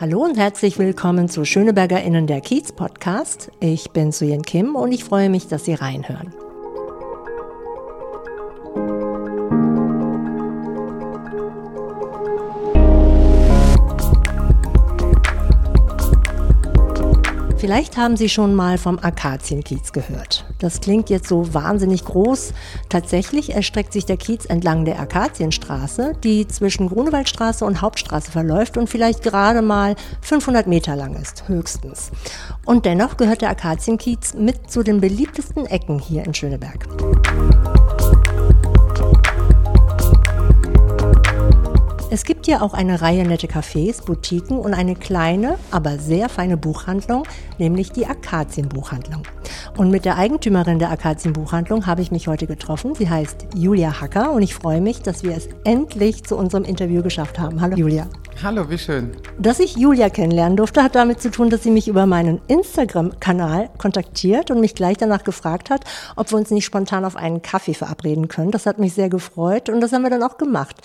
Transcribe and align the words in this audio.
Hallo 0.00 0.24
und 0.24 0.38
herzlich 0.38 0.78
willkommen 0.78 1.28
zu 1.28 1.44
SchönebergerInnen 1.44 2.26
der 2.26 2.40
Kiez 2.40 2.72
Podcast. 2.72 3.50
Ich 3.60 3.90
bin 3.90 4.12
Suyen 4.12 4.40
Kim 4.40 4.74
und 4.74 4.92
ich 4.92 5.04
freue 5.04 5.28
mich, 5.28 5.46
dass 5.46 5.66
Sie 5.66 5.74
reinhören. 5.74 6.32
Vielleicht 17.70 17.96
haben 17.96 18.16
Sie 18.16 18.28
schon 18.28 18.56
mal 18.56 18.78
vom 18.78 18.98
Akazienkiez 18.98 19.92
gehört. 19.92 20.44
Das 20.58 20.80
klingt 20.80 21.08
jetzt 21.08 21.28
so 21.28 21.54
wahnsinnig 21.54 22.04
groß. 22.04 22.52
Tatsächlich 22.88 23.54
erstreckt 23.54 23.92
sich 23.92 24.04
der 24.04 24.16
Kiez 24.16 24.44
entlang 24.44 24.84
der 24.84 24.98
Akazienstraße, 24.98 26.14
die 26.24 26.48
zwischen 26.48 26.88
Grunewaldstraße 26.88 27.64
und 27.64 27.80
Hauptstraße 27.80 28.32
verläuft 28.32 28.76
und 28.76 28.90
vielleicht 28.90 29.22
gerade 29.22 29.62
mal 29.62 29.94
500 30.20 30.66
Meter 30.66 30.96
lang 30.96 31.14
ist, 31.14 31.46
höchstens. 31.46 32.10
Und 32.64 32.86
dennoch 32.86 33.16
gehört 33.16 33.42
der 33.42 33.50
Akazienkiez 33.50 34.34
mit 34.34 34.68
zu 34.68 34.82
den 34.82 35.00
beliebtesten 35.00 35.66
Ecken 35.66 36.00
hier 36.00 36.24
in 36.24 36.34
Schöneberg. 36.34 36.88
Es 42.12 42.24
gibt 42.24 42.48
ja 42.48 42.60
auch 42.60 42.74
eine 42.74 43.02
Reihe 43.02 43.24
nette 43.24 43.46
Cafés, 43.46 44.04
Boutiquen 44.04 44.58
und 44.58 44.74
eine 44.74 44.96
kleine, 44.96 45.58
aber 45.70 45.96
sehr 45.98 46.28
feine 46.28 46.56
Buchhandlung, 46.56 47.22
nämlich 47.58 47.92
die 47.92 48.04
Akazienbuchhandlung. 48.04 49.22
Und 49.76 49.90
mit 49.90 50.04
der 50.04 50.16
Eigentümerin 50.16 50.78
der 50.78 50.90
Akazienbuchhandlung 50.90 51.86
habe 51.86 52.02
ich 52.02 52.10
mich 52.10 52.28
heute 52.28 52.46
getroffen. 52.46 52.94
Sie 52.94 53.08
heißt 53.08 53.48
Julia 53.54 54.00
Hacker 54.00 54.32
und 54.32 54.42
ich 54.42 54.54
freue 54.54 54.80
mich, 54.80 55.02
dass 55.02 55.22
wir 55.22 55.36
es 55.36 55.48
endlich 55.64 56.24
zu 56.24 56.36
unserem 56.36 56.64
Interview 56.64 57.02
geschafft 57.02 57.38
haben. 57.38 57.60
Hallo 57.60 57.76
Julia. 57.76 58.06
Hallo, 58.42 58.70
wie 58.70 58.78
schön. 58.78 59.10
Dass 59.38 59.60
ich 59.60 59.76
Julia 59.76 60.08
kennenlernen 60.08 60.56
durfte, 60.56 60.82
hat 60.82 60.94
damit 60.94 61.20
zu 61.20 61.30
tun, 61.30 61.50
dass 61.50 61.62
sie 61.62 61.70
mich 61.70 61.88
über 61.88 62.06
meinen 62.06 62.40
Instagram-Kanal 62.48 63.68
kontaktiert 63.76 64.50
und 64.50 64.60
mich 64.60 64.74
gleich 64.74 64.96
danach 64.96 65.24
gefragt 65.24 65.68
hat, 65.68 65.84
ob 66.16 66.30
wir 66.30 66.38
uns 66.38 66.50
nicht 66.50 66.64
spontan 66.64 67.04
auf 67.04 67.16
einen 67.16 67.42
Kaffee 67.42 67.74
verabreden 67.74 68.28
können. 68.28 68.50
Das 68.50 68.64
hat 68.64 68.78
mich 68.78 68.94
sehr 68.94 69.10
gefreut 69.10 69.68
und 69.68 69.82
das 69.82 69.92
haben 69.92 70.02
wir 70.02 70.10
dann 70.10 70.22
auch 70.22 70.38
gemacht. 70.38 70.76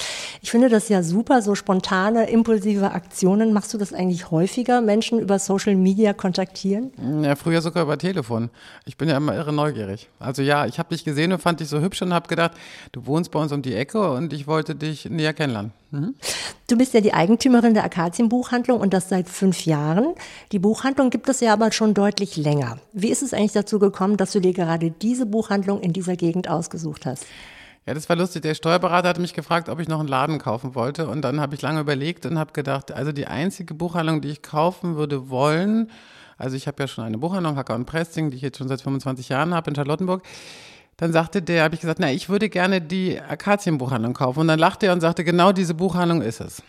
Ich 0.41 0.51
finde 0.51 0.67
das 0.67 0.89
ja 0.89 1.01
super, 1.01 1.41
so 1.41 1.55
spontane, 1.55 2.29
impulsive 2.29 2.91
Aktionen. 2.91 3.53
Machst 3.53 3.73
du 3.73 3.77
das 3.77 3.93
eigentlich 3.93 4.31
häufiger, 4.31 4.81
Menschen 4.81 5.19
über 5.19 5.39
Social 5.39 5.75
Media 5.75 6.11
kontaktieren? 6.11 6.91
Ja, 7.23 7.37
früher 7.37 7.61
sogar 7.61 7.83
über 7.83 7.97
Telefon. 7.97 8.49
Ich 8.85 8.97
bin 8.97 9.09
ja 9.09 9.17
immer 9.17 9.35
irre 9.35 9.53
neugierig. 9.53 10.09
Also 10.19 10.41
ja, 10.41 10.65
ich 10.65 10.79
habe 10.79 10.89
dich 10.89 11.03
gesehen 11.03 11.31
und 11.33 11.41
fand 11.41 11.59
dich 11.59 11.67
so 11.67 11.79
hübsch 11.81 12.01
und 12.01 12.13
habe 12.13 12.27
gedacht, 12.27 12.51
du 12.91 13.05
wohnst 13.05 13.31
bei 13.31 13.39
uns 13.39 13.51
um 13.51 13.61
die 13.61 13.75
Ecke 13.75 14.11
und 14.11 14.33
ich 14.33 14.47
wollte 14.47 14.75
dich 14.75 15.05
näher 15.09 15.33
kennenlernen. 15.33 15.71
Mhm. 15.91 16.15
Du 16.67 16.77
bist 16.77 16.93
ja 16.93 17.01
die 17.01 17.13
Eigentümerin 17.13 17.73
der 17.73 17.83
Akazienbuchhandlung 17.83 18.79
und 18.79 18.93
das 18.93 19.09
seit 19.09 19.29
fünf 19.29 19.65
Jahren. 19.65 20.15
Die 20.51 20.59
Buchhandlung 20.59 21.09
gibt 21.09 21.29
es 21.29 21.39
ja 21.39 21.53
aber 21.53 21.71
schon 21.71 21.93
deutlich 21.93 22.37
länger. 22.37 22.77
Wie 22.93 23.09
ist 23.09 23.21
es 23.21 23.33
eigentlich 23.33 23.53
dazu 23.53 23.79
gekommen, 23.79 24.17
dass 24.17 24.31
du 24.31 24.39
dir 24.39 24.53
gerade 24.53 24.91
diese 24.91 25.25
Buchhandlung 25.25 25.81
in 25.81 25.93
dieser 25.93 26.15
Gegend 26.15 26.49
ausgesucht 26.49 27.05
hast? 27.05 27.25
Ja, 27.85 27.93
das 27.93 28.09
war 28.09 28.15
lustig. 28.15 28.41
Der 28.41 28.55
Steuerberater 28.55 29.09
hatte 29.09 29.21
mich 29.21 29.33
gefragt, 29.33 29.69
ob 29.69 29.79
ich 29.79 29.87
noch 29.87 29.99
einen 29.99 30.07
Laden 30.07 30.39
kaufen 30.39 30.73
wollte. 30.73 31.07
Und 31.07 31.21
dann 31.21 31.39
habe 31.39 31.53
ich 31.53 31.61
lange 31.61 31.81
überlegt 31.81 32.25
und 32.25 32.39
habe 32.39 32.51
gedacht, 32.51 32.91
also 32.91 33.11
die 33.11 33.27
einzige 33.27 33.75
Buchhandlung, 33.75 34.21
die 34.21 34.29
ich 34.29 34.41
kaufen 34.41 34.95
würde 34.95 35.29
wollen, 35.29 35.91
also 36.37 36.55
ich 36.55 36.67
habe 36.67 36.83
ja 36.83 36.87
schon 36.87 37.03
eine 37.03 37.17
Buchhandlung, 37.17 37.55
Hacker 37.55 37.75
und 37.75 37.85
Pressing, 37.85 38.29
die 38.29 38.37
ich 38.37 38.43
jetzt 38.43 38.57
schon 38.57 38.67
seit 38.67 38.81
25 38.81 39.29
Jahren 39.29 39.53
habe 39.53 39.69
in 39.69 39.75
Charlottenburg. 39.75 40.23
Dann 40.97 41.11
sagte 41.11 41.41
der, 41.41 41.63
habe 41.63 41.75
ich 41.75 41.81
gesagt, 41.81 41.99
na, 41.99 42.09
ich 42.09 42.29
würde 42.29 42.47
gerne 42.47 42.79
die 42.79 43.19
Akazienbuchhandlung 43.19 44.13
kaufen. 44.13 44.39
Und 44.39 44.47
dann 44.47 44.59
lachte 44.59 44.85
er 44.85 44.93
und 44.93 45.01
sagte, 45.01 45.25
genau 45.25 45.51
diese 45.51 45.73
Buchhandlung 45.73 46.21
ist 46.21 46.39
es. 46.39 46.63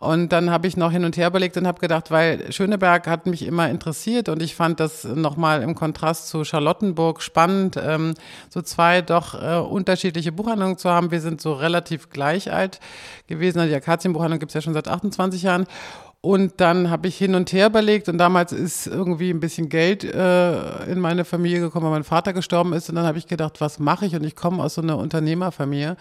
Und 0.00 0.30
dann 0.30 0.50
habe 0.50 0.66
ich 0.66 0.76
noch 0.76 0.90
hin 0.90 1.04
und 1.04 1.16
her 1.16 1.28
überlegt 1.28 1.56
und 1.56 1.68
habe 1.68 1.78
gedacht, 1.78 2.10
weil 2.10 2.52
Schöneberg 2.52 3.06
hat 3.06 3.26
mich 3.26 3.46
immer 3.46 3.68
interessiert 3.68 4.28
und 4.28 4.42
ich 4.42 4.56
fand 4.56 4.80
das 4.80 5.04
nochmal 5.04 5.62
im 5.62 5.76
Kontrast 5.76 6.26
zu 6.26 6.42
Charlottenburg 6.42 7.22
spannend, 7.22 7.76
ähm, 7.80 8.14
so 8.48 8.60
zwei 8.60 9.02
doch 9.02 9.40
äh, 9.40 9.58
unterschiedliche 9.58 10.32
Buchhandlungen 10.32 10.76
zu 10.76 10.90
haben. 10.90 11.12
Wir 11.12 11.20
sind 11.20 11.40
so 11.40 11.52
relativ 11.52 12.10
gleich 12.10 12.50
alt 12.50 12.80
gewesen. 13.28 13.64
Die 13.68 13.74
Akazienbuchhandlung 13.74 14.40
gibt 14.40 14.50
es 14.50 14.54
ja 14.54 14.62
schon 14.62 14.74
seit 14.74 14.88
28 14.88 15.42
Jahren. 15.42 15.66
Und 16.22 16.60
dann 16.60 16.90
habe 16.90 17.08
ich 17.08 17.16
hin 17.16 17.34
und 17.34 17.50
her 17.52 17.68
überlegt 17.68 18.10
und 18.10 18.18
damals 18.18 18.52
ist 18.52 18.86
irgendwie 18.86 19.30
ein 19.30 19.40
bisschen 19.40 19.70
Geld 19.70 20.04
äh, 20.04 20.84
in 20.84 21.00
meine 21.00 21.24
Familie 21.24 21.60
gekommen, 21.60 21.86
weil 21.86 21.92
mein 21.92 22.04
Vater 22.04 22.34
gestorben 22.34 22.74
ist. 22.74 22.90
Und 22.90 22.96
dann 22.96 23.06
habe 23.06 23.16
ich 23.16 23.26
gedacht, 23.26 23.62
was 23.62 23.78
mache 23.78 24.04
ich? 24.04 24.14
Und 24.14 24.24
ich 24.24 24.36
komme 24.36 24.62
aus 24.62 24.74
so 24.74 24.82
einer 24.82 24.98
Unternehmerfamilie 24.98 25.96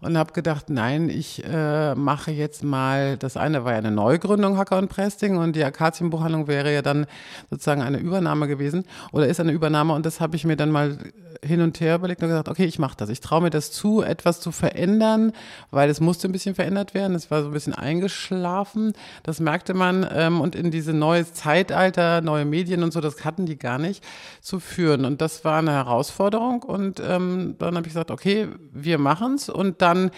und 0.00 0.18
habe 0.18 0.32
gedacht, 0.32 0.70
nein, 0.70 1.08
ich 1.08 1.44
äh, 1.44 1.94
mache 1.94 2.30
jetzt 2.30 2.64
mal, 2.64 3.16
das 3.16 3.36
eine 3.36 3.64
war 3.64 3.72
ja 3.72 3.78
eine 3.78 3.90
Neugründung 3.90 4.56
Hacker 4.56 4.78
und 4.78 4.88
Presting 4.88 5.36
und 5.36 5.56
die 5.56 5.64
Akazienbuchhandlung 5.64 6.46
wäre 6.46 6.72
ja 6.72 6.82
dann 6.82 7.06
sozusagen 7.50 7.82
eine 7.82 7.98
Übernahme 7.98 8.48
gewesen 8.48 8.84
oder 9.12 9.26
ist 9.26 9.40
eine 9.40 9.52
Übernahme 9.52 9.92
und 9.94 10.06
das 10.06 10.20
habe 10.20 10.36
ich 10.36 10.44
mir 10.44 10.56
dann 10.56 10.70
mal 10.70 10.98
hin 11.44 11.60
und 11.60 11.80
her 11.80 11.96
überlegt 11.96 12.22
und 12.22 12.28
gesagt, 12.28 12.48
okay, 12.48 12.64
ich 12.64 12.78
mache 12.78 12.96
das. 12.96 13.08
Ich 13.08 13.20
traue 13.20 13.42
mir 13.42 13.50
das 13.50 13.70
zu, 13.70 14.02
etwas 14.02 14.40
zu 14.40 14.52
verändern, 14.52 15.32
weil 15.70 15.90
es 15.90 16.00
musste 16.00 16.28
ein 16.28 16.32
bisschen 16.32 16.54
verändert 16.54 16.94
werden. 16.94 17.14
Es 17.14 17.30
war 17.30 17.42
so 17.42 17.48
ein 17.48 17.52
bisschen 17.52 17.74
eingeschlafen. 17.74 18.92
Das 19.22 19.40
merkte 19.40 19.74
man. 19.74 20.06
Ähm, 20.12 20.40
und 20.40 20.54
in 20.54 20.70
diese 20.70 20.92
neue 20.92 21.30
Zeitalter, 21.30 22.20
neue 22.20 22.44
Medien 22.44 22.82
und 22.82 22.92
so, 22.92 23.00
das 23.00 23.24
hatten 23.24 23.46
die 23.46 23.58
gar 23.58 23.78
nicht 23.78 24.04
zu 24.40 24.60
führen. 24.60 25.04
Und 25.04 25.20
das 25.20 25.44
war 25.44 25.58
eine 25.58 25.72
Herausforderung. 25.72 26.62
Und 26.62 27.00
ähm, 27.00 27.56
dann 27.58 27.76
habe 27.76 27.86
ich 27.86 27.92
gesagt, 27.92 28.10
okay, 28.10 28.48
wir 28.72 28.98
machen's. 28.98 29.48
Und 29.48 29.82
dann 29.84 30.10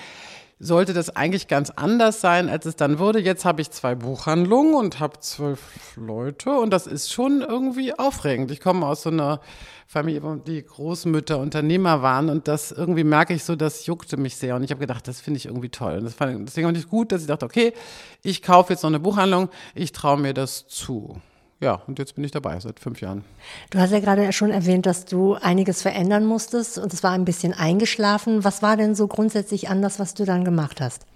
sollte 0.58 0.94
das 0.94 1.14
eigentlich 1.14 1.48
ganz 1.48 1.70
anders 1.70 2.20
sein, 2.22 2.48
als 2.48 2.64
es 2.64 2.76
dann 2.76 2.98
wurde. 2.98 3.20
Jetzt 3.20 3.44
habe 3.44 3.60
ich 3.60 3.70
zwei 3.70 3.94
Buchhandlungen 3.94 4.74
und 4.74 5.00
habe 5.00 5.20
zwölf 5.20 5.60
Leute 5.96 6.50
und 6.50 6.70
das 6.70 6.86
ist 6.86 7.12
schon 7.12 7.42
irgendwie 7.42 7.92
aufregend. 7.98 8.50
Ich 8.50 8.60
komme 8.60 8.86
aus 8.86 9.02
so 9.02 9.10
einer 9.10 9.40
Familie, 9.86 10.22
wo 10.22 10.34
die 10.36 10.64
Großmütter 10.64 11.38
Unternehmer 11.38 12.00
waren 12.00 12.30
und 12.30 12.48
das 12.48 12.72
irgendwie 12.72 13.04
merke 13.04 13.34
ich 13.34 13.44
so, 13.44 13.54
das 13.54 13.84
juckte 13.84 14.16
mich 14.16 14.36
sehr 14.36 14.56
und 14.56 14.64
ich 14.64 14.70
habe 14.70 14.80
gedacht, 14.80 15.06
das 15.06 15.20
finde 15.20 15.36
ich 15.38 15.46
irgendwie 15.46 15.68
toll. 15.68 15.98
Und 15.98 16.04
das 16.04 16.14
fand, 16.14 16.48
deswegen 16.48 16.66
fand 16.66 16.78
ich 16.78 16.88
gut, 16.88 17.12
dass 17.12 17.20
ich 17.20 17.28
dachte, 17.28 17.44
okay, 17.44 17.74
ich 18.22 18.40
kaufe 18.40 18.72
jetzt 18.72 18.82
noch 18.82 18.90
eine 18.90 19.00
Buchhandlung, 19.00 19.50
ich 19.74 19.92
traue 19.92 20.18
mir 20.18 20.32
das 20.32 20.66
zu 20.66 21.20
ja, 21.60 21.80
und 21.86 21.98
jetzt 21.98 22.14
bin 22.14 22.24
ich 22.24 22.32
dabei 22.32 22.58
seit 22.60 22.80
fünf 22.80 23.00
Jahren. 23.00 23.24
Du 23.70 23.78
hast 23.78 23.90
ja 23.90 24.00
gerade 24.00 24.32
schon 24.32 24.50
erwähnt, 24.50 24.86
dass 24.86 25.06
du 25.06 25.34
einiges 25.34 25.82
verändern 25.82 26.26
musstest 26.26 26.78
und 26.78 26.92
es 26.92 27.02
war 27.02 27.12
ein 27.12 27.24
bisschen 27.24 27.54
eingeschlafen. 27.54 28.44
Was 28.44 28.62
war 28.62 28.76
denn 28.76 28.94
so 28.94 29.06
grundsätzlich 29.06 29.68
anders, 29.68 29.98
was 29.98 30.14
du 30.14 30.24
dann 30.24 30.44
gemacht 30.44 30.80
hast? 30.80 31.06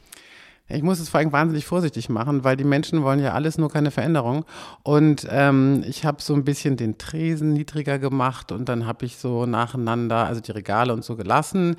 Ich 0.72 0.82
muss 0.82 1.00
es 1.00 1.08
vor 1.08 1.18
allem 1.18 1.32
wahnsinnig 1.32 1.66
vorsichtig 1.66 2.08
machen, 2.08 2.44
weil 2.44 2.56
die 2.56 2.64
Menschen 2.64 3.02
wollen 3.02 3.20
ja 3.20 3.32
alles, 3.32 3.58
nur 3.58 3.70
keine 3.70 3.90
Veränderung. 3.90 4.44
Und 4.82 5.26
ähm, 5.28 5.84
ich 5.86 6.04
habe 6.04 6.22
so 6.22 6.32
ein 6.34 6.44
bisschen 6.44 6.76
den 6.76 6.96
Tresen 6.96 7.52
niedriger 7.52 7.98
gemacht 7.98 8.52
und 8.52 8.68
dann 8.68 8.86
habe 8.86 9.04
ich 9.04 9.16
so 9.16 9.46
nacheinander, 9.46 10.26
also 10.26 10.40
die 10.40 10.52
Regale 10.52 10.92
und 10.92 11.04
so 11.04 11.16
gelassen. 11.16 11.76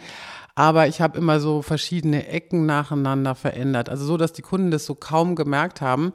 Aber 0.56 0.88
ich 0.88 1.02
habe 1.02 1.18
immer 1.18 1.40
so 1.40 1.62
verschiedene 1.62 2.28
Ecken 2.28 2.66
nacheinander 2.66 3.36
verändert. 3.36 3.90
Also 3.90 4.06
so, 4.06 4.18
dass 4.18 4.34
die 4.34 4.42
Kunden 4.42 4.72
das 4.72 4.86
so 4.86 4.96
kaum 4.96 5.36
gemerkt 5.36 5.82
haben, 5.82 6.12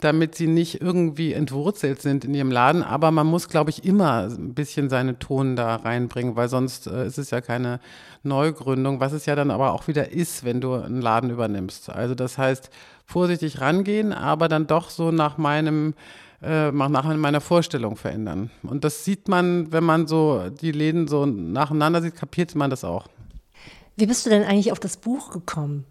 damit 0.00 0.34
sie 0.34 0.46
nicht 0.46 0.80
irgendwie 0.80 1.32
entwurzelt 1.32 2.02
sind 2.02 2.24
in 2.24 2.34
ihrem 2.34 2.50
Laden. 2.50 2.82
Aber 2.82 3.10
man 3.10 3.26
muss, 3.26 3.48
glaube 3.48 3.70
ich, 3.70 3.84
immer 3.84 4.28
ein 4.28 4.54
bisschen 4.54 4.90
seine 4.90 5.18
Ton 5.18 5.56
da 5.56 5.76
reinbringen, 5.76 6.36
weil 6.36 6.48
sonst 6.48 6.86
äh, 6.86 7.06
ist 7.06 7.18
es 7.18 7.30
ja 7.30 7.40
keine 7.40 7.80
Neugründung, 8.22 9.00
was 9.00 9.12
es 9.12 9.26
ja 9.26 9.34
dann 9.34 9.50
aber 9.50 9.72
auch 9.72 9.88
wieder 9.88 10.12
ist, 10.12 10.44
wenn 10.44 10.60
du 10.60 10.74
einen 10.74 11.00
Laden 11.00 11.30
übernimmst. 11.30 11.88
Also 11.90 12.14
das 12.14 12.36
heißt, 12.36 12.70
vorsichtig 13.06 13.60
rangehen, 13.60 14.12
aber 14.12 14.48
dann 14.48 14.66
doch 14.66 14.90
so 14.90 15.10
nach 15.10 15.38
meinem 15.38 15.94
äh, 16.42 16.70
nach 16.70 17.16
meiner 17.16 17.40
Vorstellung 17.40 17.96
verändern. 17.96 18.50
Und 18.62 18.84
das 18.84 19.04
sieht 19.04 19.28
man, 19.28 19.72
wenn 19.72 19.82
man 19.82 20.06
so 20.06 20.50
die 20.50 20.70
Läden 20.70 21.08
so 21.08 21.26
nacheinander 21.26 22.00
sieht, 22.00 22.14
kapiert 22.14 22.54
man 22.54 22.70
das 22.70 22.84
auch. 22.84 23.08
Wie 23.98 24.06
bist 24.06 24.24
du 24.24 24.30
denn 24.30 24.44
eigentlich 24.44 24.70
auf 24.70 24.78
das 24.78 24.96
Buch 24.96 25.32
gekommen? 25.32 25.84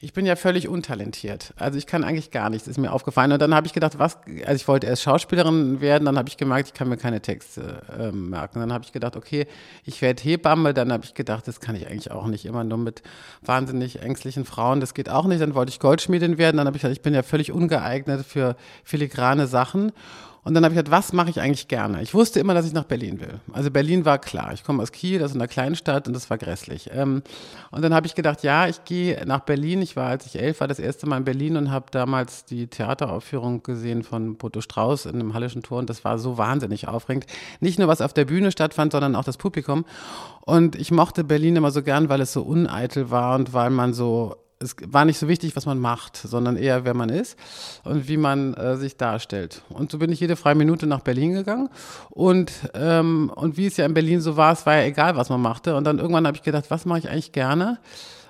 Ich 0.00 0.12
bin 0.12 0.26
ja 0.26 0.34
völlig 0.34 0.66
untalentiert. 0.66 1.54
Also 1.56 1.78
ich 1.78 1.86
kann 1.86 2.02
eigentlich 2.02 2.32
gar 2.32 2.50
nichts, 2.50 2.66
ist 2.66 2.78
mir 2.78 2.92
aufgefallen. 2.92 3.30
Und 3.30 3.40
dann 3.40 3.54
habe 3.54 3.68
ich 3.68 3.72
gedacht, 3.72 4.00
was, 4.00 4.18
also 4.44 4.56
ich 4.56 4.66
wollte 4.66 4.88
erst 4.88 5.02
Schauspielerin 5.02 5.80
werden, 5.80 6.06
dann 6.06 6.18
habe 6.18 6.28
ich 6.28 6.36
gemerkt, 6.36 6.70
ich 6.70 6.74
kann 6.74 6.88
mir 6.88 6.96
keine 6.96 7.22
Texte 7.22 7.82
äh, 7.96 8.10
merken. 8.10 8.58
Dann 8.58 8.72
habe 8.72 8.82
ich 8.82 8.90
gedacht, 8.90 9.14
okay, 9.14 9.46
ich 9.84 10.02
werde 10.02 10.20
Hebamme. 10.20 10.74
Dann 10.74 10.92
habe 10.92 11.04
ich 11.04 11.14
gedacht, 11.14 11.46
das 11.46 11.60
kann 11.60 11.76
ich 11.76 11.86
eigentlich 11.86 12.10
auch 12.10 12.26
nicht 12.26 12.44
immer 12.44 12.64
nur 12.64 12.78
mit 12.78 13.04
wahnsinnig 13.42 14.02
ängstlichen 14.02 14.44
Frauen. 14.44 14.80
Das 14.80 14.94
geht 14.94 15.08
auch 15.08 15.26
nicht. 15.26 15.40
Dann 15.40 15.54
wollte 15.54 15.70
ich 15.70 15.78
Goldschmiedin 15.78 16.38
werden. 16.38 16.56
Dann 16.56 16.66
habe 16.66 16.76
ich 16.76 16.82
gedacht, 16.82 16.96
ich 16.96 17.02
bin 17.02 17.14
ja 17.14 17.22
völlig 17.22 17.52
ungeeignet 17.52 18.26
für 18.26 18.56
filigrane 18.82 19.46
Sachen. 19.46 19.92
Und 20.44 20.54
dann 20.54 20.64
habe 20.64 20.74
ich 20.74 20.78
gedacht, 20.78 20.90
was 20.90 21.12
mache 21.12 21.30
ich 21.30 21.40
eigentlich 21.40 21.68
gerne? 21.68 22.02
Ich 22.02 22.14
wusste 22.14 22.40
immer, 22.40 22.52
dass 22.52 22.66
ich 22.66 22.72
nach 22.72 22.82
Berlin 22.84 23.20
will. 23.20 23.38
Also 23.52 23.70
Berlin 23.70 24.04
war 24.04 24.18
klar. 24.18 24.52
Ich 24.52 24.64
komme 24.64 24.82
aus 24.82 24.90
Kiel, 24.90 25.20
das 25.20 25.30
ist 25.30 25.36
eine 25.36 25.46
Kleinstadt 25.46 26.08
und 26.08 26.14
das 26.14 26.30
war 26.30 26.38
grässlich. 26.38 26.90
Ähm, 26.92 27.22
und 27.70 27.82
dann 27.82 27.94
habe 27.94 28.08
ich 28.08 28.16
gedacht, 28.16 28.42
ja, 28.42 28.66
ich 28.66 28.84
gehe 28.84 29.24
nach 29.24 29.40
Berlin. 29.40 29.82
Ich 29.82 29.94
war, 29.94 30.08
als 30.08 30.26
ich 30.26 30.40
elf 30.40 30.58
war, 30.58 30.66
das 30.66 30.80
erste 30.80 31.06
Mal 31.06 31.18
in 31.18 31.24
Berlin 31.24 31.56
und 31.56 31.70
habe 31.70 31.86
damals 31.92 32.44
die 32.44 32.66
Theateraufführung 32.66 33.62
gesehen 33.62 34.02
von 34.02 34.36
Boto 34.36 34.60
Strauß 34.60 35.06
in 35.06 35.14
einem 35.14 35.32
Hallischen 35.32 35.62
Tor 35.62 35.78
und 35.78 35.88
das 35.88 36.04
war 36.04 36.18
so 36.18 36.38
wahnsinnig 36.38 36.88
aufregend. 36.88 37.26
Nicht 37.60 37.78
nur, 37.78 37.86
was 37.86 38.00
auf 38.00 38.12
der 38.12 38.24
Bühne 38.24 38.50
stattfand, 38.50 38.90
sondern 38.90 39.14
auch 39.14 39.24
das 39.24 39.36
Publikum. 39.36 39.84
Und 40.40 40.74
ich 40.74 40.90
mochte 40.90 41.22
Berlin 41.22 41.54
immer 41.54 41.70
so 41.70 41.84
gern, 41.84 42.08
weil 42.08 42.20
es 42.20 42.32
so 42.32 42.42
uneitel 42.42 43.12
war 43.12 43.36
und 43.36 43.52
weil 43.52 43.70
man 43.70 43.94
so 43.94 44.41
es 44.62 44.76
war 44.86 45.04
nicht 45.04 45.18
so 45.18 45.28
wichtig, 45.28 45.56
was 45.56 45.66
man 45.66 45.78
macht, 45.78 46.16
sondern 46.16 46.56
eher, 46.56 46.84
wer 46.84 46.94
man 46.94 47.08
ist 47.08 47.38
und 47.84 48.08
wie 48.08 48.16
man 48.16 48.54
äh, 48.54 48.76
sich 48.76 48.96
darstellt. 48.96 49.62
Und 49.68 49.90
so 49.90 49.98
bin 49.98 50.12
ich 50.12 50.20
jede 50.20 50.36
freie 50.36 50.54
Minute 50.54 50.86
nach 50.86 51.00
Berlin 51.00 51.32
gegangen. 51.32 51.68
Und, 52.10 52.52
ähm, 52.74 53.30
und 53.34 53.56
wie 53.56 53.66
es 53.66 53.76
ja 53.76 53.86
in 53.86 53.94
Berlin 53.94 54.20
so 54.20 54.36
war, 54.36 54.52
es 54.52 54.64
war 54.66 54.76
ja 54.76 54.84
egal, 54.84 55.16
was 55.16 55.28
man 55.28 55.40
machte. 55.40 55.76
Und 55.76 55.84
dann 55.84 55.98
irgendwann 55.98 56.26
habe 56.26 56.36
ich 56.36 56.42
gedacht, 56.42 56.70
was 56.70 56.84
mache 56.84 57.00
ich 57.00 57.08
eigentlich 57.10 57.32
gerne? 57.32 57.78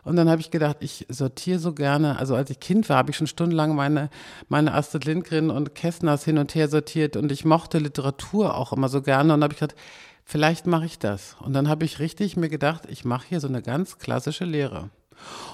Und 0.04 0.16
dann 0.16 0.28
habe 0.28 0.40
ich 0.40 0.50
gedacht, 0.50 0.78
ich 0.80 1.06
sortiere 1.08 1.60
so 1.60 1.74
gerne. 1.74 2.18
Also 2.18 2.34
als 2.34 2.50
ich 2.50 2.58
Kind 2.58 2.88
war, 2.88 2.96
habe 2.96 3.10
ich 3.10 3.16
schon 3.16 3.28
stundenlang 3.28 3.76
meine, 3.76 4.10
meine 4.48 4.74
Astrid 4.74 5.04
Lindgren 5.04 5.50
und 5.50 5.76
Kästners 5.76 6.24
hin 6.24 6.38
und 6.38 6.54
her 6.56 6.68
sortiert 6.68 7.16
und 7.16 7.30
ich 7.30 7.44
mochte 7.44 7.78
Literatur 7.78 8.56
auch 8.56 8.72
immer 8.72 8.88
so 8.88 9.00
gerne. 9.00 9.32
Und 9.34 9.44
habe 9.44 9.54
ich 9.54 9.60
gedacht, 9.60 9.78
vielleicht 10.24 10.66
mache 10.66 10.86
ich 10.86 10.98
das. 10.98 11.36
Und 11.40 11.52
dann 11.52 11.68
habe 11.68 11.84
ich 11.84 12.00
richtig 12.00 12.36
mir 12.36 12.48
gedacht, 12.48 12.82
ich 12.88 13.04
mache 13.04 13.26
hier 13.28 13.38
so 13.38 13.46
eine 13.46 13.62
ganz 13.62 13.98
klassische 13.98 14.44
Lehre. 14.44 14.90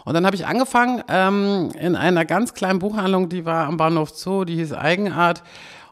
Und 0.05 0.15
dann 0.15 0.25
habe 0.25 0.37
ich 0.37 0.47
angefangen 0.47 1.03
ähm, 1.09 1.71
in 1.79 1.97
einer 1.97 2.25
ganz 2.25 2.55
kleinen 2.55 2.79
Buchhandlung, 2.79 3.29
die 3.29 3.45
war 3.45 3.67
am 3.67 3.77
Bahnhof 3.77 4.11
Zoo, 4.11 4.45
die 4.45 4.57
hieß 4.57 4.73
Eigenart. 4.73 5.43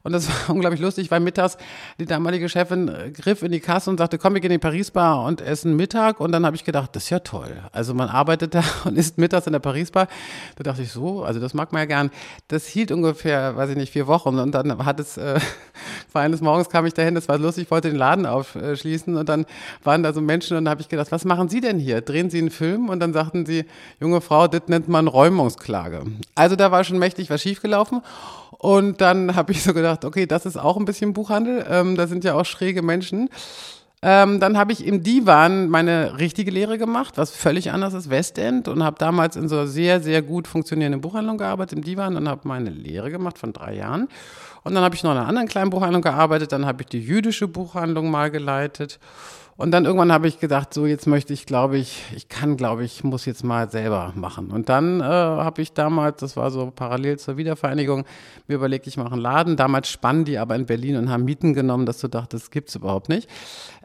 Und 0.07 0.13
das 0.13 0.29
war 0.49 0.55
unglaublich 0.55 0.81
lustig, 0.81 1.11
weil 1.11 1.19
mittags 1.19 1.59
die 1.99 2.07
damalige 2.07 2.49
Chefin 2.49 2.89
äh, 2.89 3.11
griff 3.11 3.43
in 3.43 3.51
die 3.51 3.59
Kasse 3.59 3.91
und 3.91 3.99
sagte, 3.99 4.19
komm, 4.19 4.35
wir 4.35 4.41
gehen 4.41 4.53
in 4.53 4.61
die 4.61 4.63
Paris-Bar 4.63 5.25
und 5.25 5.41
essen 5.41 5.75
Mittag. 5.75 6.21
Und 6.21 6.31
dann 6.31 6.47
habe 6.47 6.55
ich 6.55 6.65
gedacht, 6.65 6.95
das 6.95 7.05
ist 7.05 7.11
ja 7.11 7.19
toll. 7.19 7.61
Also 7.73 7.93
man 7.93 8.09
arbeitet 8.09 8.55
da 8.55 8.63
und 8.85 8.97
isst 8.97 9.19
mittags 9.19 9.49
in 9.49 9.53
der 9.53 9.59
Paris-Bar. 9.59 10.07
Da 10.55 10.63
dachte 10.63 10.83
ich 10.83 10.93
so, 10.93 11.25
also 11.25 11.41
das 11.41 11.55
mag 11.55 11.73
man 11.73 11.81
ja 11.81 11.87
gern. 11.87 12.11
Das 12.47 12.67
hielt 12.67 12.93
ungefähr, 12.93 13.57
weiß 13.57 13.71
ich 13.71 13.77
nicht, 13.77 13.93
vier 13.93 14.07
Wochen. 14.07 14.39
Und 14.39 14.53
dann 14.53 14.85
hat 14.87 15.01
es, 15.01 15.17
äh, 15.17 15.41
eines 16.15 16.41
Morgens 16.41 16.71
kam 16.71 16.87
ich 16.87 16.95
dahin, 16.95 17.17
das 17.17 17.29
war 17.29 17.37
lustig, 17.37 17.65
ich 17.65 17.71
wollte 17.73 17.89
den 17.89 17.99
Laden 17.99 18.27
aufschließen. 18.27 19.17
Und 19.17 19.29
dann 19.29 19.45
waren 19.83 20.05
da 20.05 20.13
so 20.13 20.21
Menschen 20.21 20.57
und 20.57 20.67
dann 20.67 20.71
habe 20.71 20.83
ich 20.83 20.89
gedacht, 20.89 21.11
was 21.11 21.25
machen 21.25 21.49
Sie 21.49 21.61
denn 21.61 21.81
hier? 21.81 22.01
Drehen 22.01 22.31
Sie 22.31 22.39
einen 22.39 22.51
Film? 22.51 22.91
Und 22.91 23.01
dann 23.01 23.13
sagten 23.13 23.45
sie, 23.45 23.65
junge 23.99 24.21
Frau, 24.21 24.47
das 24.47 24.63
nennt 24.69 24.87
man 24.87 25.09
Räumungsklage. 25.09 26.05
Also 26.37 26.55
da 26.55 26.71
war 26.71 26.85
schon 26.85 26.99
mächtig 26.99 27.29
was 27.29 27.43
schiefgelaufen. 27.43 28.03
Und 28.59 29.01
dann 29.01 29.37
habe 29.37 29.53
ich 29.53 29.63
so 29.63 29.75
gedacht, 29.75 30.05
okay, 30.05 30.27
das 30.27 30.47
ist 30.47 30.57
auch 30.57 30.77
ein 30.77 30.85
bisschen 30.85 31.13
Buchhandel. 31.13 31.65
Ähm, 31.69 31.97
da 31.97 32.07
sind 32.07 32.25
ja 32.25 32.35
auch 32.35 32.45
schräge 32.45 32.83
Menschen. 32.83 33.29
Ähm, 34.03 34.41
dann 34.41 34.59
habe 34.59 34.73
ich 34.73 34.87
im 34.87 35.03
Divan 35.03 35.69
meine 35.69 36.19
richtige 36.19 36.51
Lehre 36.51 36.79
gemacht, 36.79 37.15
was 37.17 37.31
völlig 37.31 37.73
anders 37.73 37.95
ist, 37.95 38.11
Westend, 38.11 38.69
und 38.69 38.85
habe 38.85 38.97
damals 38.99 39.37
in 39.37 39.49
so 39.49 39.57
einer 39.57 39.67
sehr, 39.67 40.01
sehr 40.01 40.23
gut 40.23 40.47
funktionierenden 40.47 41.01
Buchhandlung 41.01 41.39
gearbeitet 41.39 41.79
im 41.79 41.85
Divan 41.85 42.17
und 42.17 42.29
habe 42.29 42.43
meine 42.45 42.71
Lehre 42.71 43.11
gemacht 43.11 43.39
von 43.39 43.53
drei 43.53 43.75
Jahren. 43.75 44.09
Und 44.65 44.75
dann 44.75 44.85
habe 44.85 44.95
ich 44.95 45.03
noch 45.03 45.13
in 45.13 45.17
einer 45.17 45.29
anderen 45.29 45.49
kleinen 45.49 45.71
Buchhandlung 45.71 46.03
gearbeitet, 46.03 46.53
dann 46.53 46.67
habe 46.67 46.83
ich 46.83 46.89
die 46.89 47.01
jüdische 47.01 47.49
Buchhandlung 47.49 48.11
mal 48.11 48.31
geleitet. 48.31 48.99
Und 49.59 49.71
dann 49.71 49.87
irgendwann 49.87 50.13
habe 50.13 50.29
ich 50.29 50.39
gedacht, 50.39 50.75
so 50.75 50.85
jetzt 50.85 51.07
möchte 51.07 51.33
ich, 51.33 51.47
glaube 51.47 51.79
ich, 51.79 52.03
ich 52.15 52.29
kann, 52.29 52.59
glaube 52.59 52.85
ich, 52.85 53.05
muss 53.05 53.25
jetzt 53.25 53.43
mal 53.43 53.71
selber 53.71 54.13
machen. 54.15 54.51
Und 54.51 54.69
dann 54.69 55.01
äh, 55.01 55.05
habe 55.05 55.63
ich 55.63 55.73
damals, 55.73 56.21
das 56.21 56.37
war 56.37 56.51
so 56.51 56.71
parallel 56.71 57.19
zur 57.19 57.39
Wiedervereinigung, 57.39 58.05
mir 58.49 58.55
überlegt, 58.55 58.87
ich 58.87 58.99
mache 58.99 59.13
einen 59.13 59.23
Laden. 59.23 59.57
Damals 59.57 59.89
spannen 59.89 60.27
die 60.27 60.37
aber 60.37 60.57
in 60.57 60.67
Berlin 60.67 60.97
und 60.97 61.09
haben 61.09 61.25
Mieten 61.25 61.55
genommen, 61.55 61.87
dass 61.87 62.01
du 62.01 62.09
dachtest, 62.09 62.45
das 62.45 62.51
gibt's 62.51 62.75
überhaupt 62.75 63.09
nicht. 63.09 63.31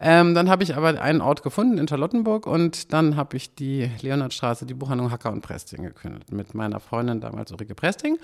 Ähm, 0.01 0.35
dann 0.35 0.49
habe 0.49 0.63
ich 0.63 0.75
aber 0.75 1.01
einen 1.01 1.21
Ort 1.21 1.41
gefunden 1.41 1.77
in 1.77 1.87
Charlottenburg 1.87 2.47
und 2.47 2.91
dann 2.91 3.15
habe 3.15 3.37
ich 3.37 3.55
die 3.55 3.89
Leonardstraße, 4.01 4.65
die 4.65 4.73
Buchhandlung 4.73 5.09
Hacker 5.09 5.31
und 5.31 5.41
Presting 5.41 5.83
gekündigt 5.83 6.33
mit 6.33 6.53
meiner 6.53 6.81
Freundin 6.81 7.21
damals 7.21 7.49
Ulrike 7.51 7.75
Presting. 7.75 8.17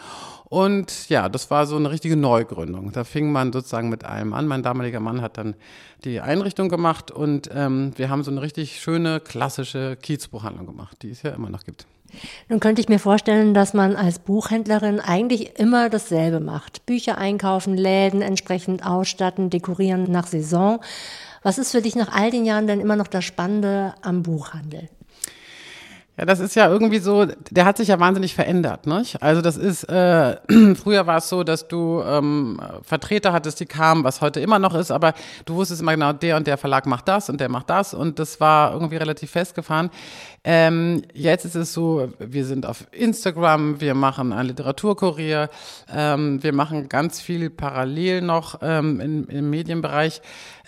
Und 0.45 1.07
ja, 1.07 1.29
das 1.29 1.49
war 1.49 1.65
so 1.65 1.77
eine 1.77 1.91
richtige 1.91 2.17
Neugründung. 2.17 2.91
Da 2.91 3.05
fing 3.05 3.31
man 3.31 3.53
sozusagen 3.53 3.87
mit 3.87 4.03
allem 4.03 4.33
an. 4.33 4.47
Mein 4.47 4.63
damaliger 4.63 4.99
Mann 4.99 5.21
hat 5.21 5.37
dann 5.37 5.55
die 6.03 6.19
Einrichtung 6.19 6.69
gemacht 6.69 7.11
und 7.11 7.36
ähm, 7.53 7.93
wir 7.95 8.09
haben 8.09 8.23
so 8.23 8.31
eine 8.31 8.41
richtig 8.41 8.79
schöne, 8.79 9.19
klassische 9.19 9.95
Kiezbuchhandlung 9.95 10.65
gemacht, 10.65 10.97
die 11.01 11.11
es 11.11 11.21
ja 11.21 11.31
immer 11.31 11.49
noch 11.49 11.63
gibt. 11.63 11.85
Nun 12.49 12.59
könnte 12.59 12.81
ich 12.81 12.89
mir 12.89 12.99
vorstellen, 12.99 13.53
dass 13.53 13.73
man 13.73 13.95
als 13.95 14.19
Buchhändlerin 14.19 14.99
eigentlich 14.99 15.59
immer 15.59 15.89
dasselbe 15.89 16.39
macht. 16.39 16.85
Bücher 16.85 17.17
einkaufen, 17.17 17.75
Läden 17.75 18.21
entsprechend 18.21 18.85
ausstatten, 18.85 19.49
dekorieren 19.49 20.11
nach 20.11 20.27
Saison. 20.27 20.79
Was 21.43 21.57
ist 21.57 21.71
für 21.71 21.81
dich 21.81 21.95
nach 21.95 22.11
all 22.13 22.31
den 22.31 22.45
Jahren 22.45 22.67
denn 22.67 22.79
immer 22.79 22.95
noch 22.95 23.07
das 23.07 23.25
Spannende 23.25 23.93
am 24.01 24.23
Buchhandel? 24.23 24.89
Ja, 26.17 26.25
das 26.25 26.39
ist 26.39 26.55
ja 26.55 26.67
irgendwie 26.67 26.97
so, 26.97 27.25
der 27.25 27.65
hat 27.65 27.77
sich 27.77 27.89
ja 27.89 27.99
wahnsinnig 27.99 28.33
verändert. 28.33 28.87
Nicht? 28.87 29.21
Also 29.21 29.41
das 29.41 29.55
ist, 29.55 29.83
äh, 29.83 30.37
früher 30.75 31.05
war 31.05 31.17
es 31.17 31.29
so, 31.29 31.43
dass 31.43 31.67
du 31.67 32.01
ähm, 32.03 32.59
Vertreter 32.81 33.33
hattest, 33.33 33.59
die 33.59 33.67
kamen, 33.67 34.03
was 34.03 34.21
heute 34.21 34.39
immer 34.39 34.57
noch 34.57 34.73
ist, 34.73 34.89
aber 34.89 35.13
du 35.45 35.53
wusstest 35.55 35.81
immer 35.81 35.93
genau, 35.93 36.13
der 36.13 36.37
und 36.37 36.47
der 36.47 36.57
Verlag 36.57 36.87
macht 36.87 37.07
das 37.07 37.29
und 37.29 37.39
der 37.39 37.49
macht 37.49 37.69
das 37.69 37.93
und 37.93 38.17
das 38.17 38.39
war 38.39 38.73
irgendwie 38.73 38.97
relativ 38.97 39.29
festgefahren. 39.29 39.91
Ähm, 40.43 41.03
jetzt 41.13 41.45
ist 41.45 41.55
es 41.55 41.73
so, 41.73 42.11
wir 42.17 42.45
sind 42.45 42.65
auf 42.65 42.87
Instagram, 42.91 43.79
wir 43.79 43.93
machen 43.93 44.33
ein 44.33 44.47
Literaturkurier, 44.47 45.49
ähm, 45.93 46.41
wir 46.41 46.53
machen 46.53 46.89
ganz 46.89 47.21
viel 47.21 47.49
parallel 47.51 48.21
noch 48.21 48.59
ähm, 48.61 48.99
in, 49.01 49.25
im 49.25 49.49
Medienbereich 49.51 50.21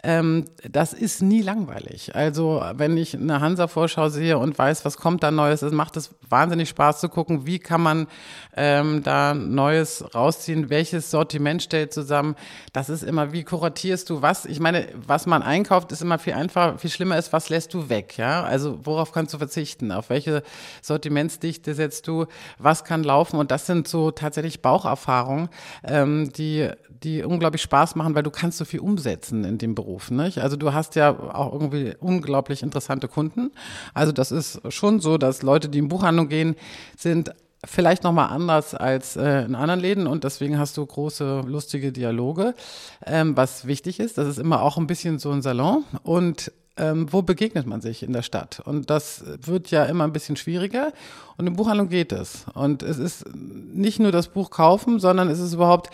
ähm, 0.04 0.46
das 0.70 0.94
ist 0.94 1.22
nie 1.22 1.42
langweilig. 1.42 2.16
Also 2.16 2.64
wenn 2.74 2.96
ich 2.98 3.16
eine 3.16 3.42
Hansa-Vorschau 3.42 4.10
sehe 4.10 4.38
und 4.38 4.58
weiß, 4.58 4.86
was 4.86 4.98
kommt 4.98 5.24
da 5.24 5.32
Neues, 5.32 5.62
es 5.62 5.74
macht 5.74 5.98
es 5.98 6.12
wahnsinnig 6.30 6.70
Spaß 6.70 7.00
zu 7.00 7.10
gucken, 7.10 7.46
wie 7.46 7.60
kann 7.60 7.82
man 7.82 8.08
ähm, 8.56 9.04
da 9.04 9.34
Neues 9.34 10.04
rausziehen, 10.16 10.70
welches 10.70 11.12
Sortiment 11.12 11.64
stellt 11.64 11.94
zusammen. 11.94 12.36
Das 12.72 12.90
ist 12.90 13.04
immer, 13.04 13.34
wie 13.34 13.44
kuratierst 13.44 14.10
du 14.10 14.22
was? 14.22 14.46
Ich 14.46 14.60
meine, 14.60 14.88
was 15.06 15.26
man 15.26 15.42
einkauft, 15.42 15.92
ist 15.92 16.02
immer 16.02 16.20
viel 16.20 16.34
einfacher, 16.34 16.78
viel 16.78 16.90
schlimmer 16.90 17.18
ist, 17.18 17.34
was 17.34 17.50
lässt 17.50 17.74
du 17.74 17.90
weg, 17.90 18.18
ja? 18.18 18.44
Also 18.44 18.80
worauf 18.84 19.12
kannst 19.12 19.34
du 19.34 19.38
verzichten? 19.38 19.92
Auf 19.92 20.10
welche 20.10 20.44
Sortimentsdichte 20.82 21.74
setzt 21.74 22.08
du? 22.08 22.26
Was 22.58 22.84
kann 22.84 23.04
laufen? 23.04 23.38
Und 23.38 23.52
das 23.52 23.66
sind 23.66 23.88
so 23.88 24.12
tatsächlich 24.12 24.62
Baucherfahrungen, 24.62 25.50
ähm, 25.84 26.32
die 26.34 26.70
die 27.04 27.24
unglaublich 27.24 27.62
Spaß 27.62 27.96
machen, 27.96 28.16
weil 28.16 28.24
du 28.24 28.32
kannst 28.32 28.58
so 28.58 28.66
viel 28.66 28.80
umsetzen 28.80 29.44
in 29.44 29.58
dem 29.58 29.76
Beruf. 29.76 29.89
Nicht? 30.12 30.40
Also 30.40 30.56
du 30.56 30.74
hast 30.74 30.96
ja 30.96 31.12
auch 31.12 31.54
irgendwie 31.54 31.96
unglaublich 32.00 32.64
interessante 32.64 33.08
Kunden. 33.08 33.52
Also 33.94 34.12
das 34.12 34.32
ist 34.32 34.62
schon 34.72 35.00
so, 35.00 35.18
dass 35.18 35.42
Leute, 35.42 35.70
die 35.70 35.80
in 35.80 35.88
Buchhandlung 35.88 36.30
gehen, 36.30 36.56
sind 36.98 37.34
vielleicht 37.66 38.04
nochmal 38.04 38.30
anders 38.30 38.74
als 38.74 39.16
äh, 39.16 39.44
in 39.44 39.56
anderen 39.56 39.80
Läden 39.80 40.08
und 40.08 40.24
deswegen 40.24 40.58
hast 40.58 40.78
du 40.78 40.86
große, 40.86 41.42
lustige 41.46 41.92
Dialoge, 41.92 42.56
ähm, 43.06 43.36
was 43.36 43.68
wichtig 43.68 44.00
ist. 44.00 44.18
Das 44.18 44.28
ist 44.28 44.40
immer 44.40 44.62
auch 44.62 44.78
ein 44.78 44.88
bisschen 44.88 45.20
so 45.20 45.32
ein 45.32 45.42
Salon 45.42 45.84
und 46.04 46.52
ähm, 46.78 47.12
wo 47.12 47.22
begegnet 47.22 47.68
man 47.68 47.82
sich 47.82 48.04
in 48.04 48.14
der 48.14 48.22
Stadt? 48.22 48.62
Und 48.64 48.90
das 48.90 49.24
wird 49.42 49.70
ja 49.72 49.84
immer 49.86 50.06
ein 50.06 50.14
bisschen 50.14 50.38
schwieriger 50.38 50.94
und 51.38 51.48
in 51.48 51.56
Buchhandlung 51.56 51.90
geht 51.90 52.14
es. 52.14 52.46
Und 52.54 52.82
es 52.82 52.98
ist 52.98 53.26
nicht 53.36 54.00
nur 54.00 54.12
das 54.14 54.30
Buch 54.30 54.50
kaufen, 54.50 55.00
sondern 55.00 55.30
es 55.30 55.40
ist 55.40 55.54
überhaupt 55.54 55.90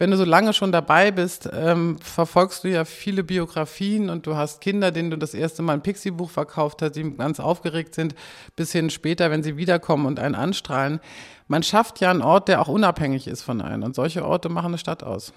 wenn 0.00 0.10
du 0.10 0.16
so 0.16 0.24
lange 0.24 0.54
schon 0.54 0.72
dabei 0.72 1.10
bist, 1.10 1.46
ähm, 1.52 1.98
verfolgst 2.00 2.64
du 2.64 2.68
ja 2.68 2.86
viele 2.86 3.22
Biografien 3.22 4.08
und 4.08 4.26
du 4.26 4.34
hast 4.34 4.62
Kinder, 4.62 4.92
denen 4.92 5.10
du 5.10 5.18
das 5.18 5.34
erste 5.34 5.60
Mal 5.60 5.74
ein 5.74 5.82
Pixie-Buch 5.82 6.30
verkauft 6.30 6.80
hast, 6.80 6.92
die 6.92 7.14
ganz 7.16 7.38
aufgeregt 7.38 7.94
sind, 7.94 8.14
bis 8.56 8.72
hin 8.72 8.88
später, 8.88 9.30
wenn 9.30 9.42
sie 9.42 9.58
wiederkommen 9.58 10.06
und 10.06 10.18
einen 10.18 10.34
anstrahlen. 10.34 11.00
Man 11.48 11.62
schafft 11.62 12.00
ja 12.00 12.10
einen 12.10 12.22
Ort, 12.22 12.48
der 12.48 12.62
auch 12.62 12.68
unabhängig 12.68 13.28
ist 13.28 13.42
von 13.42 13.60
einem. 13.60 13.82
Und 13.82 13.94
solche 13.94 14.24
Orte 14.24 14.48
machen 14.48 14.68
eine 14.68 14.78
Stadt 14.78 15.02
aus. 15.02 15.34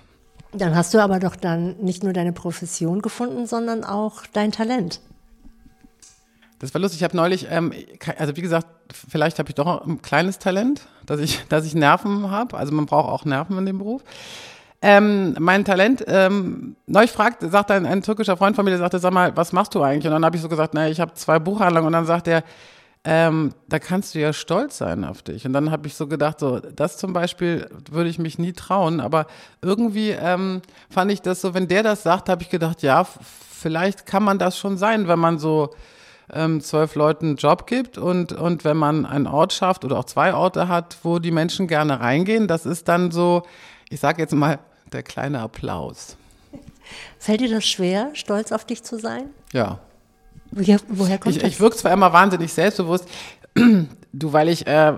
Dann 0.53 0.73
hast 0.75 0.93
du 0.93 0.99
aber 0.99 1.19
doch 1.19 1.35
dann 1.35 1.75
nicht 1.81 2.03
nur 2.03 2.13
deine 2.13 2.31
Profession 2.31 3.01
gefunden, 3.01 3.47
sondern 3.47 3.83
auch 3.83 4.25
dein 4.31 4.53
Talent. 4.53 5.01
Das 6.59 6.73
war 6.73 6.79
lustig. 6.79 7.01
Ich 7.01 7.03
habe 7.03 7.17
neulich, 7.17 7.47
ähm, 7.49 7.73
also 8.17 8.37
wie 8.37 8.41
gesagt, 8.41 8.67
vielleicht 8.93 9.39
habe 9.39 9.49
ich 9.49 9.55
doch 9.55 9.85
ein 9.85 10.01
kleines 10.01 10.39
Talent, 10.39 10.87
dass 11.05 11.19
ich, 11.19 11.45
dass 11.49 11.65
ich 11.65 11.75
Nerven 11.75 12.29
habe. 12.29 12.57
Also 12.57 12.73
man 12.73 12.85
braucht 12.85 13.09
auch 13.09 13.25
Nerven 13.25 13.57
in 13.57 13.65
dem 13.65 13.77
Beruf. 13.77 14.03
Ähm, 14.81 15.35
mein 15.39 15.63
Talent, 15.63 16.03
ähm, 16.07 16.75
neulich 16.87 17.11
fragt, 17.11 17.41
sagt 17.49 17.71
ein, 17.71 17.85
ein 17.85 18.01
türkischer 18.01 18.35
Freund 18.35 18.55
von 18.55 18.65
mir, 18.65 18.71
der 18.71 18.79
sagte, 18.79 18.99
sag 18.99 19.13
mal, 19.13 19.35
was 19.37 19.53
machst 19.53 19.73
du 19.75 19.81
eigentlich? 19.81 20.05
Und 20.05 20.11
dann 20.11 20.25
habe 20.25 20.35
ich 20.35 20.41
so 20.41 20.49
gesagt, 20.49 20.73
naja, 20.73 20.91
ich 20.91 20.99
habe 20.99 21.13
zwei 21.13 21.39
Buchhandlungen. 21.39 21.87
Und 21.87 21.93
dann 21.93 22.05
sagt 22.05 22.27
er, 22.27 22.43
ähm, 23.05 23.53
da 23.67 23.79
kannst 23.79 24.15
du 24.15 24.19
ja 24.19 24.33
stolz 24.33 24.77
sein 24.77 25.03
auf 25.03 25.21
dich. 25.21 25.45
Und 25.45 25.53
dann 25.53 25.71
habe 25.71 25.87
ich 25.87 25.95
so 25.95 26.07
gedacht, 26.07 26.39
so, 26.39 26.59
das 26.59 26.97
zum 26.97 27.13
Beispiel 27.13 27.69
würde 27.91 28.09
ich 28.09 28.19
mich 28.19 28.39
nie 28.39 28.53
trauen. 28.53 28.99
Aber 28.99 29.27
irgendwie 29.61 30.11
ähm, 30.11 30.61
fand 30.89 31.11
ich 31.11 31.21
das 31.21 31.41
so, 31.41 31.53
wenn 31.53 31.67
der 31.67 31.83
das 31.83 32.03
sagt, 32.03 32.29
habe 32.29 32.43
ich 32.43 32.49
gedacht, 32.49 32.81
ja, 32.81 33.05
vielleicht 33.05 34.05
kann 34.05 34.23
man 34.23 34.37
das 34.37 34.57
schon 34.57 34.77
sein, 34.77 35.07
wenn 35.07 35.19
man 35.19 35.39
so 35.39 35.73
ähm, 36.31 36.61
zwölf 36.61 36.95
Leuten 36.95 37.27
einen 37.27 37.35
Job 37.35 37.67
gibt 37.67 37.97
und, 37.97 38.33
und 38.33 38.63
wenn 38.63 38.77
man 38.77 39.05
einen 39.05 39.27
Ort 39.27 39.53
schafft 39.53 39.85
oder 39.85 39.99
auch 39.99 40.05
zwei 40.05 40.33
Orte 40.33 40.67
hat, 40.67 40.97
wo 41.03 41.19
die 41.19 41.31
Menschen 41.31 41.67
gerne 41.67 41.99
reingehen, 41.99 42.47
das 42.47 42.65
ist 42.65 42.87
dann 42.87 43.11
so, 43.11 43.43
ich 43.89 43.99
sage 43.99 44.21
jetzt 44.21 44.33
mal, 44.33 44.59
der 44.91 45.03
kleine 45.03 45.39
Applaus. 45.39 46.17
Fällt 47.17 47.41
dir 47.41 47.49
das 47.49 47.65
schwer, 47.65 48.09
stolz 48.13 48.51
auf 48.51 48.65
dich 48.65 48.83
zu 48.83 48.99
sein? 48.99 49.25
Ja. 49.51 49.79
Woher, 50.51 50.79
woher 50.87 51.17
kommt 51.17 51.35
ich, 51.35 51.41
das? 51.41 51.51
Ich 51.51 51.59
wirke 51.59 51.75
zwar 51.75 51.91
immer 51.91 52.13
wahnsinnig 52.13 52.53
selbstbewusst, 52.53 53.07
du, 53.55 54.33
weil 54.33 54.49
ich, 54.49 54.67
äh, 54.67 54.93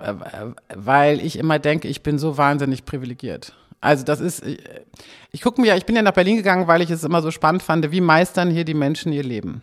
weil 0.76 1.20
ich 1.22 1.38
immer 1.38 1.60
denke, 1.60 1.88
ich 1.88 2.04
bin 2.04 2.20
so 2.20 2.38
wahnsinnig 2.38 2.86
privilegiert. 2.86 3.54
Also 3.82 4.04
das 4.04 4.20
ist, 4.20 4.46
ich, 4.46 4.60
ich 5.32 5.42
gucke 5.42 5.62
mir, 5.62 5.76
ich 5.76 5.86
bin 5.86 5.96
ja 5.96 6.02
nach 6.02 6.14
Berlin 6.14 6.38
gegangen, 6.38 6.68
weil 6.68 6.82
ich 6.82 6.90
es 6.90 7.04
immer 7.04 7.22
so 7.22 7.32
spannend 7.32 7.62
fand, 7.62 7.92
wie 7.92 8.02
meistern 8.02 8.50
hier 8.50 8.66
die 8.66 8.74
Menschen 8.74 9.14
ihr 9.14 9.24
Leben. 9.24 9.62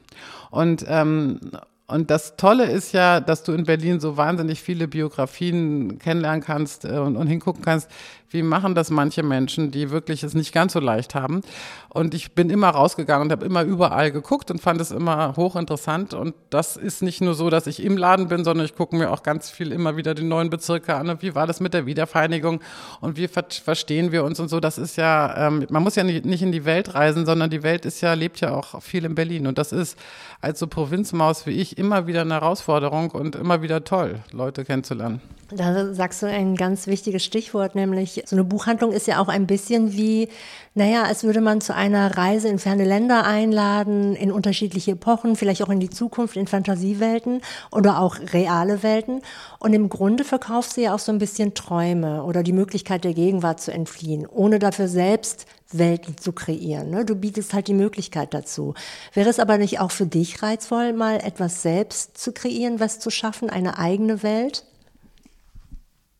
Und 0.52 0.84
ähm, 0.86 1.40
und 1.88 2.10
das 2.10 2.36
Tolle 2.36 2.64
ist 2.64 2.92
ja, 2.92 3.20
dass 3.20 3.42
du 3.42 3.52
in 3.52 3.64
Berlin 3.64 4.00
so 4.00 4.16
wahnsinnig 4.16 4.62
viele 4.62 4.88
Biografien 4.88 5.98
kennenlernen 5.98 6.40
kannst 6.42 6.86
äh, 6.86 6.92
und, 6.92 7.16
und 7.16 7.26
hingucken 7.26 7.62
kannst, 7.62 7.90
wie 8.32 8.42
machen 8.42 8.74
das 8.74 8.90
manche 8.90 9.22
Menschen, 9.22 9.70
die 9.70 9.90
wirklich 9.90 10.22
es 10.22 10.34
nicht 10.34 10.52
ganz 10.52 10.72
so 10.72 10.80
leicht 10.80 11.14
haben. 11.14 11.42
Und 11.88 12.14
ich 12.14 12.32
bin 12.32 12.50
immer 12.50 12.70
rausgegangen 12.70 13.26
und 13.26 13.32
habe 13.32 13.44
immer 13.44 13.62
überall 13.62 14.10
geguckt 14.10 14.50
und 14.50 14.60
fand 14.60 14.80
es 14.80 14.90
immer 14.90 15.36
hochinteressant. 15.36 16.14
Und 16.14 16.34
das 16.50 16.76
ist 16.76 17.02
nicht 17.02 17.20
nur 17.20 17.34
so, 17.34 17.50
dass 17.50 17.66
ich 17.66 17.82
im 17.82 17.96
Laden 17.96 18.28
bin, 18.28 18.44
sondern 18.44 18.64
ich 18.64 18.74
gucke 18.74 18.96
mir 18.96 19.10
auch 19.10 19.22
ganz 19.22 19.50
viel 19.50 19.72
immer 19.72 19.96
wieder 19.96 20.14
die 20.14 20.22
neuen 20.22 20.48
Bezirke 20.48 20.94
an. 20.94 21.10
Und 21.10 21.22
wie 21.22 21.34
war 21.34 21.46
das 21.46 21.60
mit 21.60 21.74
der 21.74 21.86
Wiedervereinigung 21.86 22.60
und 23.00 23.16
wie 23.16 23.28
ver 23.28 23.44
verstehen 23.50 24.12
wir 24.12 24.24
uns 24.24 24.40
und 24.40 24.48
so. 24.48 24.60
Das 24.60 24.78
ist 24.78 24.96
ja, 24.96 25.48
ähm, 25.48 25.66
man 25.68 25.82
muss 25.82 25.96
ja 25.96 26.04
nicht, 26.04 26.42
in 26.42 26.52
die 26.52 26.64
Welt 26.64 26.94
reisen, 26.94 27.26
sondern 27.26 27.50
die 27.50 27.62
Welt 27.62 27.84
ist 27.84 28.00
ja, 28.00 28.14
lebt 28.14 28.40
ja 28.40 28.54
auch 28.54 28.80
viel 28.82 29.04
in 29.04 29.14
Berlin. 29.14 29.46
Und 29.46 29.58
das 29.58 29.72
ist 29.72 29.98
als 30.40 30.58
so 30.58 30.66
Provinzmaus 30.66 31.46
wie 31.46 31.50
ich 31.50 31.76
immer 31.76 32.06
wieder 32.06 32.22
eine 32.22 32.34
Herausforderung 32.34 33.10
und 33.10 33.36
immer 33.36 33.62
wieder 33.62 33.84
toll, 33.84 34.20
Leute 34.32 34.64
kennenzulernen. 34.64 35.20
Da 35.56 35.92
sagst 35.92 36.22
du 36.22 36.26
ein 36.26 36.56
ganz 36.56 36.86
wichtiges 36.86 37.24
Stichwort, 37.24 37.74
nämlich 37.74 38.22
so 38.26 38.36
eine 38.36 38.44
Buchhandlung 38.44 38.92
ist 38.92 39.06
ja 39.06 39.20
auch 39.20 39.28
ein 39.28 39.46
bisschen 39.46 39.92
wie, 39.92 40.28
naja, 40.74 41.04
als 41.04 41.24
würde 41.24 41.40
man 41.40 41.60
zu 41.60 41.74
einer 41.74 42.16
Reise 42.16 42.48
in 42.48 42.58
ferne 42.58 42.84
Länder 42.84 43.24
einladen, 43.26 44.14
in 44.14 44.32
unterschiedliche 44.32 44.92
Epochen, 44.92 45.36
vielleicht 45.36 45.62
auch 45.62 45.68
in 45.68 45.80
die 45.80 45.90
Zukunft, 45.90 46.36
in 46.36 46.46
Fantasiewelten 46.46 47.42
oder 47.70 48.00
auch 48.00 48.16
reale 48.32 48.82
Welten. 48.82 49.22
Und 49.58 49.74
im 49.74 49.88
Grunde 49.88 50.24
verkaufst 50.24 50.76
du 50.76 50.82
ja 50.82 50.94
auch 50.94 50.98
so 50.98 51.12
ein 51.12 51.18
bisschen 51.18 51.54
Träume 51.54 52.24
oder 52.24 52.42
die 52.42 52.52
Möglichkeit 52.52 53.04
der 53.04 53.14
Gegenwart 53.14 53.60
zu 53.60 53.72
entfliehen, 53.72 54.26
ohne 54.26 54.58
dafür 54.58 54.88
selbst 54.88 55.46
Welten 55.72 56.16
zu 56.18 56.32
kreieren. 56.32 56.90
Ne? 56.90 57.04
Du 57.04 57.14
bietest 57.14 57.52
halt 57.52 57.68
die 57.68 57.74
Möglichkeit 57.74 58.34
dazu. 58.34 58.74
Wäre 59.12 59.30
es 59.30 59.38
aber 59.38 59.58
nicht 59.58 59.80
auch 59.80 59.90
für 59.90 60.06
dich 60.06 60.42
reizvoll, 60.42 60.92
mal 60.92 61.16
etwas 61.16 61.62
selbst 61.62 62.18
zu 62.18 62.32
kreieren, 62.32 62.80
was 62.80 62.98
zu 62.98 63.10
schaffen, 63.10 63.50
eine 63.50 63.78
eigene 63.78 64.22
Welt? 64.22 64.64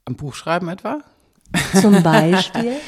Ein 0.05 0.17
Buch 0.17 0.35
schreiben 0.35 0.69
etwa? 0.69 0.99
Zum 1.81 2.03
Beispiel? 2.03 2.77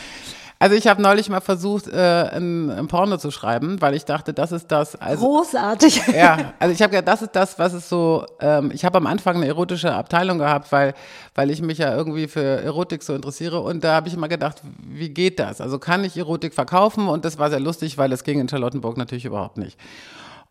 Also 0.61 0.77
ich 0.77 0.87
habe 0.87 1.03
neulich 1.03 1.29
mal 1.29 1.41
versucht, 1.41 1.89
äh, 1.89 2.31
ein, 2.33 2.71
ein, 2.71 2.87
Porno 2.87 3.19
zu 3.19 3.31
schreiben, 3.31 3.83
weil 3.83 3.93
ich 3.93 4.07
dachte, 4.07 4.33
das 4.33 4.51
ist 4.51 4.73
das. 4.73 4.97
Also, 4.97 5.27
Großartig. 5.27 6.01
Ja, 6.15 6.55
also 6.59 6.73
ich 6.73 6.81
habe 6.81 6.91
gedacht, 6.91 7.09
das 7.09 7.21
ist 7.21 7.37
das, 7.37 7.59
was 7.59 7.75
es 7.75 7.89
so. 7.89 8.25
Ähm, 8.41 8.71
ich 8.73 8.85
habe 8.85 8.97
am 8.97 9.07
Anfang 9.07 9.37
eine 9.37 9.47
erotische 9.47 9.93
Abteilung 9.93 10.39
gehabt, 10.39 10.73
weil 10.73 10.95
weil 11.35 11.51
ich 11.51 11.61
mich 11.61 11.79
ja 11.79 11.95
irgendwie 11.95 12.29
für 12.29 12.41
Erotik 12.41 13.03
so 13.03 13.15
interessiere 13.15 13.61
und 13.61 13.85
da 13.85 13.95
habe 13.95 14.09
ich 14.09 14.15
immer 14.15 14.29
gedacht, 14.29 14.63
wie 14.89 15.11
geht 15.11 15.39
das? 15.39 15.61
Also 15.61 15.79
kann 15.79 16.05
ich 16.05 16.17
Erotik 16.17 16.55
verkaufen? 16.55 17.09
Und 17.09 17.25
das 17.25 17.39
war 17.39 17.51
sehr 17.51 17.61
lustig, 17.61 17.99
weil 17.99 18.09
das 18.09 18.25
ging 18.25 18.41
in 18.41 18.49
Charlottenburg 18.49 18.97
natürlich 18.97 19.25
überhaupt 19.25 19.59
nicht. 19.59 19.79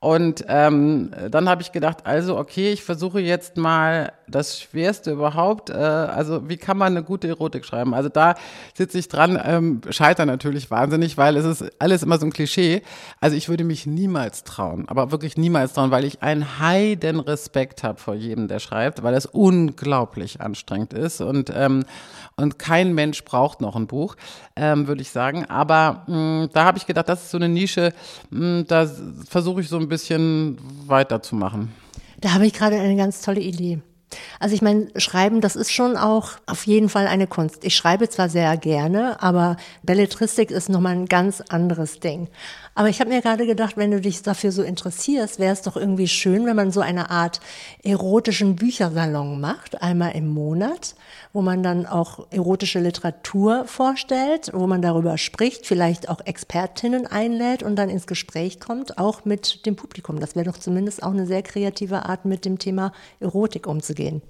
Und 0.03 0.43
ähm, 0.49 1.11
dann 1.31 1.47
habe 1.47 1.61
ich 1.61 1.71
gedacht, 1.71 1.99
also 2.03 2.37
okay, 2.37 2.73
ich 2.73 2.83
versuche 2.83 3.21
jetzt 3.21 3.55
mal 3.55 4.11
das 4.27 4.59
Schwerste 4.59 5.11
überhaupt. 5.11 5.69
Äh, 5.69 5.75
also 5.75 6.49
wie 6.49 6.57
kann 6.57 6.77
man 6.77 6.91
eine 6.91 7.03
gute 7.03 7.29
Erotik 7.29 7.63
schreiben? 7.63 7.93
Also 7.93 8.09
da 8.09 8.35
sitze 8.73 8.99
ich 8.99 9.07
dran, 9.07 9.39
ähm, 9.41 9.79
scheiter 9.91 10.25
natürlich 10.25 10.69
wahnsinnig, 10.69 11.17
weil 11.17 11.37
es 11.37 11.45
ist 11.45 11.71
alles 11.79 12.03
immer 12.03 12.17
so 12.17 12.25
ein 12.25 12.33
Klischee. 12.33 12.81
Also 13.21 13.37
ich 13.37 13.47
würde 13.47 13.63
mich 13.63 13.85
niemals 13.85 14.43
trauen, 14.43 14.89
aber 14.89 15.11
wirklich 15.11 15.37
niemals 15.37 15.71
trauen, 15.71 15.89
weil 15.89 16.03
ich 16.03 16.21
einen 16.21 16.59
heiden 16.59 17.21
Respekt 17.21 17.83
habe 17.83 17.97
vor 17.97 18.15
jedem, 18.15 18.49
der 18.49 18.59
schreibt, 18.59 19.03
weil 19.03 19.13
es 19.13 19.25
unglaublich 19.25 20.41
anstrengend 20.41 20.91
ist 20.91 21.21
und 21.21 21.49
ähm, 21.55 21.85
und 22.35 22.57
kein 22.57 22.93
Mensch 22.93 23.23
braucht 23.23 23.61
noch 23.61 23.75
ein 23.75 23.87
Buch, 23.87 24.15
ähm, 24.55 24.87
würde 24.87 25.01
ich 25.01 25.11
sagen. 25.11 25.45
Aber 25.45 26.03
mh, 26.07 26.45
mm, 26.45 26.49
da 26.51 26.63
habe 26.65 26.77
ich 26.77 26.85
gedacht, 26.85 27.07
das 27.07 27.23
ist 27.23 27.31
so 27.31 27.37
eine 27.37 27.49
Nische, 27.49 27.93
mh, 28.31 28.61
mm, 28.61 28.67
da 28.67 28.89
versuche 29.29 29.61
ich 29.61 29.69
so 29.69 29.77
ein 29.77 29.87
bisschen 29.93 30.57
weiterzumachen. 30.87 31.71
Da 32.19 32.33
habe 32.33 32.47
ich 32.47 32.53
gerade 32.53 32.79
eine 32.79 32.95
ganz 32.95 33.21
tolle 33.21 33.41
Idee. 33.41 33.79
Also 34.39 34.55
ich 34.55 34.61
meine, 34.61 34.87
Schreiben, 34.95 35.41
das 35.41 35.55
ist 35.55 35.71
schon 35.71 35.97
auch 35.97 36.31
auf 36.45 36.65
jeden 36.65 36.89
Fall 36.89 37.07
eine 37.07 37.27
Kunst. 37.27 37.63
Ich 37.63 37.75
schreibe 37.75 38.09
zwar 38.09 38.29
sehr 38.29 38.57
gerne, 38.57 39.21
aber 39.21 39.57
Belletristik 39.83 40.51
ist 40.51 40.69
nochmal 40.69 40.93
ein 40.93 41.05
ganz 41.05 41.41
anderes 41.41 41.99
Ding. 41.99 42.27
Aber 42.75 42.89
ich 42.89 42.99
habe 42.99 43.11
mir 43.11 43.21
gerade 43.21 43.45
gedacht, 43.45 43.77
wenn 43.77 43.91
du 43.91 44.01
dich 44.01 44.23
dafür 44.23 44.51
so 44.51 44.63
interessierst, 44.63 45.37
wäre 45.37 45.53
es 45.53 45.61
doch 45.61 45.77
irgendwie 45.77 46.07
schön, 46.07 46.45
wenn 46.47 46.55
man 46.55 46.71
so 46.71 46.81
eine 46.81 47.11
Art 47.11 47.39
erotischen 47.83 48.55
Büchersalon 48.55 49.39
macht, 49.39 49.81
einmal 49.83 50.15
im 50.15 50.27
Monat, 50.27 50.95
wo 51.33 51.43
man 51.43 51.61
dann 51.61 51.85
auch 51.85 52.25
erotische 52.31 52.79
Literatur 52.79 53.65
vorstellt, 53.65 54.49
wo 54.53 54.65
man 54.65 54.81
darüber 54.81 55.19
spricht, 55.19 55.67
vielleicht 55.67 56.09
auch 56.09 56.21
Expertinnen 56.25 57.05
einlädt 57.05 57.61
und 57.61 57.75
dann 57.75 57.89
ins 57.89 58.07
Gespräch 58.07 58.59
kommt, 58.59 58.97
auch 58.97 59.23
mit 59.23 59.67
dem 59.67 59.75
Publikum. 59.75 60.19
Das 60.19 60.35
wäre 60.35 60.45
doch 60.45 60.57
zumindest 60.57 61.03
auch 61.03 61.11
eine 61.11 61.27
sehr 61.27 61.43
kreative 61.43 62.05
Art, 62.05 62.25
mit 62.25 62.43
dem 62.45 62.57
Thema 62.57 62.91
Erotik 63.19 63.67
umzugehen. 63.67 64.21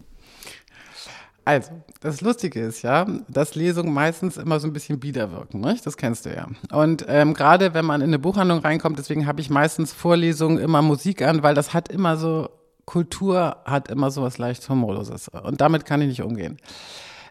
Also, 1.46 1.72
das 2.00 2.22
Lustige 2.22 2.62
ist 2.62 2.84
ja, 2.84 3.06
dass 3.28 3.56
Lesungen 3.56 3.94
meistens 3.94 4.38
immer 4.38 4.60
so 4.60 4.68
ein 4.68 4.74
bisschen 4.74 5.00
bieder 5.00 5.32
wirken, 5.32 5.60
nicht? 5.60 5.86
das 5.86 5.98
kennst 5.98 6.26
du 6.26 6.34
ja. 6.34 6.48
Und 6.72 7.06
ähm, 7.10 7.34
gerade 7.34 7.74
wenn 7.74 7.86
man 7.86 8.02
in 8.02 8.08
eine 8.08 8.20
Buchhandlung 8.20 8.60
reinkommt, 8.60 8.98
deswegen 8.98 9.28
habe 9.28 9.42
ich 9.42 9.50
meistens 9.50 9.92
Vorlesungen 9.92 10.58
immer 10.58 10.82
Musik 10.82 11.22
an, 11.22 11.44
weil 11.44 11.54
das 11.54 11.74
hat 11.74 11.90
immer 11.90 12.16
so, 12.16 12.50
Kultur 12.86 13.58
hat 13.66 13.90
immer 13.90 14.10
so 14.10 14.22
was 14.22 14.38
leicht 14.38 14.68
Humorloses. 14.70 15.28
Und 15.30 15.60
damit 15.60 15.86
kann 15.86 16.02
ich 16.02 16.08
nicht 16.08 16.22
umgehen. 16.22 16.58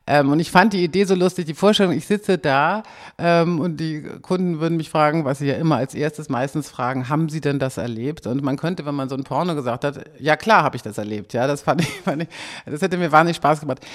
Ähm, 0.07 0.31
und 0.31 0.41
ich 0.41 0.51
fand 0.51 0.73
die 0.73 0.83
Idee 0.83 1.05
so 1.05 1.15
lustig, 1.15 1.47
die 1.47 1.55
Vorstellung, 1.55 1.93
ich 1.93 2.07
sitze 2.07 2.37
da 2.39 2.83
ähm, 3.19 3.61
und 3.61 3.79
die 3.79 4.03
Kunden 4.21 4.61
würden 4.61 4.77
mich 4.77 4.91
fragen, 4.91 5.25
was 5.25 5.39
sie 5.39 5.47
ja 5.47 5.55
immer 5.55 5.77
als 5.77 5.95
erstes 5.95 6.29
meistens 6.29 6.69
fragen, 6.69 7.09
haben 7.09 7.29
sie 7.29 7.41
denn 7.41 7.59
das 7.59 7.77
erlebt? 7.77 8.27
Und 8.27 8.43
man 8.43 8.57
könnte, 8.57 8.85
wenn 8.85 8.97
man 8.97 9.09
so 9.09 9.15
ein 9.15 9.25
Porno 9.25 9.55
gesagt 9.55 9.85
hat, 9.85 10.05
ja 10.19 10.37
klar 10.37 10.65
habe 10.65 10.77
ich 10.77 10.83
das 10.83 10.99
erlebt, 10.99 11.33
ja, 11.33 11.47
das 11.47 11.63
fand 11.63 11.83
ich, 11.83 11.89
fand 12.05 12.23
ich, 12.23 12.29
das 12.67 12.83
hätte 12.83 12.97
mir 12.97 13.13
wahnsinnig 13.13 13.37
Spaß 13.37 13.61
gemacht. 13.61 13.87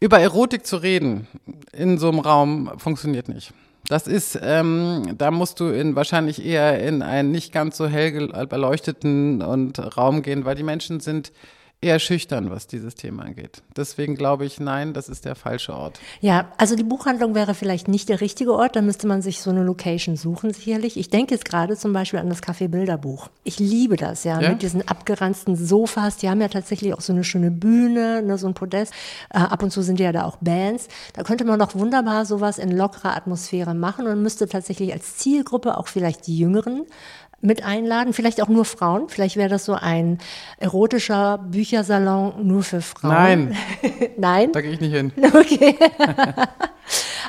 Über 0.00 0.18
Erotik 0.18 0.66
zu 0.66 0.78
reden 0.78 1.26
in 1.72 1.98
so 1.98 2.08
einem 2.08 2.20
Raum 2.20 2.70
funktioniert 2.78 3.28
nicht. 3.28 3.52
Das 3.86 4.06
ist, 4.06 4.38
ähm, 4.42 5.14
da 5.18 5.30
musst 5.30 5.60
du 5.60 5.66
in, 5.68 5.96
wahrscheinlich 5.96 6.44
eher 6.44 6.80
in 6.80 7.02
einen 7.02 7.32
nicht 7.32 7.52
ganz 7.52 7.76
so 7.76 7.86
hell 7.86 8.28
beleuchteten 8.46 9.42
und 9.42 9.96
Raum 9.96 10.22
gehen, 10.22 10.44
weil 10.44 10.54
die 10.54 10.62
Menschen 10.62 11.00
sind 11.00 11.32
eher 11.82 11.98
schüchtern, 11.98 12.50
was 12.50 12.66
dieses 12.66 12.94
Thema 12.94 13.24
angeht. 13.24 13.62
Deswegen 13.74 14.14
glaube 14.14 14.44
ich, 14.44 14.60
nein, 14.60 14.92
das 14.92 15.08
ist 15.08 15.24
der 15.24 15.34
falsche 15.34 15.72
Ort. 15.74 15.98
Ja, 16.20 16.52
also 16.58 16.76
die 16.76 16.82
Buchhandlung 16.82 17.34
wäre 17.34 17.54
vielleicht 17.54 17.88
nicht 17.88 18.10
der 18.10 18.20
richtige 18.20 18.52
Ort, 18.52 18.76
da 18.76 18.82
müsste 18.82 19.06
man 19.06 19.22
sich 19.22 19.40
so 19.40 19.50
eine 19.50 19.62
Location 19.62 20.16
suchen, 20.16 20.52
sicherlich. 20.52 20.98
Ich 20.98 21.08
denke 21.08 21.34
jetzt 21.34 21.46
gerade 21.46 21.76
zum 21.76 21.94
Beispiel 21.94 22.20
an 22.20 22.28
das 22.28 22.42
Café 22.42 22.68
Bilderbuch. 22.68 23.30
Ich 23.44 23.58
liebe 23.58 23.96
das, 23.96 24.24
ja, 24.24 24.40
ja? 24.40 24.50
mit 24.50 24.62
diesen 24.62 24.86
abgeranzten 24.86 25.56
Sofas. 25.56 26.18
Die 26.18 26.28
haben 26.28 26.42
ja 26.42 26.48
tatsächlich 26.48 26.92
auch 26.92 27.00
so 27.00 27.14
eine 27.14 27.24
schöne 27.24 27.50
Bühne, 27.50 28.22
ne, 28.22 28.36
so 28.36 28.46
ein 28.46 28.54
Podest. 28.54 28.92
Äh, 29.30 29.38
ab 29.38 29.62
und 29.62 29.70
zu 29.70 29.80
sind 29.80 30.00
ja 30.00 30.12
da 30.12 30.24
auch 30.24 30.36
Bands. 30.40 30.88
Da 31.14 31.22
könnte 31.22 31.44
man 31.44 31.58
doch 31.58 31.74
wunderbar 31.74 32.26
sowas 32.26 32.58
in 32.58 32.76
lockerer 32.76 33.16
Atmosphäre 33.16 33.74
machen 33.74 34.06
und 34.06 34.22
müsste 34.22 34.48
tatsächlich 34.48 34.92
als 34.92 35.16
Zielgruppe 35.16 35.78
auch 35.78 35.88
vielleicht 35.88 36.26
die 36.26 36.36
Jüngeren 36.36 36.84
mit 37.42 37.64
einladen, 37.64 38.12
vielleicht 38.12 38.42
auch 38.42 38.48
nur 38.48 38.64
Frauen. 38.64 39.08
Vielleicht 39.08 39.36
wäre 39.36 39.48
das 39.48 39.64
so 39.64 39.74
ein 39.74 40.18
erotischer 40.58 41.38
Büchersalon 41.38 42.46
nur 42.46 42.62
für 42.62 42.82
Frauen. 42.82 43.12
Nein. 43.12 43.56
Nein? 44.18 44.52
Da 44.52 44.60
gehe 44.60 44.72
ich 44.72 44.80
nicht 44.80 44.94
hin. 44.94 45.12
Okay. 45.32 45.76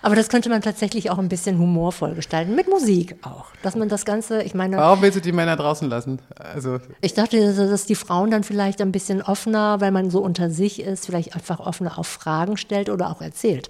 Aber 0.02 0.16
das 0.16 0.30
könnte 0.30 0.50
man 0.50 0.62
tatsächlich 0.62 1.12
auch 1.12 1.20
ein 1.20 1.30
bisschen 1.30 1.60
humorvoll 1.60 2.16
gestalten, 2.16 2.56
mit 2.56 2.68
Musik 2.68 3.16
auch. 3.22 3.46
Dass 3.62 3.76
man 3.76 3.88
das 3.90 4.06
Ganze, 4.06 4.42
ich 4.42 4.56
meine. 4.56 4.78
Warum 4.78 5.02
willst 5.02 5.18
du 5.18 5.22
die 5.22 5.32
Männer 5.32 5.56
draußen 5.56 5.88
lassen? 5.88 6.20
Also. 6.36 6.80
Ich 7.02 7.14
dachte, 7.14 7.54
dass 7.54 7.86
die 7.86 7.96
Frauen 7.96 8.32
dann 8.32 8.44
vielleicht 8.44 8.82
ein 8.82 8.92
bisschen 8.92 9.22
offener, 9.22 9.80
weil 9.80 9.92
man 9.92 10.10
so 10.10 10.20
unter 10.20 10.50
sich 10.50 10.82
ist, 10.82 11.06
vielleicht 11.06 11.36
einfach 11.36 11.60
offener 11.60 12.00
auf 12.00 12.08
Fragen 12.08 12.58
stellt 12.58 12.90
oder 12.90 13.12
auch 13.12 13.22
erzählt. 13.22 13.70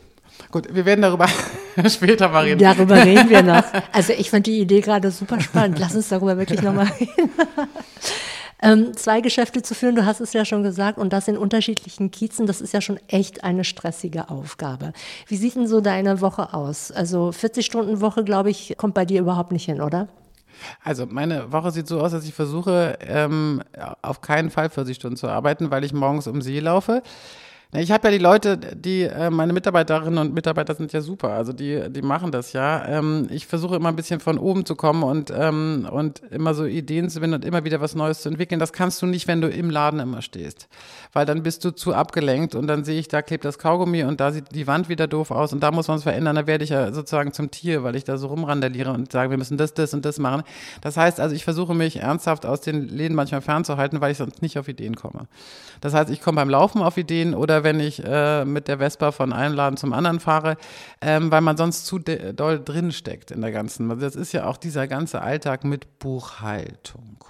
Gut, 0.49 0.73
wir 0.73 0.85
werden 0.85 1.01
darüber 1.01 1.27
später 1.87 2.29
mal 2.29 2.43
reden. 2.43 2.59
Darüber 2.59 2.95
reden 3.05 3.29
wir 3.29 3.43
noch. 3.43 3.63
Also 3.91 4.13
ich 4.13 4.29
fand 4.29 4.47
die 4.47 4.59
Idee 4.59 4.81
gerade 4.81 5.11
super 5.11 5.39
spannend. 5.39 5.79
Lass 5.79 5.95
uns 5.95 6.09
darüber 6.09 6.37
wirklich 6.37 6.61
nochmal 6.61 6.87
reden. 6.99 7.29
ähm, 8.61 8.95
zwei 8.95 9.21
Geschäfte 9.21 9.61
zu 9.61 9.75
führen, 9.75 9.95
du 9.95 10.05
hast 10.05 10.19
es 10.19 10.33
ja 10.33 10.45
schon 10.45 10.63
gesagt, 10.63 10.97
und 10.97 11.13
das 11.13 11.27
in 11.27 11.37
unterschiedlichen 11.37 12.11
Kiezen, 12.11 12.45
das 12.47 12.61
ist 12.61 12.73
ja 12.73 12.81
schon 12.81 12.99
echt 13.07 13.43
eine 13.43 13.63
stressige 13.63 14.29
Aufgabe. 14.29 14.93
Wie 15.27 15.37
sieht 15.37 15.55
denn 15.55 15.67
so 15.67 15.81
deine 15.81 16.21
Woche 16.21 16.53
aus? 16.53 16.91
Also 16.91 17.29
40-Stunden-Woche, 17.29 18.23
glaube 18.23 18.49
ich, 18.49 18.75
kommt 18.77 18.93
bei 18.93 19.05
dir 19.05 19.21
überhaupt 19.21 19.51
nicht 19.51 19.65
hin, 19.65 19.81
oder? 19.81 20.07
Also 20.83 21.05
meine 21.07 21.51
Woche 21.51 21.71
sieht 21.71 21.87
so 21.87 21.99
aus, 22.01 22.11
dass 22.11 22.25
ich 22.25 22.33
versuche, 22.33 22.97
ähm, 23.01 23.63
auf 24.01 24.21
keinen 24.21 24.49
Fall 24.51 24.69
40 24.69 24.95
Stunden 24.95 25.17
zu 25.17 25.27
arbeiten, 25.27 25.71
weil 25.71 25.83
ich 25.83 25.93
morgens 25.93 26.27
um 26.27 26.41
See 26.41 26.59
laufe 26.59 27.01
Ich 27.73 27.89
habe 27.89 28.09
ja 28.09 28.11
die 28.11 28.21
Leute, 28.21 28.57
die, 28.57 29.03
äh, 29.03 29.29
meine 29.29 29.53
Mitarbeiterinnen 29.53 30.17
und 30.17 30.33
Mitarbeiter 30.33 30.75
sind 30.75 30.91
ja 30.91 30.99
super, 30.99 31.29
also 31.29 31.53
die, 31.53 31.89
die 31.89 32.01
machen 32.01 32.29
das 32.29 32.51
ja. 32.51 32.85
Ähm, 32.85 33.27
ich 33.29 33.47
versuche 33.47 33.77
immer 33.77 33.87
ein 33.87 33.95
bisschen 33.95 34.19
von 34.19 34.37
oben 34.37 34.65
zu 34.65 34.75
kommen 34.75 35.03
und, 35.03 35.31
ähm, 35.33 35.87
und 35.89 36.21
immer 36.31 36.53
so 36.53 36.65
Ideen 36.65 37.09
zu 37.09 37.21
finden 37.21 37.35
und 37.35 37.45
immer 37.45 37.63
wieder 37.63 37.79
was 37.79 37.95
Neues 37.95 38.23
zu 38.23 38.29
entwickeln. 38.29 38.59
Das 38.59 38.73
kannst 38.73 39.01
du 39.01 39.05
nicht, 39.05 39.29
wenn 39.29 39.39
du 39.39 39.47
im 39.47 39.69
Laden 39.69 40.01
immer 40.01 40.21
stehst, 40.21 40.67
weil 41.13 41.25
dann 41.25 41.43
bist 41.43 41.63
du 41.63 41.71
zu 41.71 41.93
abgelenkt 41.93 42.55
und 42.55 42.67
dann 42.67 42.83
sehe 42.83 42.99
ich, 42.99 43.07
da 43.07 43.21
klebt 43.21 43.45
das 43.45 43.57
Kaugummi 43.57 44.03
und 44.03 44.19
da 44.19 44.33
sieht 44.33 44.53
die 44.53 44.67
Wand 44.67 44.89
wieder 44.89 45.07
doof 45.07 45.31
aus 45.31 45.53
und 45.53 45.63
da 45.63 45.71
muss 45.71 45.87
man 45.87 45.95
es 45.95 46.03
verändern. 46.03 46.35
Da 46.35 46.47
werde 46.47 46.65
ich 46.65 46.71
ja 46.71 46.91
sozusagen 46.91 47.31
zum 47.31 47.51
Tier, 47.51 47.83
weil 47.83 47.95
ich 47.95 48.03
da 48.03 48.17
so 48.17 48.27
rumrandaliere 48.27 48.91
und 48.91 49.13
sage, 49.13 49.29
wir 49.31 49.37
müssen 49.37 49.57
das, 49.57 49.73
das 49.73 49.93
und 49.93 50.03
das 50.03 50.19
machen. 50.19 50.43
Das 50.81 50.97
heißt 50.97 51.21
also, 51.21 51.33
ich 51.33 51.45
versuche 51.45 51.73
mich 51.73 52.01
ernsthaft 52.01 52.45
aus 52.45 52.59
den 52.59 52.89
Läden 52.89 53.15
manchmal 53.15 53.39
fernzuhalten, 53.39 54.01
weil 54.01 54.11
ich 54.11 54.17
sonst 54.17 54.41
nicht 54.41 54.59
auf 54.59 54.67
Ideen 54.67 54.97
komme. 54.97 55.27
Das 55.79 55.93
heißt, 55.93 56.09
ich 56.09 56.19
komme 56.19 56.35
beim 56.35 56.49
Laufen 56.49 56.81
auf 56.81 56.97
Ideen 56.97 57.33
oder 57.33 57.60
wenn 57.63 57.79
ich 57.79 58.03
äh, 58.03 58.45
mit 58.45 58.67
der 58.67 58.79
Vespa 58.79 59.11
von 59.11 59.33
einem 59.33 59.55
Laden 59.55 59.77
zum 59.77 59.93
anderen 59.93 60.19
fahre, 60.19 60.57
ähm, 61.01 61.31
weil 61.31 61.41
man 61.41 61.57
sonst 61.57 61.85
zu 61.85 61.99
doll 61.99 62.63
drin 62.63 62.91
steckt 62.91 63.31
in 63.31 63.41
der 63.41 63.51
ganzen. 63.51 63.99
Das 63.99 64.15
ist 64.15 64.33
ja 64.33 64.45
auch 64.45 64.57
dieser 64.57 64.87
ganze 64.87 65.21
Alltag 65.21 65.63
mit 65.63 65.99
Buchhaltung 65.99 67.23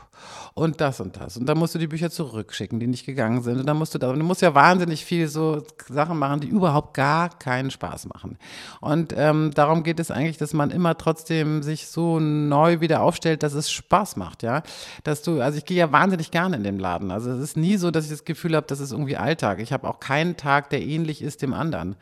und 0.54 0.82
das 0.82 1.00
und 1.00 1.16
das. 1.16 1.38
Und 1.38 1.46
dann 1.46 1.58
musst 1.58 1.76
du 1.76 1.80
die 1.80 1.88
Bücher 1.88 2.10
zurückschicken, 2.10 2.80
die 2.80 2.88
nicht 2.88 3.06
gegangen 3.06 3.42
sind. 3.42 3.60
Und 3.60 3.66
dann 3.66 3.78
musst 3.78 3.94
du 3.96 3.98
da, 3.98 4.10
und 4.10 4.20
du 4.20 4.26
musst 4.26 4.42
ja 4.42 4.54
wahnsinnig 4.54 5.06
viel 5.06 5.30
so 5.30 5.64
Sachen 5.88 6.20
machen, 6.20 6.42
die 6.42 6.48
überhaupt 6.48 6.94
gar 6.94 7.30
keinen 7.30 7.72
Spaß 7.72 8.08
machen. 8.08 8.38
Und 8.82 9.14
ähm, 9.16 9.52
darum 9.56 9.84
geht 9.84 10.00
es 10.00 10.12
eigentlich, 10.12 10.38
dass 10.38 10.54
man 10.54 10.70
immer 10.70 10.98
trotzdem 10.98 11.64
sich 11.64 11.88
so 11.88 12.20
neu 12.20 12.82
wieder 12.82 13.02
aufstellt, 13.02 13.44
dass 13.44 13.54
es 13.54 13.72
Spaß 13.72 14.18
macht, 14.18 14.44
ja. 14.44 14.62
Dass 15.06 15.22
du, 15.22 15.40
also 15.42 15.58
ich 15.58 15.66
gehe 15.66 15.78
ja 15.78 15.92
wahnsinnig 15.94 16.32
gerne 16.32 16.58
in 16.58 16.64
den 16.64 16.80
Laden. 16.80 17.12
Also 17.12 17.32
es 17.32 17.42
ist 17.42 17.58
nie 17.58 17.78
so, 17.78 17.90
dass 17.90 18.06
ich 18.06 18.12
das 18.12 18.26
Gefühl 18.26 18.56
habe, 18.56 18.68
das 18.68 18.82
ist 18.82 18.92
irgendwie 18.92 19.16
Alltag. 19.16 19.60
Ich 19.60 19.72
habe 19.72 19.88
auch 19.88 20.02
keinen 20.02 20.36
Tag, 20.36 20.70
der 20.70 20.82
ähnlich 20.82 21.22
ist 21.22 21.42
dem 21.42 21.54
anderen. 21.54 21.96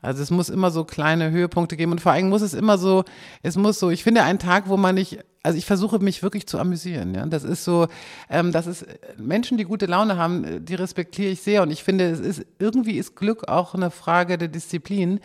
Also 0.00 0.22
es 0.22 0.30
muss 0.30 0.48
immer 0.48 0.70
so 0.70 0.84
kleine 0.84 1.32
Höhepunkte 1.32 1.76
geben 1.76 1.90
und 1.90 2.00
vor 2.00 2.12
allem 2.12 2.28
muss 2.28 2.42
es 2.42 2.54
immer 2.54 2.78
so, 2.78 3.04
es 3.42 3.56
muss 3.56 3.80
so, 3.80 3.90
ich 3.90 4.04
finde 4.04 4.22
einen 4.22 4.38
Tag, 4.38 4.68
wo 4.68 4.76
man 4.76 4.94
nicht 4.94 5.18
also 5.46 5.58
ich 5.58 5.64
versuche 5.64 6.00
mich 6.00 6.24
wirklich 6.24 6.48
zu 6.48 6.58
amüsieren. 6.58 7.14
Ja, 7.14 7.24
das 7.24 7.44
ist 7.44 7.62
so, 7.62 7.86
ähm, 8.30 8.52
das 8.52 8.66
ist 8.66 8.86
Menschen, 9.18 9.58
die 9.58 9.64
gute 9.64 9.86
Laune 9.86 10.16
haben, 10.16 10.64
die 10.64 10.74
respektiere 10.74 11.30
ich 11.30 11.42
sehr 11.42 11.62
und 11.62 11.70
ich 11.70 11.84
finde, 11.84 12.10
es 12.10 12.20
ist 12.20 12.46
irgendwie 12.58 12.98
ist 12.98 13.16
Glück 13.16 13.48
auch 13.48 13.74
eine 13.74 13.90
Frage 13.90 14.38
der 14.38 14.48
Disziplin. 14.48 15.20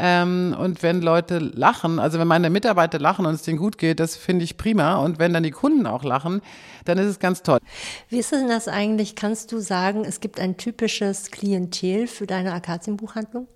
Ähm, 0.00 0.54
und 0.58 0.82
wenn 0.84 1.02
Leute 1.02 1.38
lachen, 1.38 1.98
also 1.98 2.20
wenn 2.20 2.28
meine 2.28 2.50
Mitarbeiter 2.50 3.00
lachen 3.00 3.26
und 3.26 3.34
es 3.34 3.42
denen 3.42 3.58
gut 3.58 3.78
geht, 3.78 3.98
das 3.98 4.16
finde 4.16 4.44
ich 4.44 4.56
prima. 4.56 4.96
Und 4.96 5.18
wenn 5.18 5.32
dann 5.32 5.42
die 5.42 5.50
Kunden 5.50 5.86
auch 5.86 6.04
lachen, 6.04 6.40
dann 6.84 6.98
ist 6.98 7.06
es 7.06 7.18
ganz 7.18 7.42
toll. 7.42 7.58
Wie 8.08 8.18
ist 8.18 8.30
denn 8.30 8.48
das 8.48 8.68
eigentlich? 8.68 9.16
Kannst 9.16 9.50
du 9.50 9.58
sagen, 9.58 10.04
es 10.04 10.20
gibt 10.20 10.38
ein 10.38 10.56
typisches 10.56 11.32
Klientel 11.32 12.06
für 12.06 12.28
deine 12.28 12.52
Akazienbuchhandlung? 12.52 13.48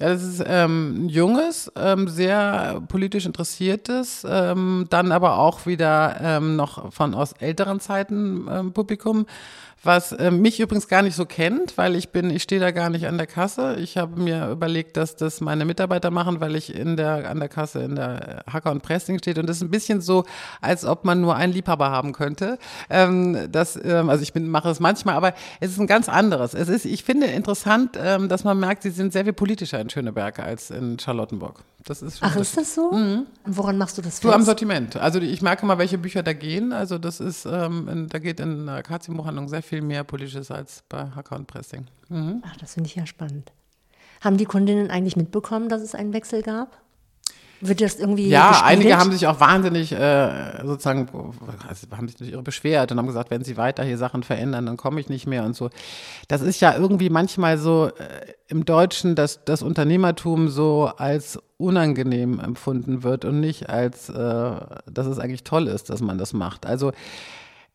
Ja, 0.00 0.10
das 0.10 0.22
ist 0.22 0.44
ähm, 0.46 1.06
ein 1.06 1.08
junges, 1.08 1.72
ähm, 1.74 2.06
sehr 2.06 2.80
politisch 2.86 3.26
interessiertes, 3.26 4.24
ähm, 4.28 4.86
dann 4.90 5.10
aber 5.10 5.38
auch 5.38 5.66
wieder 5.66 6.20
ähm, 6.22 6.54
noch 6.54 6.92
von 6.92 7.14
aus 7.14 7.32
älteren 7.32 7.80
Zeiten 7.80 8.46
ähm, 8.48 8.72
Publikum 8.72 9.26
was 9.82 10.12
äh, 10.12 10.30
mich 10.30 10.58
übrigens 10.58 10.88
gar 10.88 11.02
nicht 11.02 11.14
so 11.14 11.24
kennt, 11.24 11.78
weil 11.78 11.94
ich 11.94 12.10
bin, 12.10 12.30
ich 12.30 12.42
stehe 12.42 12.60
da 12.60 12.72
gar 12.72 12.90
nicht 12.90 13.06
an 13.06 13.16
der 13.16 13.26
Kasse. 13.26 13.76
Ich 13.76 13.96
habe 13.96 14.20
mir 14.20 14.50
überlegt, 14.50 14.96
dass 14.96 15.16
das 15.16 15.40
meine 15.40 15.64
Mitarbeiter 15.64 16.10
machen, 16.10 16.40
weil 16.40 16.56
ich 16.56 16.74
in 16.74 16.96
der, 16.96 17.30
an 17.30 17.38
der 17.38 17.48
Kasse 17.48 17.80
in 17.80 17.94
der 17.94 18.42
Hacker 18.50 18.72
und 18.72 18.82
Pressing 18.82 19.18
steht. 19.18 19.38
Und 19.38 19.48
das 19.48 19.58
ist 19.58 19.62
ein 19.62 19.70
bisschen 19.70 20.00
so, 20.00 20.24
als 20.60 20.84
ob 20.84 21.04
man 21.04 21.20
nur 21.20 21.36
einen 21.36 21.52
Liebhaber 21.52 21.90
haben 21.90 22.12
könnte. 22.12 22.58
Ähm, 22.90 23.48
das, 23.52 23.78
ähm, 23.82 24.10
also 24.10 24.22
ich 24.22 24.32
bin, 24.32 24.48
mache 24.48 24.68
es 24.68 24.80
manchmal, 24.80 25.14
aber 25.14 25.34
es 25.60 25.70
ist 25.70 25.78
ein 25.78 25.86
ganz 25.86 26.08
anderes. 26.08 26.54
Es 26.54 26.68
ist, 26.68 26.84
ich 26.84 27.04
finde 27.04 27.26
interessant, 27.26 27.96
ähm, 28.02 28.28
dass 28.28 28.44
man 28.44 28.58
merkt, 28.58 28.82
sie 28.82 28.90
sind 28.90 29.12
sehr 29.12 29.24
viel 29.24 29.32
politischer 29.32 29.80
in 29.80 29.90
Schöneberg 29.90 30.40
als 30.40 30.70
in 30.70 30.98
Charlottenburg. 30.98 31.62
Das 31.88 32.02
ist 32.02 32.18
Ach, 32.20 32.36
ist 32.36 32.54
das 32.54 32.74
so? 32.74 32.92
Mhm. 32.92 33.26
Woran 33.46 33.78
machst 33.78 33.96
du 33.96 34.02
das 34.02 34.16
fest? 34.16 34.24
Du 34.24 34.30
am 34.30 34.42
Sortiment. 34.42 34.96
Also 34.96 35.20
ich 35.20 35.40
merke 35.40 35.64
mal, 35.64 35.78
welche 35.78 35.96
Bücher 35.96 36.22
da 36.22 36.34
gehen. 36.34 36.74
Also 36.74 36.98
das 36.98 37.18
ist, 37.18 37.46
ähm, 37.46 38.08
da 38.10 38.18
geht 38.18 38.40
in 38.40 38.66
der 38.66 38.74
Akazienbuchhandlung 38.76 39.48
sehr 39.48 39.62
viel 39.62 39.80
mehr 39.80 40.04
Politisches 40.04 40.50
als 40.50 40.84
bei 40.90 41.08
Hacker 41.14 41.36
und 41.36 41.46
Pressing. 41.46 41.86
Mhm. 42.10 42.42
Ach, 42.46 42.56
das 42.58 42.74
finde 42.74 42.88
ich 42.88 42.94
ja 42.96 43.06
spannend. 43.06 43.52
Haben 44.20 44.36
die 44.36 44.44
Kundinnen 44.44 44.90
eigentlich 44.90 45.16
mitbekommen, 45.16 45.70
dass 45.70 45.80
es 45.80 45.94
einen 45.94 46.12
Wechsel 46.12 46.42
gab? 46.42 46.76
Wird 47.60 47.80
das 47.80 47.98
irgendwie 47.98 48.28
Ja, 48.28 48.50
gespiegelt? 48.50 48.72
einige 48.72 48.96
haben 48.98 49.10
sich 49.12 49.26
auch 49.26 49.40
wahnsinnig 49.40 49.92
äh, 49.92 50.64
sozusagen, 50.64 51.08
also 51.68 51.86
haben 51.96 52.08
sich 52.08 52.30
ihre 52.30 52.42
beschwert 52.42 52.92
und 52.92 52.98
haben 52.98 53.06
gesagt, 53.06 53.30
wenn 53.30 53.42
sie 53.42 53.56
weiter 53.56 53.82
hier 53.84 53.98
Sachen 53.98 54.22
verändern, 54.22 54.66
dann 54.66 54.76
komme 54.76 55.00
ich 55.00 55.08
nicht 55.08 55.26
mehr 55.26 55.44
und 55.44 55.56
so. 55.56 55.70
Das 56.28 56.40
ist 56.40 56.60
ja 56.60 56.76
irgendwie 56.76 57.10
manchmal 57.10 57.58
so 57.58 57.86
äh, 57.98 58.32
im 58.46 58.64
Deutschen, 58.64 59.14
dass 59.16 59.44
das 59.44 59.62
Unternehmertum 59.62 60.48
so 60.48 60.90
als 60.96 61.38
unangenehm 61.56 62.38
empfunden 62.38 63.02
wird 63.02 63.24
und 63.24 63.40
nicht 63.40 63.68
als, 63.68 64.08
äh, 64.08 64.14
dass 64.14 65.06
es 65.08 65.18
eigentlich 65.18 65.42
toll 65.42 65.66
ist, 65.66 65.90
dass 65.90 66.00
man 66.00 66.16
das 66.18 66.32
macht. 66.32 66.64
Also 66.64 66.92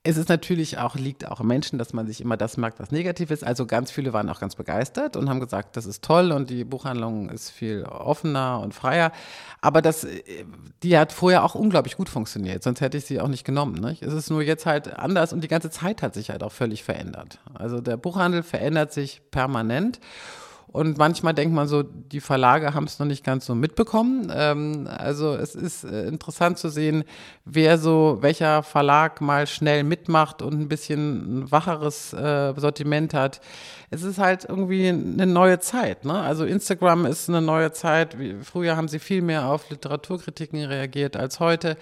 es 0.05 0.17
ist 0.17 0.27
natürlich 0.27 0.79
auch, 0.79 0.95
liegt 0.95 1.31
auch 1.31 1.39
im 1.39 1.47
Menschen, 1.47 1.79
dass 1.79 1.93
man 1.93 2.05
sich 2.07 2.19
immer 2.19 2.35
das 2.35 2.57
merkt, 2.57 2.79
was 2.81 2.91
negativ 2.91 3.31
ist. 3.31 3.41
Also 3.45 3.65
ganz 3.65 3.89
viele 3.89 4.11
waren 4.11 4.29
auch 4.29 4.41
ganz 4.41 4.55
begeistert 4.55 5.15
und 5.15 5.29
haben 5.29 5.39
gesagt, 5.39 5.77
das 5.77 5.85
ist 5.85 6.03
toll 6.03 6.33
und 6.33 6.49
die 6.49 6.65
Buchhandlung 6.65 7.29
ist 7.29 7.49
viel 7.49 7.85
offener 7.85 8.59
und 8.59 8.73
freier. 8.73 9.13
Aber 9.61 9.81
das, 9.81 10.05
die 10.83 10.97
hat 10.97 11.13
vorher 11.13 11.45
auch 11.45 11.55
unglaublich 11.55 11.95
gut 11.95 12.09
funktioniert, 12.09 12.63
sonst 12.63 12.81
hätte 12.81 12.97
ich 12.97 13.05
sie 13.05 13.21
auch 13.21 13.29
nicht 13.29 13.45
genommen. 13.45 13.75
Nicht? 13.75 14.03
Es 14.03 14.13
ist 14.13 14.29
nur 14.29 14.41
jetzt 14.41 14.65
halt 14.65 14.93
anders 14.93 15.31
und 15.31 15.41
die 15.41 15.47
ganze 15.47 15.69
Zeit 15.69 16.01
hat 16.01 16.13
sich 16.15 16.31
halt 16.31 16.43
auch 16.43 16.51
völlig 16.51 16.83
verändert. 16.83 17.39
Also 17.53 17.79
der 17.79 17.95
Buchhandel 17.95 18.43
verändert 18.43 18.91
sich 18.91 19.21
permanent. 19.31 20.01
Und 20.67 20.97
manchmal 20.97 21.35
denkt 21.35 21.53
man 21.53 21.67
so, 21.67 21.83
die 21.83 22.19
Verlage 22.19 22.73
haben 22.73 22.85
es 22.85 22.97
noch 22.97 23.05
nicht 23.05 23.23
ganz 23.23 23.45
so 23.45 23.53
mitbekommen. 23.53 24.31
Ähm, 24.33 24.87
also 24.89 25.35
es 25.35 25.53
ist 25.53 25.83
äh, 25.83 26.07
interessant 26.07 26.57
zu 26.57 26.69
sehen, 26.69 27.03
wer 27.45 27.77
so, 27.77 28.17
welcher 28.21 28.63
Verlag 28.63 29.21
mal 29.21 29.45
schnell 29.45 29.83
mitmacht 29.83 30.41
und 30.41 30.59
ein 30.59 30.67
bisschen 30.67 31.41
ein 31.41 31.51
wacheres 31.51 32.13
äh, 32.13 32.53
Sortiment 32.57 33.13
hat. 33.13 33.39
Es 33.91 34.01
ist 34.01 34.17
halt 34.17 34.45
irgendwie 34.49 34.87
eine 34.87 35.27
neue 35.27 35.59
Zeit. 35.59 36.05
Ne? 36.05 36.13
Also 36.19 36.43
Instagram 36.43 37.05
ist 37.05 37.29
eine 37.29 37.41
neue 37.41 37.71
Zeit. 37.71 38.17
Früher 38.41 38.75
haben 38.75 38.87
sie 38.87 38.99
viel 38.99 39.21
mehr 39.21 39.45
auf 39.45 39.69
Literaturkritiken 39.69 40.63
reagiert 40.63 41.15
als 41.15 41.39
heute. 41.39 41.77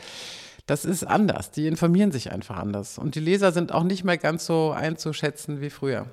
Das 0.65 0.83
ist 0.83 1.05
anders. 1.05 1.51
Die 1.51 1.67
informieren 1.67 2.11
sich 2.11 2.31
einfach 2.31 2.57
anders. 2.57 2.97
Und 2.97 3.15
die 3.15 3.19
Leser 3.21 3.53
sind 3.53 3.71
auch 3.71 3.83
nicht 3.83 4.03
mehr 4.03 4.17
ganz 4.17 4.45
so 4.45 4.71
einzuschätzen 4.71 5.61
wie 5.61 5.69
früher. 5.69 6.07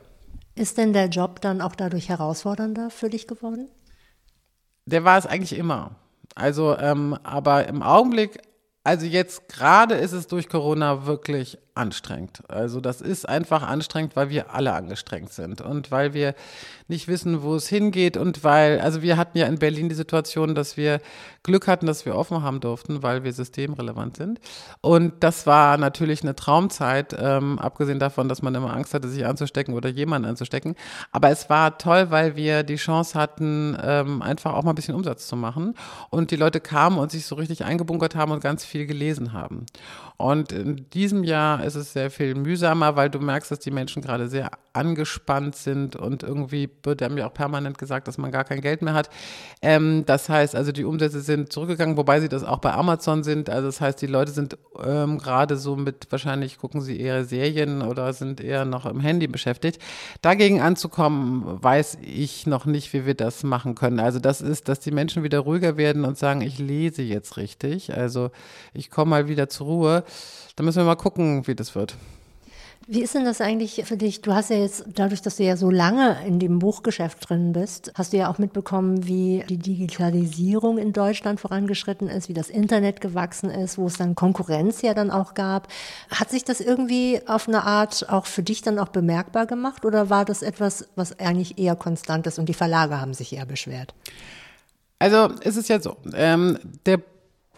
Ist 0.58 0.76
denn 0.76 0.92
der 0.92 1.06
Job 1.06 1.40
dann 1.40 1.60
auch 1.60 1.76
dadurch 1.76 2.08
herausfordernder 2.08 2.90
für 2.90 3.08
dich 3.08 3.28
geworden? 3.28 3.70
Der 4.86 5.04
war 5.04 5.16
es 5.16 5.24
eigentlich 5.24 5.56
immer. 5.56 5.94
Also, 6.34 6.76
ähm, 6.76 7.16
aber 7.22 7.68
im 7.68 7.80
Augenblick, 7.80 8.40
also 8.82 9.06
jetzt 9.06 9.48
gerade 9.48 9.94
ist 9.94 10.10
es 10.10 10.26
durch 10.26 10.48
Corona 10.48 11.06
wirklich 11.06 11.58
anstrengend. 11.78 12.42
Also 12.48 12.80
das 12.80 13.00
ist 13.00 13.28
einfach 13.28 13.62
anstrengend, 13.62 14.16
weil 14.16 14.30
wir 14.30 14.54
alle 14.54 14.72
angestrengt 14.72 15.32
sind 15.32 15.60
und 15.60 15.90
weil 15.90 16.12
wir 16.12 16.34
nicht 16.88 17.06
wissen, 17.06 17.42
wo 17.42 17.54
es 17.54 17.68
hingeht 17.68 18.16
und 18.16 18.44
weil, 18.44 18.80
also 18.80 19.02
wir 19.02 19.16
hatten 19.16 19.38
ja 19.38 19.46
in 19.46 19.58
Berlin 19.58 19.88
die 19.88 19.94
Situation, 19.94 20.54
dass 20.54 20.76
wir 20.76 21.00
Glück 21.42 21.68
hatten, 21.68 21.86
dass 21.86 22.04
wir 22.04 22.14
offen 22.14 22.42
haben 22.42 22.60
durften, 22.60 23.02
weil 23.02 23.24
wir 23.24 23.32
systemrelevant 23.32 24.16
sind. 24.16 24.40
Und 24.80 25.12
das 25.20 25.46
war 25.46 25.78
natürlich 25.78 26.22
eine 26.22 26.34
Traumzeit, 26.34 27.16
ähm, 27.18 27.58
abgesehen 27.58 27.98
davon, 27.98 28.28
dass 28.28 28.42
man 28.42 28.54
immer 28.54 28.72
Angst 28.74 28.94
hatte, 28.94 29.08
sich 29.08 29.24
anzustecken 29.24 29.74
oder 29.74 29.88
jemanden 29.88 30.28
anzustecken. 30.28 30.74
Aber 31.12 31.30
es 31.30 31.48
war 31.48 31.78
toll, 31.78 32.10
weil 32.10 32.36
wir 32.36 32.62
die 32.62 32.76
Chance 32.76 33.18
hatten, 33.18 33.76
ähm, 33.82 34.20
einfach 34.22 34.54
auch 34.54 34.64
mal 34.64 34.72
ein 34.72 34.74
bisschen 34.74 34.94
Umsatz 34.94 35.26
zu 35.28 35.36
machen. 35.36 35.74
Und 36.10 36.30
die 36.30 36.36
Leute 36.36 36.60
kamen 36.60 36.98
und 36.98 37.10
sich 37.10 37.26
so 37.26 37.34
richtig 37.36 37.64
eingebunkert 37.64 38.16
haben 38.16 38.32
und 38.32 38.40
ganz 38.40 38.64
viel 38.64 38.86
gelesen 38.86 39.32
haben. 39.32 39.66
Und 40.16 40.50
in 40.50 40.90
diesem 40.90 41.22
Jahr 41.22 41.62
ist 41.68 41.86
es 41.86 41.92
sehr 41.92 42.10
viel 42.10 42.34
mühsamer, 42.34 42.96
weil 42.96 43.10
du 43.10 43.20
merkst, 43.20 43.50
dass 43.50 43.60
die 43.60 43.70
Menschen 43.70 44.02
gerade 44.02 44.28
sehr 44.28 44.50
angespannt 44.72 45.56
sind 45.56 45.96
und 45.96 46.22
irgendwie 46.22 46.70
wird 46.82 47.00
mir 47.10 47.26
auch 47.26 47.34
permanent 47.34 47.78
gesagt, 47.78 48.08
dass 48.08 48.18
man 48.18 48.30
gar 48.30 48.44
kein 48.44 48.60
Geld 48.60 48.82
mehr 48.82 48.94
hat. 48.94 49.10
Ähm, 49.60 50.04
das 50.06 50.28
heißt 50.28 50.54
also, 50.54 50.72
die 50.72 50.84
Umsätze 50.84 51.20
sind 51.20 51.52
zurückgegangen, 51.52 51.96
wobei 51.96 52.20
sie 52.20 52.28
das 52.28 52.44
auch 52.44 52.58
bei 52.58 52.72
Amazon 52.72 53.24
sind. 53.24 53.50
Also 53.50 53.66
das 53.66 53.80
heißt, 53.80 54.00
die 54.00 54.06
Leute 54.06 54.30
sind 54.32 54.56
ähm, 54.84 55.18
gerade 55.18 55.56
so 55.56 55.76
mit, 55.76 56.06
wahrscheinlich 56.10 56.58
gucken 56.58 56.80
sie 56.80 57.00
eher 57.00 57.24
Serien 57.24 57.82
oder 57.82 58.12
sind 58.12 58.40
eher 58.40 58.64
noch 58.64 58.86
im 58.86 59.00
Handy 59.00 59.26
beschäftigt. 59.26 59.80
Dagegen 60.22 60.60
anzukommen, 60.60 61.62
weiß 61.62 61.98
ich 62.02 62.46
noch 62.46 62.64
nicht, 62.64 62.92
wie 62.92 63.06
wir 63.06 63.14
das 63.14 63.42
machen 63.42 63.74
können. 63.74 64.00
Also 64.00 64.18
das 64.18 64.40
ist, 64.40 64.68
dass 64.68 64.80
die 64.80 64.92
Menschen 64.92 65.22
wieder 65.22 65.40
ruhiger 65.40 65.76
werden 65.76 66.04
und 66.04 66.18
sagen, 66.18 66.40
ich 66.40 66.58
lese 66.58 67.02
jetzt 67.02 67.36
richtig. 67.36 67.94
Also 67.94 68.30
ich 68.72 68.90
komme 68.90 69.10
mal 69.10 69.28
wieder 69.28 69.48
zur 69.48 69.66
Ruhe. 69.66 70.04
Da 70.56 70.64
müssen 70.64 70.78
wir 70.78 70.84
mal 70.84 70.96
gucken, 70.96 71.46
wie 71.46 71.54
das 71.58 71.74
wird. 71.74 71.96
Wie 72.90 73.02
ist 73.02 73.14
denn 73.14 73.26
das 73.26 73.42
eigentlich 73.42 73.82
für 73.84 73.98
dich? 73.98 74.22
Du 74.22 74.32
hast 74.32 74.48
ja 74.48 74.56
jetzt, 74.56 74.86
dadurch, 74.94 75.20
dass 75.20 75.36
du 75.36 75.44
ja 75.44 75.58
so 75.58 75.70
lange 75.70 76.24
in 76.26 76.38
dem 76.38 76.58
Buchgeschäft 76.58 77.28
drin 77.28 77.52
bist, 77.52 77.92
hast 77.96 78.14
du 78.14 78.16
ja 78.16 78.30
auch 78.30 78.38
mitbekommen, 78.38 79.06
wie 79.06 79.44
die 79.46 79.58
Digitalisierung 79.58 80.78
in 80.78 80.94
Deutschland 80.94 81.38
vorangeschritten 81.38 82.08
ist, 82.08 82.30
wie 82.30 82.32
das 82.32 82.48
Internet 82.48 83.02
gewachsen 83.02 83.50
ist, 83.50 83.76
wo 83.76 83.88
es 83.88 83.98
dann 83.98 84.14
Konkurrenz 84.14 84.80
ja 84.80 84.94
dann 84.94 85.10
auch 85.10 85.34
gab. 85.34 85.68
Hat 86.10 86.30
sich 86.30 86.44
das 86.44 86.62
irgendwie 86.62 87.20
auf 87.26 87.46
eine 87.46 87.64
Art 87.64 88.08
auch 88.08 88.24
für 88.24 88.42
dich 88.42 88.62
dann 88.62 88.78
auch 88.78 88.88
bemerkbar 88.88 89.44
gemacht 89.44 89.84
oder 89.84 90.08
war 90.08 90.24
das 90.24 90.40
etwas, 90.40 90.88
was 90.96 91.18
eigentlich 91.18 91.58
eher 91.58 91.76
konstant 91.76 92.26
ist 92.26 92.38
und 92.38 92.48
die 92.48 92.54
Verlage 92.54 92.98
haben 92.98 93.12
sich 93.12 93.34
eher 93.34 93.44
beschwert? 93.44 93.92
Also 94.98 95.28
es 95.42 95.58
ist 95.58 95.68
ja 95.68 95.78
so, 95.78 95.98
ähm, 96.14 96.58
der 96.86 97.02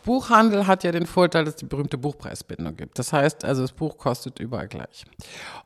Buchhandel 0.02 0.66
hat 0.66 0.84
ja 0.84 0.92
den 0.92 1.06
Vorteil, 1.06 1.44
dass 1.44 1.54
es 1.54 1.60
die 1.60 1.66
berühmte 1.66 1.98
Buchpreisbindung 1.98 2.76
gibt. 2.76 2.98
Das 2.98 3.12
heißt, 3.12 3.44
also 3.44 3.62
das 3.62 3.72
Buch 3.72 3.98
kostet 3.98 4.38
überall 4.38 4.68
gleich. 4.68 5.04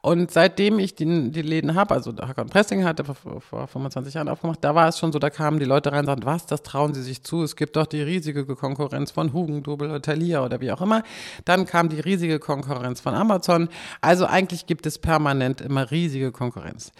Und 0.01 0.31
seitdem 0.31 0.79
ich 0.79 0.94
die, 0.94 1.31
die 1.31 1.42
Läden 1.42 1.75
habe, 1.75 1.94
also 1.94 2.12
Hacker 2.12 2.44
Pressing 2.44 2.85
hatte 2.85 3.05
vor, 3.05 3.40
vor 3.40 3.66
25 3.66 4.14
Jahren 4.14 4.29
aufgemacht, 4.29 4.59
da 4.62 4.75
war 4.75 4.88
es 4.88 4.99
schon 4.99 5.12
so, 5.12 5.18
da 5.18 5.31
kamen 5.31 5.59
die 5.59 5.64
Leute 5.64 5.92
rein 5.92 6.01
und 6.01 6.07
sagten, 6.07 6.27
was, 6.27 6.47
das 6.47 6.62
trauen 6.62 6.94
sie 6.94 7.03
sich 7.03 7.23
zu? 7.23 7.42
Es 7.42 7.57
gibt 7.57 7.77
doch 7.77 7.87
die 7.87 8.03
riesige 8.03 8.44
Konkurrenz 8.44 9.11
von 9.11 9.33
Hugendubel 9.33 9.88
oder 9.88 10.03
Thalia 10.03 10.44
oder 10.44 10.61
wie 10.61 10.73
auch 10.73 10.81
immer. 10.81 11.03
Dann 11.44 11.66
kam 11.66 11.88
die 11.88 12.01
riesige 12.01 12.38
Konkurrenz 12.38 13.01
von 13.01 13.14
Amazon. 13.14 13.68
Also 14.01 14.27
eigentlich 14.27 14.66
gibt 14.66 14.87
es 14.87 14.99
permanent 14.99 15.61
immer 15.61 15.90
riesige 15.90 16.33
Konkurrenz. 16.33 16.92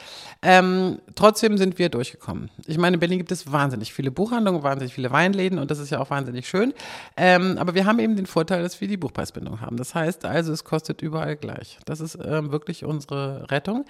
Ähm, 0.43 0.99
trotzdem 1.15 1.59
sind 1.59 1.79
wir 1.79 1.89
durchgekommen. 1.89 2.51
Ich 2.67 2.79
meine, 2.79 2.95
in 2.95 3.01
Berlin 3.01 3.19
gibt 3.19 3.33
es 3.33 3.51
wahnsinnig 3.51 3.93
viele 3.93 4.11
Buchhandlungen, 4.11 4.63
wahnsinnig 4.63 4.95
viele 4.95 5.11
Weinläden 5.11 5.59
und 5.59 5.71
das 5.71 5.79
ist 5.79 5.91
ja 5.91 6.01
auch 6.01 6.11
wahnsinnig 6.11 6.49
schön. 6.49 6.73
Ähm, 7.17 7.24
aber 7.59 7.75
wir 7.75 7.87
haben 7.87 7.99
eben 7.99 8.17
den 8.17 8.27
Vorteil, 8.27 8.63
dass 8.63 8.81
wir 8.81 8.89
die 8.89 8.97
Buchpreisbindung 8.97 9.61
haben. 9.61 9.77
Das 9.77 9.95
heißt 9.95 10.25
also, 10.25 10.53
es 10.53 10.65
kostet 10.65 11.03
überall 11.03 11.37
gleich. 11.37 11.79
Das 11.85 12.01
ist 12.01 12.19
ähm, 12.25 12.53
wirklich 12.53 12.85
unsere 12.85 13.51
Rettung. 13.51 13.85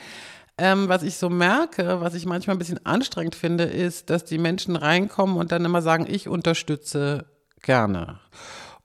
Ähm, 0.56 0.88
was 0.88 1.02
ich 1.02 1.16
so 1.16 1.30
merke, 1.30 2.00
was 2.00 2.14
ich 2.14 2.26
manchmal 2.26 2.54
ein 2.54 2.60
bisschen 2.60 2.84
anstrengend 2.86 3.34
finde, 3.34 3.64
ist, 3.64 4.10
dass 4.10 4.24
die 4.24 4.38
Menschen 4.38 4.76
reinkommen 4.76 5.36
und 5.36 5.50
dann 5.50 5.64
immer 5.64 5.82
sagen, 5.82 6.06
ich 6.08 6.28
unterstütze 6.28 7.26
gerne. 7.62 8.20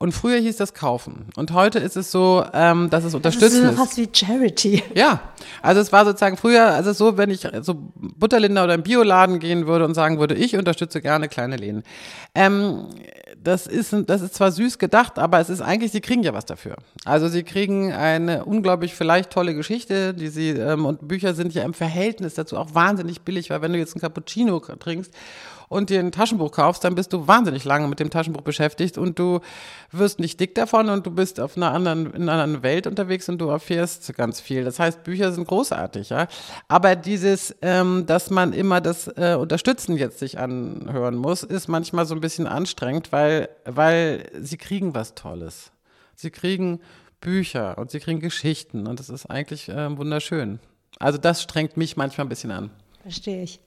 Und 0.01 0.13
früher 0.13 0.39
hieß 0.39 0.55
das 0.55 0.73
kaufen. 0.73 1.27
Und 1.35 1.51
heute 1.51 1.77
ist 1.77 1.97
es 1.97 2.09
so, 2.09 2.45
ähm, 2.53 2.89
dass 2.89 3.03
es 3.03 3.13
unterstützen 3.13 3.63
das 3.63 3.71
ist. 3.73 3.77
fast 3.77 3.97
wie 3.97 4.07
Charity. 4.11 4.81
Ja, 4.95 5.19
also 5.61 5.81
es 5.81 5.91
war 5.91 6.05
sozusagen 6.05 6.37
früher, 6.37 6.67
also 6.67 6.93
so, 6.93 7.17
wenn 7.17 7.29
ich 7.29 7.45
so 7.61 7.91
Butterlinder 7.95 8.63
oder 8.63 8.75
im 8.75 8.83
Bioladen 8.83 9.39
gehen 9.39 9.67
würde 9.67 9.83
und 9.83 9.95
sagen 9.95 10.17
würde, 10.17 10.35
ich 10.35 10.55
unterstütze 10.55 11.01
gerne 11.01 11.27
kleine 11.27 11.57
Läden. 11.57 11.83
Ähm, 12.33 12.87
das 13.43 13.67
ist, 13.67 13.95
das 14.07 14.21
ist 14.21 14.35
zwar 14.35 14.51
süß 14.51 14.77
gedacht, 14.77 15.17
aber 15.17 15.39
es 15.39 15.49
ist 15.49 15.61
eigentlich, 15.61 15.91
sie 15.91 16.01
kriegen 16.01 16.23
ja 16.23 16.33
was 16.33 16.45
dafür. 16.45 16.75
Also 17.05 17.27
sie 17.27 17.43
kriegen 17.43 17.93
eine 17.93 18.45
unglaublich 18.45 18.95
vielleicht 18.95 19.31
tolle 19.31 19.55
Geschichte, 19.55 20.13
die 20.13 20.27
sie, 20.27 20.49
ähm, 20.49 20.85
und 20.85 21.07
Bücher 21.07 21.33
sind 21.33 21.53
ja 21.53 21.63
im 21.63 21.73
Verhältnis 21.73 22.33
dazu 22.33 22.57
auch 22.57 22.73
wahnsinnig 22.73 23.21
billig, 23.21 23.49
weil 23.49 23.61
wenn 23.61 23.73
du 23.73 23.79
jetzt 23.79 23.95
ein 23.95 24.01
Cappuccino 24.01 24.59
trinkst 24.59 25.13
und 25.69 25.89
dir 25.89 25.99
ein 25.99 26.11
Taschenbuch 26.11 26.51
kaufst, 26.51 26.83
dann 26.83 26.95
bist 26.95 27.13
du 27.13 27.27
wahnsinnig 27.27 27.63
lange 27.63 27.87
mit 27.87 27.99
dem 27.99 28.09
Taschenbuch 28.09 28.41
beschäftigt 28.41 28.97
und 28.97 29.17
du 29.17 29.39
wirst 29.91 30.19
nicht 30.19 30.39
dick 30.39 30.55
davon 30.55 30.89
und 30.89 31.05
du 31.05 31.11
bist 31.11 31.39
auf 31.39 31.55
einer 31.55 31.71
anderen, 31.71 32.11
in 32.13 32.23
einer 32.23 32.43
anderen 32.43 32.63
Welt 32.63 32.87
unterwegs 32.87 33.29
und 33.29 33.37
du 33.37 33.47
erfährst 33.47 34.13
ganz 34.15 34.41
viel. 34.41 34.63
Das 34.63 34.79
heißt, 34.79 35.03
Bücher 35.03 35.31
sind 35.31 35.47
großartig, 35.47 36.09
ja. 36.09 36.27
Aber 36.67 36.95
dieses, 36.95 37.55
ähm, 37.61 38.05
dass 38.07 38.29
man 38.31 38.51
immer 38.51 38.81
das 38.81 39.07
äh, 39.07 39.37
Unterstützen 39.39 39.95
jetzt 39.95 40.19
sich 40.19 40.39
anhören 40.39 41.15
muss, 41.15 41.43
ist 41.43 41.67
manchmal 41.67 42.05
so 42.05 42.15
ein 42.15 42.21
bisschen 42.21 42.47
anstrengend, 42.47 43.11
weil, 43.11 43.49
weil 43.65 44.29
sie 44.41 44.57
kriegen 44.57 44.95
was 44.95 45.13
Tolles. 45.13 45.71
Sie 46.15 46.31
kriegen 46.31 46.81
Bücher 47.21 47.77
und 47.77 47.91
sie 47.91 47.99
kriegen 47.99 48.19
Geschichten 48.19 48.87
und 48.87 48.99
das 48.99 49.09
ist 49.09 49.27
eigentlich 49.27 49.69
äh, 49.69 49.95
wunderschön. 49.97 50.59
Also 50.97 51.17
das 51.17 51.43
strengt 51.43 51.77
mich 51.77 51.95
manchmal 51.95 52.25
ein 52.25 52.29
bisschen 52.29 52.51
an. 52.51 52.71
Verstehe 53.03 53.43
ich. 53.43 53.59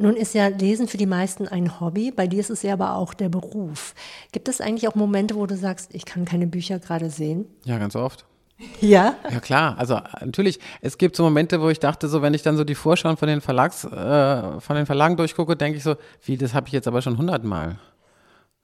Nun 0.00 0.14
ist 0.14 0.32
ja 0.32 0.46
Lesen 0.46 0.86
für 0.86 0.96
die 0.96 1.06
meisten 1.06 1.48
ein 1.48 1.80
Hobby, 1.80 2.12
bei 2.12 2.28
dir 2.28 2.38
ist 2.38 2.50
es 2.50 2.62
ja 2.62 2.72
aber 2.72 2.94
auch 2.94 3.14
der 3.14 3.28
Beruf. 3.28 3.94
Gibt 4.30 4.48
es 4.48 4.60
eigentlich 4.60 4.86
auch 4.86 4.94
Momente, 4.94 5.34
wo 5.34 5.44
du 5.44 5.56
sagst, 5.56 5.92
ich 5.92 6.04
kann 6.04 6.24
keine 6.24 6.46
Bücher 6.46 6.78
gerade 6.78 7.10
sehen? 7.10 7.46
Ja, 7.64 7.78
ganz 7.78 7.96
oft. 7.96 8.24
Ja? 8.80 9.14
Ja, 9.30 9.40
klar. 9.40 9.76
Also 9.78 10.00
natürlich, 10.20 10.58
es 10.80 10.98
gibt 10.98 11.14
so 11.16 11.22
Momente, 11.24 11.60
wo 11.60 11.68
ich 11.68 11.80
dachte, 11.80 12.08
so 12.08 12.22
wenn 12.22 12.34
ich 12.34 12.42
dann 12.42 12.56
so 12.56 12.64
die 12.64 12.74
Vorschauen 12.74 13.16
von 13.16 13.28
den 13.28 13.40
Verlags, 13.40 13.84
äh, 13.84 14.60
von 14.60 14.76
den 14.76 14.86
Verlagen 14.86 15.16
durchgucke, 15.16 15.56
denke 15.56 15.78
ich 15.78 15.84
so, 15.84 15.96
wie, 16.24 16.36
das 16.36 16.54
habe 16.54 16.66
ich 16.66 16.72
jetzt 16.72 16.88
aber 16.88 17.02
schon 17.02 17.18
hundertmal 17.18 17.78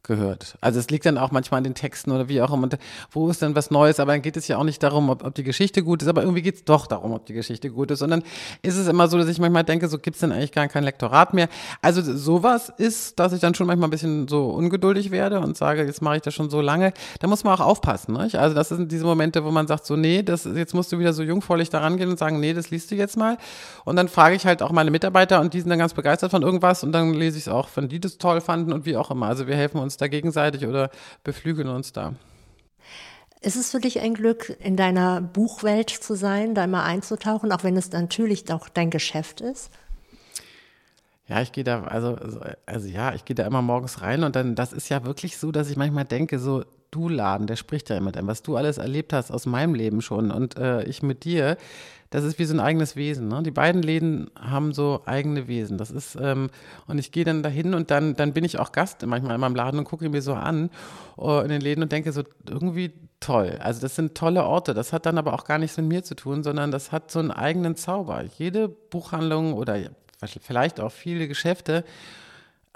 gehört. 0.04 0.56
Also 0.60 0.78
es 0.78 0.90
liegt 0.90 1.06
dann 1.06 1.18
auch 1.18 1.30
manchmal 1.30 1.58
an 1.58 1.64
den 1.64 1.74
Texten 1.74 2.12
oder 2.12 2.28
wie 2.28 2.40
auch 2.40 2.52
immer. 2.52 2.64
Und 2.64 2.78
wo 3.10 3.28
ist 3.30 3.42
denn 3.42 3.56
was 3.56 3.70
Neues? 3.70 3.98
Aber 3.98 4.12
dann 4.12 4.22
geht 4.22 4.36
es 4.36 4.46
ja 4.48 4.58
auch 4.58 4.64
nicht 4.64 4.82
darum, 4.82 5.10
ob, 5.10 5.24
ob 5.24 5.34
die 5.34 5.42
Geschichte 5.42 5.82
gut 5.82 6.02
ist, 6.02 6.08
aber 6.08 6.22
irgendwie 6.22 6.42
geht 6.42 6.54
es 6.56 6.64
doch 6.64 6.86
darum, 6.86 7.12
ob 7.12 7.26
die 7.26 7.32
Geschichte 7.32 7.70
gut 7.70 7.90
ist. 7.90 8.02
Und 8.02 8.10
dann 8.10 8.22
ist 8.62 8.76
es 8.76 8.86
immer 8.86 9.08
so, 9.08 9.18
dass 9.18 9.28
ich 9.28 9.38
manchmal 9.38 9.64
denke, 9.64 9.88
so 9.88 9.98
gibt 9.98 10.16
es 10.16 10.20
denn 10.20 10.32
eigentlich 10.32 10.52
gar 10.52 10.68
kein 10.68 10.84
Lektorat 10.84 11.34
mehr. 11.34 11.48
Also 11.82 12.02
sowas 12.02 12.72
ist, 12.76 13.18
dass 13.18 13.32
ich 13.32 13.40
dann 13.40 13.54
schon 13.54 13.66
manchmal 13.66 13.88
ein 13.88 13.90
bisschen 13.90 14.28
so 14.28 14.50
ungeduldig 14.50 15.10
werde 15.10 15.40
und 15.40 15.56
sage, 15.56 15.84
jetzt 15.84 16.02
mache 16.02 16.16
ich 16.16 16.22
das 16.22 16.34
schon 16.34 16.50
so 16.50 16.60
lange. 16.60 16.92
Da 17.20 17.26
muss 17.26 17.42
man 17.42 17.54
auch 17.54 17.60
aufpassen. 17.60 18.14
Nicht? 18.14 18.36
Also 18.36 18.54
das 18.54 18.68
sind 18.68 18.92
diese 18.92 19.04
Momente, 19.04 19.44
wo 19.44 19.50
man 19.50 19.66
sagt, 19.66 19.86
so 19.86 19.96
nee, 19.96 20.22
das, 20.22 20.44
jetzt 20.44 20.74
musst 20.74 20.92
du 20.92 20.98
wieder 20.98 21.12
so 21.12 21.22
jungfräulich 21.22 21.70
daran 21.70 21.96
gehen 21.96 22.10
und 22.10 22.18
sagen, 22.18 22.40
nee, 22.40 22.52
das 22.52 22.70
liest 22.70 22.90
du 22.90 22.94
jetzt 22.94 23.16
mal. 23.16 23.38
Und 23.84 23.96
dann 23.96 24.08
frage 24.08 24.36
ich 24.36 24.46
halt 24.46 24.62
auch 24.62 24.70
meine 24.70 24.90
Mitarbeiter 24.90 25.40
und 25.40 25.54
die 25.54 25.60
sind 25.60 25.70
dann 25.70 25.78
ganz 25.78 25.94
begeistert 25.94 26.30
von 26.30 26.42
irgendwas 26.42 26.84
und 26.84 26.92
dann 26.92 27.14
lese 27.14 27.38
ich 27.38 27.46
es 27.46 27.48
auch, 27.48 27.68
wenn 27.74 27.88
die 27.88 28.00
das 28.00 28.18
toll 28.18 28.40
fanden 28.40 28.72
und 28.72 28.84
wie 28.84 28.96
auch 28.96 29.10
immer. 29.10 29.26
Also 29.26 29.46
wir 29.46 29.56
helfen 29.56 29.78
uns 29.78 29.93
uns 29.94 29.98
da 29.98 30.08
gegenseitig 30.08 30.66
oder 30.66 30.90
beflügeln 31.22 31.68
uns 31.68 31.92
da. 31.92 32.14
Ist 33.40 33.56
es 33.56 33.70
für 33.70 33.80
dich 33.80 34.00
ein 34.00 34.14
Glück, 34.14 34.56
in 34.60 34.76
deiner 34.76 35.20
Buchwelt 35.20 35.90
zu 35.90 36.14
sein, 36.14 36.54
da 36.54 36.64
immer 36.64 36.82
einzutauchen, 36.82 37.52
auch 37.52 37.62
wenn 37.62 37.76
es 37.76 37.92
natürlich 37.92 38.50
auch 38.52 38.68
dein 38.68 38.90
Geschäft 38.90 39.40
ist? 39.40 39.70
Ja, 41.28 41.40
ich 41.40 41.52
gehe 41.52 41.64
da, 41.64 41.84
also, 41.84 42.18
also 42.66 42.88
ja, 42.88 43.14
ich 43.14 43.24
gehe 43.24 43.34
da 43.34 43.46
immer 43.46 43.62
morgens 43.62 44.02
rein 44.02 44.24
und 44.24 44.36
dann, 44.36 44.54
das 44.54 44.72
ist 44.72 44.88
ja 44.88 45.04
wirklich 45.04 45.38
so, 45.38 45.52
dass 45.52 45.70
ich 45.70 45.76
manchmal 45.76 46.04
denke, 46.04 46.38
so, 46.38 46.64
du 46.94 47.08
Laden, 47.08 47.46
der 47.46 47.56
spricht 47.56 47.90
ja 47.90 48.00
mit 48.00 48.16
einem, 48.16 48.28
was 48.28 48.42
du 48.42 48.56
alles 48.56 48.78
erlebt 48.78 49.12
hast 49.12 49.30
aus 49.30 49.46
meinem 49.46 49.74
Leben 49.74 50.00
schon 50.00 50.30
und 50.30 50.56
äh, 50.56 50.84
ich 50.84 51.02
mit 51.02 51.24
dir, 51.24 51.56
das 52.14 52.22
ist 52.22 52.38
wie 52.38 52.44
so 52.44 52.54
ein 52.54 52.60
eigenes 52.60 52.94
Wesen. 52.94 53.26
Ne? 53.26 53.42
Die 53.42 53.50
beiden 53.50 53.82
Läden 53.82 54.30
haben 54.38 54.72
so 54.72 55.02
eigene 55.04 55.48
Wesen. 55.48 55.78
Das 55.78 55.90
ist, 55.90 56.16
ähm, 56.20 56.48
und 56.86 56.98
ich 56.98 57.10
gehe 57.10 57.24
dann 57.24 57.42
dahin 57.42 57.74
und 57.74 57.90
dann, 57.90 58.14
dann 58.14 58.32
bin 58.32 58.44
ich 58.44 58.60
auch 58.60 58.70
Gast 58.70 59.04
manchmal 59.04 59.34
in 59.34 59.40
meinem 59.40 59.56
Laden 59.56 59.80
und 59.80 59.84
gucke 59.84 60.08
mir 60.08 60.22
so 60.22 60.34
an 60.34 60.70
uh, 61.18 61.40
in 61.40 61.48
den 61.48 61.60
Läden 61.60 61.82
und 61.82 61.90
denke 61.90 62.12
so, 62.12 62.22
irgendwie 62.48 62.92
toll. 63.18 63.58
Also 63.60 63.80
das 63.80 63.96
sind 63.96 64.14
tolle 64.14 64.44
Orte. 64.44 64.74
Das 64.74 64.92
hat 64.92 65.06
dann 65.06 65.18
aber 65.18 65.32
auch 65.32 65.42
gar 65.42 65.58
nichts 65.58 65.76
mit 65.76 65.86
mir 65.86 66.04
zu 66.04 66.14
tun, 66.14 66.44
sondern 66.44 66.70
das 66.70 66.92
hat 66.92 67.10
so 67.10 67.18
einen 67.18 67.32
eigenen 67.32 67.74
Zauber. 67.74 68.22
Jede 68.38 68.68
Buchhandlung 68.68 69.54
oder 69.54 69.76
vielleicht 70.40 70.78
auch 70.78 70.92
viele 70.92 71.26
Geschäfte 71.26 71.84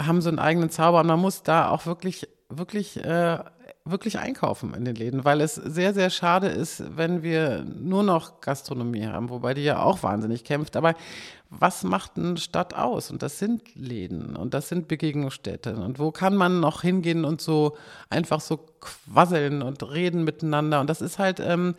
haben 0.00 0.20
so 0.20 0.30
einen 0.30 0.40
eigenen 0.40 0.70
Zauber 0.70 1.00
und 1.00 1.06
man 1.06 1.20
muss 1.20 1.44
da 1.44 1.70
auch 1.70 1.86
wirklich, 1.86 2.28
wirklich 2.48 3.04
äh, 3.04 3.38
wirklich 3.90 4.18
einkaufen 4.18 4.74
in 4.74 4.84
den 4.84 4.94
Läden, 4.94 5.24
weil 5.24 5.40
es 5.40 5.54
sehr, 5.54 5.94
sehr 5.94 6.10
schade 6.10 6.48
ist, 6.48 6.96
wenn 6.96 7.22
wir 7.22 7.64
nur 7.64 8.02
noch 8.02 8.40
Gastronomie 8.40 9.06
haben, 9.06 9.30
wobei 9.30 9.54
die 9.54 9.62
ja 9.62 9.82
auch 9.82 10.02
wahnsinnig 10.02 10.44
kämpft. 10.44 10.76
Aber 10.76 10.94
was 11.50 11.82
macht 11.82 12.16
eine 12.16 12.36
Stadt 12.36 12.74
aus? 12.74 13.10
Und 13.10 13.22
das 13.22 13.38
sind 13.38 13.74
Läden 13.74 14.36
und 14.36 14.54
das 14.54 14.68
sind 14.68 14.88
Begegnungsstätten. 14.88 15.78
Und 15.78 15.98
wo 15.98 16.10
kann 16.10 16.36
man 16.36 16.60
noch 16.60 16.82
hingehen 16.82 17.24
und 17.24 17.40
so 17.40 17.76
einfach 18.10 18.40
so 18.40 18.58
quasseln 18.80 19.62
und 19.62 19.82
reden 19.82 20.24
miteinander? 20.24 20.80
Und 20.80 20.90
das 20.90 21.00
ist 21.00 21.18
halt, 21.18 21.40
ähm, 21.40 21.74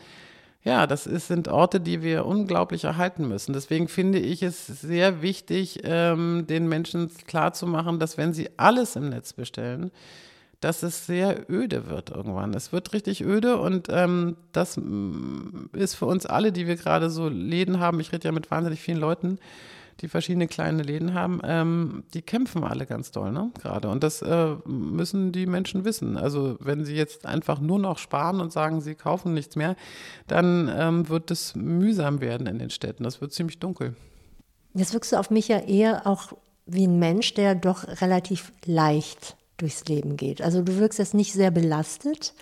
ja, 0.63 0.88
das 0.88 1.08
ist, 1.08 1.28
sind 1.28 1.48
Orte, 1.48 1.80
die 1.80 2.02
wir 2.02 2.26
unglaublich 2.26 2.84
erhalten 2.84 3.28
müssen. 3.28 3.54
Deswegen 3.54 3.88
finde 3.88 4.19
ich 4.19 4.43
es 4.43 4.67
sehr 4.67 5.22
wichtig, 5.22 5.82
ähm, 5.84 6.45
den 6.48 6.67
Menschen 6.67 7.12
klarzumachen, 7.28 8.00
dass 8.00 8.17
wenn 8.17 8.34
sie 8.34 8.50
alles 8.58 8.95
im 8.95 9.10
Netz 9.10 9.34
bestellen, 9.34 9.91
dass 10.60 10.84
es 10.84 11.06
sehr 11.06 11.50
öde 11.50 11.88
wird 11.88 12.10
irgendwann. 12.10 12.54
Es 12.54 12.74
wird 12.74 12.93
richtig 12.93 13.24
öde 13.24 13.58
und 13.58 13.88
ähm, 13.89 14.36
das 14.52 14.80
ist 15.74 15.95
für 15.95 16.06
uns 16.06 16.26
alle, 16.26 16.52
die 16.52 16.67
wir 16.67 16.76
gerade 16.76 17.10
so 17.10 17.30
Läden 17.30 17.80
haben, 17.80 18.00
ich 18.00 18.12
rede 18.12 18.26
ja 18.26 18.32
mit 18.32 18.52
wahnsinnig 18.52 18.82
vielen 18.82 19.00
Leuten, 19.00 19.39
die 20.02 20.08
verschiedene 20.08 20.48
kleine 20.48 20.84
Läden 20.84 21.13
haben, 21.13 21.41
ähm, 21.43 22.04
die 22.13 22.22
kämpfen 22.22 22.63
alle 22.63 22.86
ganz 22.86 23.12
doll, 23.12 23.32
ne, 23.32 23.52
gerade. 23.62 23.89
Und 23.89 24.04
das 24.04 24.22
äh, 24.22 24.56
müssen 24.65 25.32
die 25.32 25.45
Menschen 25.45 25.84
wissen. 25.86 26.17
Also 26.17 26.58
wenn 26.60 26.86
sie 26.86 26.95
jetzt 26.95 27.26
einfach 27.26 27.60
nur 27.60 27.80
noch 27.80 27.98
sparen 27.98 28.39
und 28.39 28.52
sagen, 28.52 28.82
sie 28.82 28.95
kaufen 28.95 29.34
nichts 29.34 29.56
mehr, 29.56 29.76
dann 30.28 30.72
ähm, 30.74 31.10
wird 31.10 31.32
es 31.32 31.56
mühsam 31.56 32.22
werden 32.22 32.48
in 32.48 32.60
den 32.60 32.69
Städten. 32.69 33.04
Das 33.04 33.19
wird 33.19 33.34
ziemlich 33.34 33.60
dunkel. 33.60 33.95
Jetzt 34.74 34.93
wirkst 34.93 35.12
du 35.12 35.17
auf 35.17 35.32
mich 35.32 35.48
ja 35.48 35.60
eher 35.60 36.08
auch 36.08 36.34
wie 36.65 36.88
ein 36.88 37.00
Mensch, 37.00 37.34
der 37.34 37.56
doch 37.56 38.02
relativ 38.02 38.54
leicht 38.65 39.36
durchs 39.62 39.86
Leben 39.86 40.17
geht. 40.17 40.41
Also 40.41 40.62
du 40.62 40.78
wirkst 40.78 41.00
jetzt 41.00 41.13
nicht 41.13 41.34
sehr 41.34 41.52
belastet. 41.52 42.34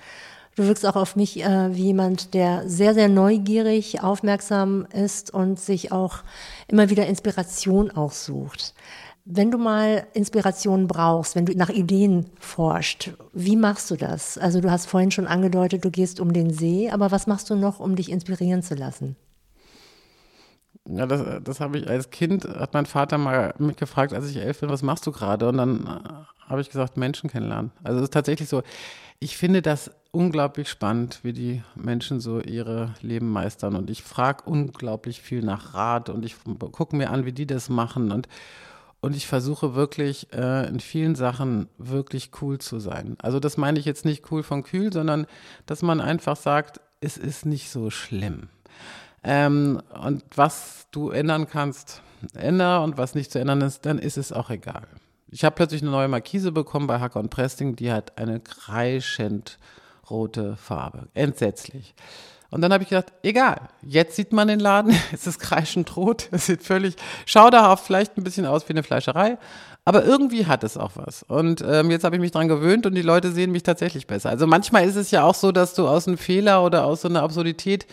Du 0.55 0.63
wirkst 0.65 0.85
auch 0.87 0.95
auf 0.95 1.15
mich 1.15 1.43
äh, 1.43 1.75
wie 1.75 1.83
jemand, 1.83 2.33
der 2.33 2.67
sehr, 2.67 2.95
sehr 2.95 3.09
neugierig, 3.09 4.01
aufmerksam 4.01 4.87
ist 4.91 5.31
und 5.31 5.59
sich 5.59 5.91
auch 5.91 6.23
immer 6.67 6.89
wieder 6.89 7.05
Inspiration 7.05 7.91
auch 7.91 8.11
sucht. 8.11 8.73
Wenn 9.23 9.51
du 9.51 9.57
mal 9.57 10.07
Inspiration 10.13 10.87
brauchst, 10.87 11.35
wenn 11.35 11.45
du 11.45 11.55
nach 11.55 11.69
Ideen 11.69 12.27
forscht, 12.39 13.11
wie 13.33 13.57
machst 13.57 13.91
du 13.91 13.97
das? 13.97 14.37
Also 14.37 14.61
du 14.61 14.71
hast 14.71 14.87
vorhin 14.87 15.11
schon 15.11 15.27
angedeutet, 15.27 15.85
du 15.85 15.91
gehst 15.91 16.19
um 16.19 16.33
den 16.33 16.51
See, 16.51 16.89
aber 16.89 17.11
was 17.11 17.27
machst 17.27 17.49
du 17.49 17.55
noch, 17.55 17.79
um 17.79 17.95
dich 17.95 18.09
inspirieren 18.09 18.63
zu 18.63 18.73
lassen? 18.73 19.15
Ja, 20.89 21.05
das, 21.05 21.43
das 21.43 21.59
habe 21.59 21.79
ich 21.79 21.89
als 21.89 22.09
Kind, 22.11 22.45
hat 22.45 22.73
mein 22.73 22.85
Vater 22.85 23.17
mal 23.17 23.53
mich 23.57 23.75
gefragt, 23.75 24.13
als 24.13 24.29
ich 24.29 24.37
elf 24.37 24.61
bin, 24.61 24.69
was 24.69 24.83
machst 24.83 25.05
du 25.05 25.11
gerade? 25.11 25.49
Und 25.49 25.57
dann 25.57 25.85
äh, 25.85 26.49
habe 26.49 26.61
ich 26.61 26.69
gesagt, 26.69 26.97
Menschen 26.97 27.29
kennenlernen. 27.29 27.71
Also 27.83 27.99
es 27.99 28.05
ist 28.05 28.13
tatsächlich 28.13 28.47
so, 28.47 28.63
ich 29.19 29.35
finde 29.35 29.61
das 29.61 29.91
unglaublich 30.11 30.69
spannend, 30.69 31.19
wie 31.23 31.33
die 31.33 31.63
Menschen 31.75 32.19
so 32.19 32.39
ihre 32.39 32.93
Leben 33.01 33.31
meistern. 33.31 33.75
Und 33.75 33.89
ich 33.89 34.03
frage 34.03 34.43
unglaublich 34.45 35.21
viel 35.21 35.41
nach 35.41 35.73
Rat 35.73 36.09
und 36.09 36.23
ich 36.23 36.35
gucke 36.71 36.95
mir 36.95 37.09
an, 37.09 37.25
wie 37.25 37.33
die 37.33 37.47
das 37.47 37.69
machen. 37.69 38.11
Und, 38.11 38.29
und 39.01 39.15
ich 39.15 39.27
versuche 39.27 39.75
wirklich 39.75 40.31
äh, 40.33 40.67
in 40.67 40.79
vielen 40.79 41.15
Sachen 41.15 41.67
wirklich 41.77 42.31
cool 42.41 42.59
zu 42.59 42.79
sein. 42.79 43.17
Also 43.21 43.39
das 43.39 43.57
meine 43.57 43.79
ich 43.79 43.85
jetzt 43.85 44.05
nicht 44.05 44.31
cool 44.31 44.43
von 44.43 44.63
kühl, 44.63 44.93
sondern 44.93 45.27
dass 45.65 45.81
man 45.81 45.99
einfach 45.99 46.37
sagt, 46.37 46.79
es 46.99 47.17
ist 47.17 47.45
nicht 47.45 47.69
so 47.69 47.89
schlimm. 47.89 48.49
Ähm, 49.23 49.81
und 50.03 50.23
was 50.35 50.87
du 50.91 51.09
ändern 51.09 51.47
kannst, 51.49 52.01
änder 52.33 52.83
und 52.83 52.97
was 52.97 53.15
nicht 53.15 53.31
zu 53.31 53.39
ändern 53.39 53.61
ist, 53.61 53.85
dann 53.85 53.99
ist 53.99 54.17
es 54.17 54.31
auch 54.31 54.49
egal. 54.49 54.87
Ich 55.29 55.43
habe 55.43 55.55
plötzlich 55.55 55.81
eine 55.81 55.91
neue 55.91 56.07
Markise 56.07 56.51
bekommen 56.51 56.87
bei 56.87 56.99
Hacker 56.99 57.19
und 57.19 57.29
Presting, 57.29 57.75
die 57.75 57.91
hat 57.91 58.17
eine 58.17 58.39
kreischend 58.39 59.59
rote 60.09 60.55
Farbe. 60.55 61.07
Entsetzlich. 61.13 61.93
Und 62.49 62.61
dann 62.61 62.71
habe 62.71 62.83
ich 62.83 62.89
gedacht, 62.89 63.11
egal, 63.23 63.57
jetzt 63.81 64.15
sieht 64.15 64.31
man 64.31 64.47
den 64.47 64.61
Laden, 64.61 64.95
es 65.11 65.27
ist 65.27 65.39
kreischend 65.39 65.95
rot, 65.97 66.29
es 66.31 66.45
sieht 66.45 66.63
völlig 66.63 66.95
schauderhaft, 67.25 67.85
vielleicht 67.85 68.17
ein 68.17 68.23
bisschen 68.23 68.45
aus 68.45 68.67
wie 68.69 68.73
eine 68.73 68.83
Fleischerei, 68.83 69.37
aber 69.83 70.05
irgendwie 70.05 70.45
hat 70.45 70.63
es 70.63 70.77
auch 70.77 70.91
was. 70.95 71.23
Und 71.23 71.61
ähm, 71.61 71.91
jetzt 71.91 72.05
habe 72.05 72.15
ich 72.15 72.21
mich 72.21 72.31
dran 72.31 72.47
gewöhnt 72.47 72.85
und 72.85 72.95
die 72.95 73.01
Leute 73.01 73.31
sehen 73.31 73.51
mich 73.51 73.63
tatsächlich 73.63 74.07
besser. 74.07 74.29
Also 74.29 74.47
manchmal 74.47 74.85
ist 74.87 74.95
es 74.95 75.11
ja 75.11 75.23
auch 75.23 75.35
so, 75.35 75.51
dass 75.51 75.73
du 75.73 75.87
aus 75.87 76.07
einem 76.07 76.17
Fehler 76.17 76.63
oder 76.63 76.85
aus 76.85 77.01
so 77.01 77.09
einer 77.09 77.23
Absurdität 77.23 77.85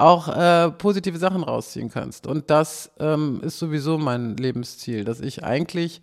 auch 0.00 0.28
äh, 0.28 0.70
positive 0.70 1.18
Sachen 1.18 1.42
rausziehen 1.42 1.90
kannst. 1.90 2.26
Und 2.26 2.50
das 2.50 2.90
ähm, 2.98 3.40
ist 3.42 3.58
sowieso 3.58 3.98
mein 3.98 4.36
Lebensziel, 4.36 5.04
dass 5.04 5.20
ich 5.20 5.44
eigentlich 5.44 6.02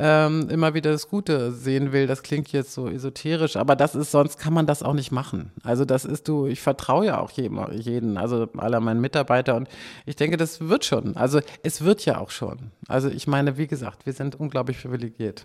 ähm, 0.00 0.48
immer 0.48 0.72
wieder 0.72 0.92
das 0.92 1.08
Gute 1.08 1.52
sehen 1.52 1.92
will. 1.92 2.06
Das 2.06 2.22
klingt 2.22 2.50
jetzt 2.52 2.72
so 2.72 2.88
esoterisch, 2.88 3.56
aber 3.56 3.76
das 3.76 3.94
ist, 3.94 4.10
sonst 4.10 4.38
kann 4.38 4.54
man 4.54 4.66
das 4.66 4.82
auch 4.82 4.94
nicht 4.94 5.12
machen. 5.12 5.52
Also 5.62 5.84
das 5.84 6.06
ist 6.06 6.26
du, 6.26 6.46
ich 6.46 6.62
vertraue 6.62 7.06
ja 7.06 7.20
auch 7.20 7.30
jedem, 7.32 7.60
jeden, 7.72 8.16
also 8.16 8.48
aller 8.56 8.80
meinen 8.80 9.02
Mitarbeiter 9.02 9.56
und 9.56 9.68
ich 10.06 10.16
denke, 10.16 10.38
das 10.38 10.68
wird 10.68 10.86
schon. 10.86 11.16
Also 11.16 11.40
es 11.62 11.84
wird 11.84 12.06
ja 12.06 12.18
auch 12.18 12.30
schon. 12.30 12.70
Also 12.88 13.10
ich 13.10 13.26
meine, 13.26 13.58
wie 13.58 13.66
gesagt, 13.66 14.06
wir 14.06 14.14
sind 14.14 14.40
unglaublich 14.40 14.80
privilegiert. 14.80 15.44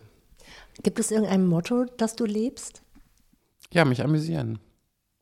Gibt 0.83 0.99
es 0.99 1.11
irgendein 1.11 1.47
Motto, 1.47 1.85
das 1.97 2.15
du 2.15 2.23
lebst? 2.25 2.81
Ja, 3.73 3.83
mich 3.83 4.03
amüsieren. 4.03 4.59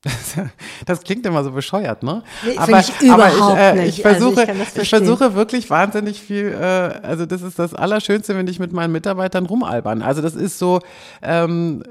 Das, 0.85 1.03
klingt 1.03 1.25
immer 1.25 1.43
so 1.43 1.51
bescheuert, 1.51 2.03
ne? 2.03 2.23
Nee, 2.45 2.57
aber 2.57 2.79
ich, 2.79 3.11
aber 3.11 3.29
ich, 3.29 3.57
äh, 3.57 3.87
ich 3.87 4.01
versuche, 4.01 4.47
also 4.47 4.61
ich, 4.61 4.81
ich, 4.81 4.89
versuche 4.89 5.35
wirklich 5.35 5.69
wahnsinnig 5.69 6.21
viel. 6.21 6.51
Äh, 6.51 6.65
also 7.05 7.25
das 7.25 7.41
ist 7.41 7.57
das 7.57 7.73
Allerschönste, 7.73 8.35
wenn 8.35 8.47
ich 8.47 8.59
mit 8.59 8.73
meinen 8.73 8.91
Mitarbeitern 8.91 9.45
rumalbern. 9.45 10.01
Also 10.01 10.21
das 10.21 10.35
ist 10.35 10.59
so, 10.59 10.81
ähm, 11.21 11.83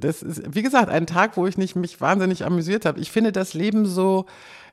das 0.00 0.22
ist 0.22 0.42
wie 0.54 0.62
gesagt 0.62 0.88
ein 0.88 1.06
Tag, 1.06 1.36
wo 1.36 1.46
ich 1.46 1.58
nicht 1.58 1.76
mich 1.76 2.00
wahnsinnig 2.00 2.44
amüsiert 2.44 2.86
habe. 2.86 3.00
Ich 3.00 3.10
finde 3.10 3.32
das 3.32 3.52
Leben 3.54 3.84
so 3.86 4.26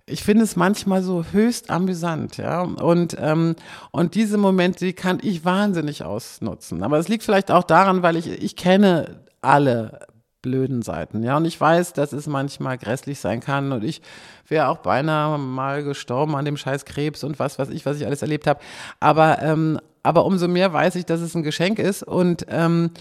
ich 0.05 0.23
finde 0.23 0.43
es 0.43 0.55
manchmal 0.55 1.03
so 1.03 1.23
höchst 1.31 1.69
amüsant, 1.69 2.37
ja. 2.37 2.61
Und, 2.61 3.15
ähm, 3.19 3.55
und 3.91 4.15
diese 4.15 4.39
Momente, 4.39 4.83
die 4.83 4.93
kann 4.93 5.19
ich 5.21 5.45
wahnsinnig 5.45 6.03
ausnutzen. 6.03 6.81
Aber 6.81 6.97
es 6.97 7.07
liegt 7.07 7.23
vielleicht 7.23 7.51
auch 7.51 7.63
daran, 7.63 8.01
weil 8.01 8.15
ich, 8.15 8.27
ich 8.27 8.55
kenne 8.55 9.19
alle 9.41 9.99
blöden 10.41 10.81
Seiten. 10.81 11.23
Ja, 11.23 11.37
und 11.37 11.45
ich 11.45 11.59
weiß, 11.59 11.93
dass 11.93 12.13
es 12.13 12.27
manchmal 12.27 12.77
grässlich 12.77 13.19
sein 13.19 13.39
kann 13.41 13.71
und 13.71 13.83
ich 13.83 14.01
wäre 14.47 14.69
auch 14.69 14.77
beinahe 14.77 15.37
mal 15.37 15.83
gestorben 15.83 16.35
an 16.35 16.45
dem 16.45 16.57
scheiß 16.57 16.85
Krebs 16.85 17.23
und 17.23 17.39
was 17.39 17.59
weiß 17.59 17.69
ich, 17.69 17.85
was 17.85 17.97
ich 17.97 18.05
alles 18.05 18.21
erlebt 18.21 18.47
habe. 18.47 18.59
Aber, 18.99 19.41
ähm, 19.41 19.79
aber 20.03 20.25
umso 20.25 20.47
mehr 20.47 20.71
weiß 20.71 20.95
ich, 20.95 21.05
dass 21.05 21.21
es 21.21 21.35
ein 21.35 21.43
Geschenk 21.43 21.79
ist 21.79 22.03
und, 22.03 22.45
ähm, 22.49 22.91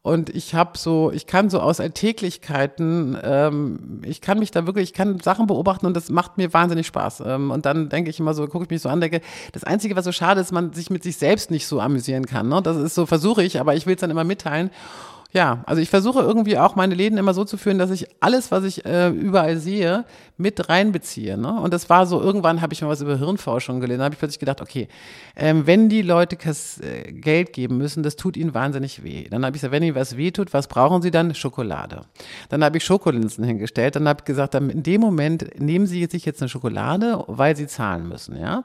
und 0.00 0.30
ich 0.30 0.54
habe 0.54 0.78
so, 0.78 1.10
ich 1.10 1.26
kann 1.26 1.50
so 1.50 1.58
aus 1.58 1.80
Alltäglichkeiten, 1.80 3.18
ähm, 3.24 4.02
ich 4.04 4.20
kann 4.20 4.38
mich 4.38 4.52
da 4.52 4.64
wirklich, 4.64 4.90
ich 4.90 4.92
kann 4.94 5.18
Sachen 5.18 5.48
beobachten 5.48 5.84
und 5.84 5.94
das 5.94 6.10
macht 6.10 6.38
mir 6.38 6.54
wahnsinnig 6.54 6.86
Spaß. 6.86 7.24
Ähm, 7.26 7.50
und 7.50 7.66
dann 7.66 7.88
denke 7.88 8.10
ich 8.10 8.20
immer 8.20 8.32
so, 8.32 8.46
gucke 8.46 8.64
ich 8.64 8.70
mich 8.70 8.82
so 8.82 8.88
an, 8.88 9.00
denke, 9.00 9.20
das 9.50 9.64
Einzige, 9.64 9.96
was 9.96 10.04
so 10.04 10.12
schade 10.12 10.40
ist, 10.40 10.52
man 10.52 10.72
sich 10.72 10.90
mit 10.90 11.02
sich 11.02 11.16
selbst 11.16 11.50
nicht 11.50 11.66
so 11.66 11.80
amüsieren 11.80 12.24
kann. 12.24 12.48
Ne? 12.48 12.62
Das 12.62 12.76
ist 12.76 12.94
so, 12.94 13.04
versuche 13.04 13.42
ich, 13.42 13.58
aber 13.58 13.74
ich 13.74 13.86
will 13.86 13.96
es 13.96 14.00
dann 14.00 14.10
immer 14.10 14.22
mitteilen. 14.22 14.70
Ja, 15.32 15.64
also 15.66 15.82
ich 15.82 15.90
versuche 15.90 16.20
irgendwie 16.20 16.56
auch 16.56 16.76
meine 16.76 16.94
Läden 16.94 17.18
immer 17.18 17.34
so 17.34 17.44
zu 17.44 17.56
führen, 17.56 17.78
dass 17.78 17.90
ich 17.90 18.06
alles, 18.20 18.50
was 18.50 18.64
ich 18.64 18.86
äh, 18.86 19.08
überall 19.08 19.58
sehe, 19.58 20.04
mit 20.38 20.68
reinbeziehe. 20.68 21.36
Ne? 21.36 21.60
Und 21.60 21.72
das 21.72 21.90
war 21.90 22.06
so, 22.06 22.20
irgendwann 22.20 22.60
habe 22.60 22.72
ich 22.72 22.82
mal 22.82 22.88
was 22.88 23.00
über 23.00 23.18
Hirnforschung 23.18 23.80
gelesen, 23.80 23.98
da 23.98 24.04
habe 24.04 24.14
ich 24.14 24.18
plötzlich 24.18 24.38
gedacht, 24.38 24.60
okay, 24.60 24.88
ähm, 25.34 25.66
wenn 25.66 25.88
die 25.88 26.02
Leute 26.02 26.36
Kass, 26.36 26.78
äh, 26.80 27.12
Geld 27.12 27.52
geben 27.52 27.78
müssen, 27.78 28.02
das 28.02 28.16
tut 28.16 28.36
ihnen 28.36 28.54
wahnsinnig 28.54 29.02
weh. 29.02 29.28
Dann 29.28 29.44
habe 29.44 29.56
ich 29.56 29.60
gesagt, 29.60 29.72
wenn 29.72 29.82
ihnen 29.82 29.96
was 29.96 30.16
weh 30.16 30.30
tut, 30.30 30.52
was 30.52 30.68
brauchen 30.68 31.02
sie 31.02 31.10
dann? 31.10 31.34
Schokolade. 31.34 32.02
Dann 32.48 32.62
habe 32.62 32.76
ich 32.76 32.84
Schokolinsen 32.84 33.44
hingestellt, 33.44 33.96
dann 33.96 34.08
habe 34.08 34.20
ich 34.20 34.24
gesagt, 34.24 34.54
dann 34.54 34.70
in 34.70 34.82
dem 34.82 35.00
Moment 35.00 35.58
nehmen 35.60 35.86
sie 35.86 36.06
sich 36.06 36.24
jetzt 36.24 36.40
eine 36.40 36.48
Schokolade, 36.48 37.24
weil 37.26 37.56
sie 37.56 37.66
zahlen 37.66 38.08
müssen. 38.08 38.38
ja. 38.38 38.64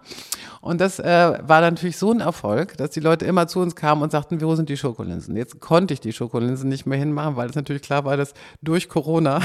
Und 0.61 0.79
das 0.79 0.99
äh, 0.99 1.39
war 1.41 1.61
natürlich 1.61 1.97
so 1.97 2.11
ein 2.11 2.19
Erfolg, 2.19 2.77
dass 2.77 2.91
die 2.91 2.99
Leute 2.99 3.25
immer 3.25 3.47
zu 3.47 3.59
uns 3.59 3.75
kamen 3.75 4.03
und 4.03 4.11
sagten, 4.11 4.39
wo 4.41 4.55
sind 4.55 4.69
die 4.69 4.77
Schokolinsen? 4.77 5.35
Jetzt 5.35 5.59
konnte 5.59 5.93
ich 5.93 5.99
die 6.01 6.13
Schokolinsen 6.13 6.50
nicht 6.63 6.85
mehr 6.85 6.97
hinmachen, 6.97 7.35
weil 7.35 7.49
es 7.49 7.55
natürlich 7.55 7.81
klar 7.81 8.05
war, 8.05 8.17
dass 8.17 8.33
durch 8.61 8.89
Corona 8.89 9.41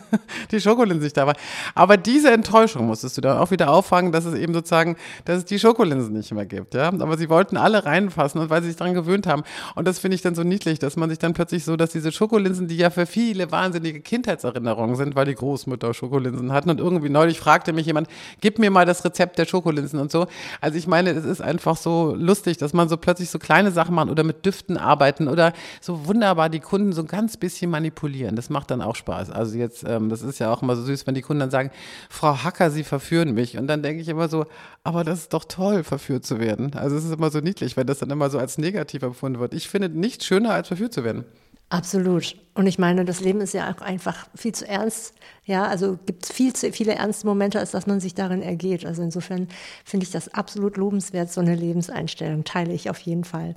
die 0.50 0.60
Schokolinsen 0.60 1.02
nicht 1.04 1.16
da 1.16 1.26
war. 1.26 1.34
Aber 1.74 1.96
diese 1.96 2.30
Enttäuschung 2.30 2.86
musstest 2.86 3.16
du 3.16 3.20
dann 3.20 3.38
auch 3.38 3.50
wieder 3.50 3.70
auffangen, 3.70 4.12
dass 4.12 4.24
es 4.24 4.34
eben 4.34 4.54
sozusagen, 4.54 4.96
dass 5.24 5.38
es 5.38 5.44
die 5.44 5.58
Schokolinsen 5.58 6.12
nicht 6.12 6.32
mehr 6.32 6.46
gibt, 6.46 6.74
ja. 6.74 6.88
Aber 6.88 7.16
sie 7.16 7.28
wollten 7.28 7.56
alle 7.56 7.84
reinfassen 7.84 8.40
und 8.40 8.50
weil 8.50 8.62
sie 8.62 8.68
sich 8.68 8.76
daran 8.76 8.94
gewöhnt 8.94 9.26
haben. 9.26 9.42
Und 9.74 9.86
das 9.86 9.98
finde 9.98 10.14
ich 10.14 10.22
dann 10.22 10.34
so 10.34 10.42
niedlich, 10.42 10.78
dass 10.78 10.96
man 10.96 11.08
sich 11.10 11.18
dann 11.18 11.32
plötzlich 11.32 11.64
so, 11.64 11.76
dass 11.76 11.90
diese 11.90 12.12
Schokolinsen, 12.12 12.68
die 12.68 12.76
ja 12.76 12.90
für 12.90 13.06
viele 13.06 13.50
wahnsinnige 13.50 14.00
Kindheitserinnerungen 14.00 14.96
sind, 14.96 15.16
weil 15.16 15.26
die 15.26 15.34
Großmutter 15.34 15.94
Schokolinsen 15.94 16.52
hatten 16.52 16.70
und 16.70 16.80
irgendwie 16.80 17.08
neulich 17.08 17.38
fragte 17.38 17.72
mich 17.72 17.86
jemand, 17.86 18.08
gib 18.40 18.58
mir 18.58 18.70
mal 18.70 18.86
das 18.86 19.04
Rezept 19.04 19.38
der 19.38 19.46
Schokolinsen 19.46 19.98
und 19.98 20.10
so. 20.10 20.26
Also 20.60 20.78
ich 20.78 20.86
meine, 20.86 21.10
es 21.10 21.24
ist 21.24 21.40
einfach 21.40 21.76
so 21.76 22.14
lustig, 22.16 22.58
dass 22.58 22.72
man 22.72 22.88
so 22.88 22.96
plötzlich 22.96 23.30
so 23.30 23.38
kleine 23.38 23.70
Sachen 23.70 23.94
macht 23.94 24.08
oder 24.08 24.24
mit 24.24 24.44
Düften 24.44 24.76
arbeiten 24.76 25.28
oder 25.28 25.52
so 25.80 26.06
wunderbar 26.06 26.47
die 26.48 26.60
Kunden 26.60 26.92
so 26.92 27.02
ein 27.02 27.06
ganz 27.06 27.36
bisschen 27.36 27.70
manipulieren. 27.70 28.36
Das 28.36 28.50
macht 28.50 28.70
dann 28.70 28.82
auch 28.82 28.96
Spaß. 28.96 29.30
Also 29.30 29.56
jetzt, 29.56 29.84
ähm, 29.86 30.08
das 30.08 30.22
ist 30.22 30.38
ja 30.38 30.52
auch 30.52 30.62
immer 30.62 30.76
so 30.76 30.82
süß, 30.82 31.06
wenn 31.06 31.14
die 31.14 31.22
Kunden 31.22 31.40
dann 31.40 31.50
sagen, 31.50 31.70
Frau 32.08 32.42
Hacker, 32.42 32.70
Sie 32.70 32.84
verführen 32.84 33.34
mich. 33.34 33.58
Und 33.58 33.66
dann 33.66 33.82
denke 33.82 34.02
ich 34.02 34.08
immer 34.08 34.28
so, 34.28 34.46
aber 34.84 35.04
das 35.04 35.20
ist 35.20 35.32
doch 35.32 35.44
toll, 35.44 35.84
verführt 35.84 36.24
zu 36.24 36.38
werden. 36.40 36.74
Also 36.74 36.96
es 36.96 37.04
ist 37.04 37.12
immer 37.12 37.30
so 37.30 37.40
niedlich, 37.40 37.76
wenn 37.76 37.86
das 37.86 37.98
dann 37.98 38.10
immer 38.10 38.30
so 38.30 38.38
als 38.38 38.58
negativ 38.58 39.02
empfunden 39.02 39.40
wird. 39.40 39.54
Ich 39.54 39.68
finde 39.68 39.88
nichts 39.88 40.26
schöner, 40.26 40.50
als 40.50 40.68
verführt 40.68 40.92
zu 40.92 41.04
werden. 41.04 41.24
Absolut. 41.70 42.34
Und 42.54 42.66
ich 42.66 42.78
meine, 42.78 43.04
das 43.04 43.20
Leben 43.20 43.42
ist 43.42 43.52
ja 43.52 43.70
auch 43.70 43.82
einfach 43.82 44.26
viel 44.34 44.52
zu 44.52 44.66
ernst. 44.66 45.14
Ja, 45.44 45.66
also 45.66 45.98
gibt 46.06 46.24
es 46.24 46.32
viel 46.32 46.54
zu 46.54 46.72
viele 46.72 46.94
ernste 46.94 47.26
Momente, 47.26 47.58
als 47.58 47.72
dass 47.72 47.86
man 47.86 48.00
sich 48.00 48.14
darin 48.14 48.40
ergeht. 48.40 48.86
Also 48.86 49.02
insofern 49.02 49.48
finde 49.84 50.04
ich 50.04 50.10
das 50.10 50.32
absolut 50.32 50.78
lobenswert, 50.78 51.30
so 51.30 51.42
eine 51.42 51.54
Lebenseinstellung 51.54 52.44
teile 52.44 52.72
ich 52.72 52.88
auf 52.88 52.98
jeden 53.00 53.24
Fall. 53.24 53.54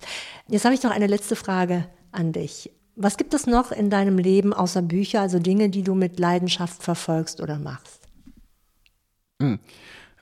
Jetzt 0.49 0.65
habe 0.65 0.75
ich 0.75 0.83
noch 0.83 0.91
eine 0.91 1.07
letzte 1.07 1.37
Frage 1.37 1.85
an 2.11 2.33
dich. 2.33 2.69
Was 2.95 3.17
gibt 3.17 3.33
es 3.33 3.47
noch 3.47 3.71
in 3.71 3.89
deinem 3.89 4.17
Leben 4.17 4.53
außer 4.53 4.81
Bücher, 4.81 5.21
also 5.21 5.39
Dinge, 5.39 5.69
die 5.69 5.83
du 5.83 5.95
mit 5.95 6.19
Leidenschaft 6.19 6.83
verfolgst 6.83 7.41
oder 7.41 7.57
machst? 7.57 8.01
Hm. 9.41 9.59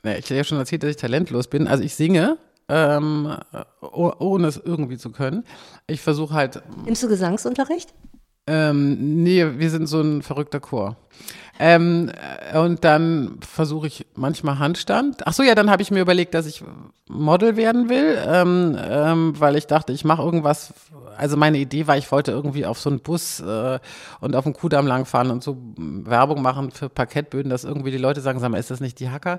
Ich 0.02 0.24
habe 0.24 0.36
ja 0.36 0.44
schon 0.44 0.58
erzählt, 0.58 0.82
dass 0.82 0.90
ich 0.90 0.96
talentlos 0.96 1.48
bin. 1.48 1.68
Also 1.68 1.82
ich 1.84 1.94
singe, 1.94 2.38
ähm, 2.68 3.36
ohne 3.80 4.46
es 4.46 4.56
irgendwie 4.56 4.96
zu 4.96 5.10
können. 5.10 5.44
Ich 5.86 6.00
versuche 6.00 6.32
halt. 6.32 6.62
Nimmst 6.84 7.02
du 7.02 7.08
Gesangsunterricht? 7.08 7.92
Ähm, 8.46 9.22
nee, 9.22 9.44
wir 9.58 9.70
sind 9.70 9.86
so 9.86 10.00
ein 10.00 10.22
verrückter 10.22 10.60
Chor. 10.60 10.96
Ähm, 11.62 12.10
und 12.54 12.84
dann 12.84 13.38
versuche 13.46 13.86
ich 13.86 14.06
manchmal 14.14 14.58
Handstand. 14.58 15.26
Ach 15.26 15.34
so, 15.34 15.42
ja, 15.42 15.54
dann 15.54 15.70
habe 15.70 15.82
ich 15.82 15.90
mir 15.90 16.00
überlegt, 16.00 16.32
dass 16.32 16.46
ich 16.46 16.64
Model 17.06 17.56
werden 17.56 17.90
will, 17.90 18.18
ähm, 18.26 18.78
ähm, 18.80 19.34
weil 19.38 19.56
ich 19.56 19.66
dachte, 19.66 19.92
ich 19.92 20.04
mache 20.04 20.22
irgendwas. 20.22 20.72
Also 21.18 21.36
meine 21.36 21.58
Idee 21.58 21.86
war, 21.86 21.98
ich 21.98 22.10
wollte 22.12 22.30
irgendwie 22.30 22.64
auf 22.64 22.80
so 22.80 22.88
einen 22.88 23.00
Bus 23.00 23.40
äh, 23.40 23.78
und 24.20 24.34
auf 24.36 24.44
den 24.44 24.54
Kudamm 24.54 24.86
langfahren 24.86 25.30
und 25.30 25.44
so 25.44 25.58
Werbung 25.76 26.40
machen 26.40 26.70
für 26.70 26.88
Parkettböden, 26.88 27.50
dass 27.50 27.64
irgendwie 27.64 27.90
die 27.90 27.98
Leute 27.98 28.22
sagen, 28.22 28.40
sag 28.40 28.50
mal, 28.50 28.56
ist 28.56 28.70
das 28.70 28.80
nicht 28.80 28.98
die 28.98 29.10
Hacker? 29.10 29.38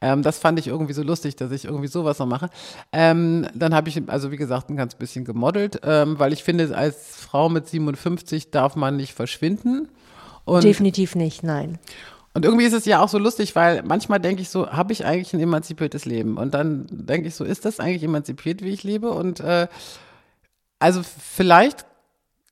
Ähm, 0.00 0.22
das 0.22 0.38
fand 0.38 0.60
ich 0.60 0.68
irgendwie 0.68 0.92
so 0.92 1.02
lustig, 1.02 1.34
dass 1.34 1.50
ich 1.50 1.64
irgendwie 1.64 1.88
sowas 1.88 2.20
noch 2.20 2.26
mache. 2.26 2.48
Ähm, 2.92 3.48
dann 3.54 3.74
habe 3.74 3.88
ich, 3.88 4.00
also 4.08 4.30
wie 4.30 4.36
gesagt, 4.36 4.70
ein 4.70 4.76
ganz 4.76 4.94
bisschen 4.94 5.24
gemodelt, 5.24 5.80
ähm, 5.82 6.16
weil 6.20 6.32
ich 6.32 6.44
finde, 6.44 6.76
als 6.76 7.16
Frau 7.16 7.48
mit 7.48 7.66
57 7.66 8.52
darf 8.52 8.76
man 8.76 8.96
nicht 8.96 9.14
verschwinden. 9.14 9.88
Und 10.46 10.64
Definitiv 10.64 11.14
nicht, 11.16 11.42
nein. 11.42 11.78
Und 12.32 12.44
irgendwie 12.44 12.64
ist 12.64 12.72
es 12.72 12.84
ja 12.84 13.02
auch 13.02 13.08
so 13.08 13.18
lustig, 13.18 13.56
weil 13.56 13.82
manchmal 13.82 14.20
denke 14.20 14.42
ich 14.42 14.48
so, 14.48 14.70
habe 14.70 14.92
ich 14.92 15.04
eigentlich 15.04 15.34
ein 15.34 15.40
emanzipiertes 15.40 16.04
Leben? 16.04 16.36
Und 16.36 16.54
dann 16.54 16.86
denke 16.90 17.28
ich 17.28 17.34
so, 17.34 17.44
ist 17.44 17.64
das 17.64 17.80
eigentlich 17.80 18.04
emanzipiert, 18.04 18.62
wie 18.62 18.70
ich 18.70 18.84
lebe? 18.84 19.10
Und 19.10 19.40
äh, 19.40 19.66
also 20.78 21.02
vielleicht, 21.02 21.84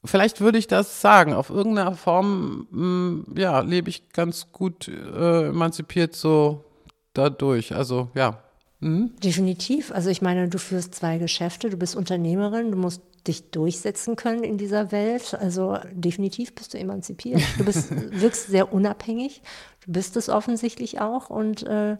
vielleicht 0.04 0.40
würde 0.40 0.58
ich 0.58 0.66
das 0.66 1.00
sagen. 1.00 1.34
Auf 1.34 1.50
irgendeiner 1.50 1.94
Form, 1.94 2.66
mh, 2.70 2.78
hm, 2.78 3.24
ja, 3.36 3.60
lebe 3.60 3.90
ich 3.90 4.08
ganz 4.10 4.50
gut 4.52 4.88
äh, 4.88 5.48
emanzipiert 5.48 6.16
so 6.16 6.64
dadurch. 7.12 7.74
Also 7.74 8.08
ja. 8.14 8.42
Mhm. 8.80 9.12
Definitiv. 9.22 9.92
Also 9.92 10.10
ich 10.10 10.20
meine, 10.20 10.48
du 10.48 10.58
führst 10.58 10.94
zwei 10.94 11.18
Geschäfte, 11.18 11.70
du 11.70 11.76
bist 11.76 11.94
Unternehmerin, 11.94 12.72
du 12.72 12.76
musst 12.76 13.02
dich 13.26 13.50
durchsetzen 13.50 14.16
können 14.16 14.44
in 14.44 14.58
dieser 14.58 14.92
Welt. 14.92 15.34
Also 15.34 15.78
definitiv 15.92 16.54
bist 16.54 16.74
du 16.74 16.78
emanzipiert. 16.78 17.42
Du 17.58 17.64
bist, 17.64 17.90
wirkst 18.20 18.48
sehr 18.48 18.72
unabhängig. 18.72 19.42
Du 19.84 19.92
bist 19.92 20.16
es 20.16 20.28
offensichtlich 20.28 21.00
auch 21.00 21.30
und 21.30 21.62
äh, 21.64 21.96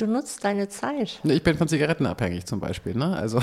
Du 0.00 0.06
nutzt 0.06 0.42
deine 0.44 0.66
Zeit. 0.70 1.20
Ich 1.24 1.42
bin 1.42 1.58
von 1.58 1.68
Zigaretten 1.68 2.06
abhängig 2.06 2.46
zum 2.46 2.58
Beispiel, 2.58 2.96
ne? 2.96 3.14
Also. 3.14 3.38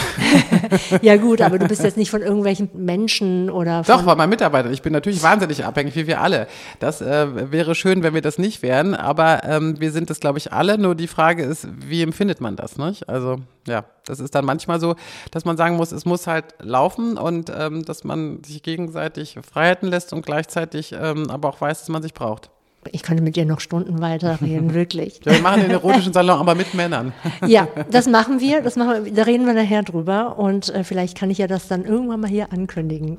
ja 1.04 1.16
gut, 1.18 1.40
aber 1.40 1.60
du 1.60 1.68
bist 1.68 1.84
jetzt 1.84 1.98
nicht 1.98 2.10
von 2.10 2.24
irgendwelchen 2.24 2.72
Menschen 2.74 3.52
oder 3.52 3.84
von 3.84 3.96
Doch, 3.96 4.04
von 4.04 4.18
meinen 4.18 4.32
Mitarbeitern. 4.32 4.74
Ich 4.74 4.82
bin 4.82 4.92
natürlich 4.92 5.22
wahnsinnig 5.22 5.66
abhängig, 5.66 5.96
wie 5.96 6.08
wir 6.08 6.20
alle. 6.20 6.48
Das 6.80 7.00
äh, 7.00 7.52
wäre 7.52 7.76
schön, 7.76 8.02
wenn 8.02 8.16
wir 8.16 8.24
das 8.24 8.40
nicht 8.40 8.64
wären, 8.64 8.96
aber 8.96 9.44
ähm, 9.44 9.80
wir 9.80 9.92
sind 9.92 10.10
das, 10.10 10.20
glaube 10.20 10.40
ich, 10.40 10.52
alle. 10.52 10.80
Nur 10.80 10.96
die 10.96 11.06
Frage 11.06 11.44
ist, 11.44 11.68
wie 11.88 12.02
empfindet 12.02 12.42
man 12.42 12.56
das, 12.56 12.80
nicht? 12.80 13.08
Also 13.08 13.38
ja, 13.68 13.86
das 14.06 14.20
ist 14.20 14.34
dann 14.34 14.44
manchmal 14.44 14.80
so, 14.80 14.96
dass 15.30 15.46
man 15.46 15.58
sagen 15.58 15.76
muss, 15.76 15.92
es 15.92 16.06
muss 16.06 16.26
halt 16.26 16.56
laufen 16.58 17.20
und 17.20 17.52
ähm, 17.56 17.86
dass 17.86 18.04
man 18.04 18.44
sich 18.44 18.64
gegenseitig 18.64 19.38
Freiheiten 19.48 19.90
lässt 19.90 20.12
und 20.12 20.26
gleichzeitig 20.26 20.96
ähm, 21.00 21.30
aber 21.30 21.50
auch 21.50 21.62
weiß, 21.62 21.82
dass 21.82 21.90
man 21.90 22.02
sich 22.02 22.16
braucht. 22.16 22.50
Ich 22.92 23.04
könnte 23.04 23.22
mit 23.22 23.36
dir 23.36 23.46
noch 23.46 23.60
Stunden 23.60 24.02
weiterreden, 24.02 24.74
wirklich. 24.74 25.20
Ja, 25.26 25.34
wir 25.34 25.42
machen 25.42 25.62
den 25.62 25.72
erotischen 25.72 26.14
Salon 26.14 26.40
aber 26.40 26.56
mit 26.56 26.74
Männern. 26.74 27.14
Ja, 27.48 27.68
das 27.92 28.08
machen 28.08 28.40
wir. 28.40 28.62
Das 28.62 28.76
machen 28.76 29.06
wir 29.06 29.14
da 29.14 29.24
reden 29.24 29.46
wir 29.46 29.54
nachher 29.54 29.84
drüber. 29.84 30.38
Und 30.40 30.70
äh, 30.70 30.84
vielleicht 30.84 31.18
kann 31.18 31.30
ich 31.30 31.38
ja 31.40 31.48
das 31.48 31.68
dann 31.68 31.86
irgendwann 31.86 32.22
mal 32.22 32.30
hier 32.30 32.52
ankündigen. 32.52 33.18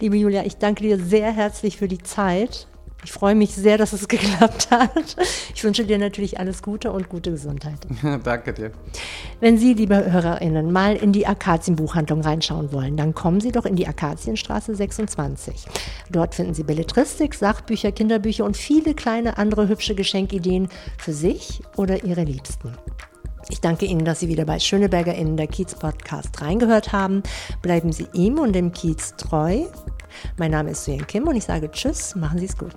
Liebe 0.00 0.16
Julia, 0.16 0.44
ich 0.44 0.56
danke 0.56 0.82
dir 0.84 0.98
sehr 0.98 1.32
herzlich 1.32 1.76
für 1.76 1.88
die 1.88 2.02
Zeit. 2.02 2.66
Ich 3.04 3.12
freue 3.12 3.34
mich 3.34 3.54
sehr, 3.54 3.78
dass 3.78 3.92
es 3.92 4.08
geklappt 4.08 4.70
hat. 4.70 5.16
Ich 5.54 5.64
wünsche 5.64 5.84
dir 5.84 5.98
natürlich 5.98 6.38
alles 6.38 6.62
Gute 6.62 6.92
und 6.92 7.08
gute 7.08 7.30
Gesundheit. 7.30 7.78
Danke 8.24 8.52
dir. 8.52 8.72
Wenn 9.40 9.58
Sie, 9.58 9.74
liebe 9.74 10.12
HörerInnen, 10.12 10.70
mal 10.72 10.96
in 10.96 11.12
die 11.12 11.26
Akazienbuchhandlung 11.26 12.20
reinschauen 12.20 12.72
wollen, 12.72 12.96
dann 12.96 13.14
kommen 13.14 13.40
Sie 13.40 13.52
doch 13.52 13.64
in 13.64 13.76
die 13.76 13.86
Akazienstraße 13.86 14.74
26. 14.74 15.66
Dort 16.10 16.34
finden 16.34 16.54
Sie 16.54 16.62
Belletristik, 16.62 17.34
Sachbücher, 17.34 17.92
Kinderbücher 17.92 18.44
und 18.44 18.56
viele 18.56 18.94
kleine 18.94 19.38
andere 19.38 19.68
hübsche 19.68 19.94
Geschenkideen 19.94 20.68
für 20.98 21.12
sich 21.12 21.62
oder 21.76 22.04
Ihre 22.04 22.24
Liebsten. 22.24 22.72
Ich 23.48 23.60
danke 23.60 23.86
Ihnen, 23.86 24.04
dass 24.04 24.20
Sie 24.20 24.28
wieder 24.28 24.44
bei 24.44 24.60
SchönebergerInnen 24.60 25.36
der 25.36 25.48
Kiez 25.48 25.74
Podcast 25.74 26.40
reingehört 26.40 26.92
haben. 26.92 27.22
Bleiben 27.62 27.92
Sie 27.92 28.06
ihm 28.12 28.38
und 28.38 28.52
dem 28.52 28.72
Kiez 28.72 29.16
treu. 29.16 29.64
Mein 30.36 30.50
Name 30.50 30.70
ist 30.70 30.84
Suyen 30.84 31.06
Kim 31.06 31.26
und 31.26 31.36
ich 31.36 31.44
sage 31.44 31.70
Tschüss, 31.70 32.14
machen 32.14 32.38
Sie 32.38 32.46
es 32.46 32.56
gut. 32.56 32.74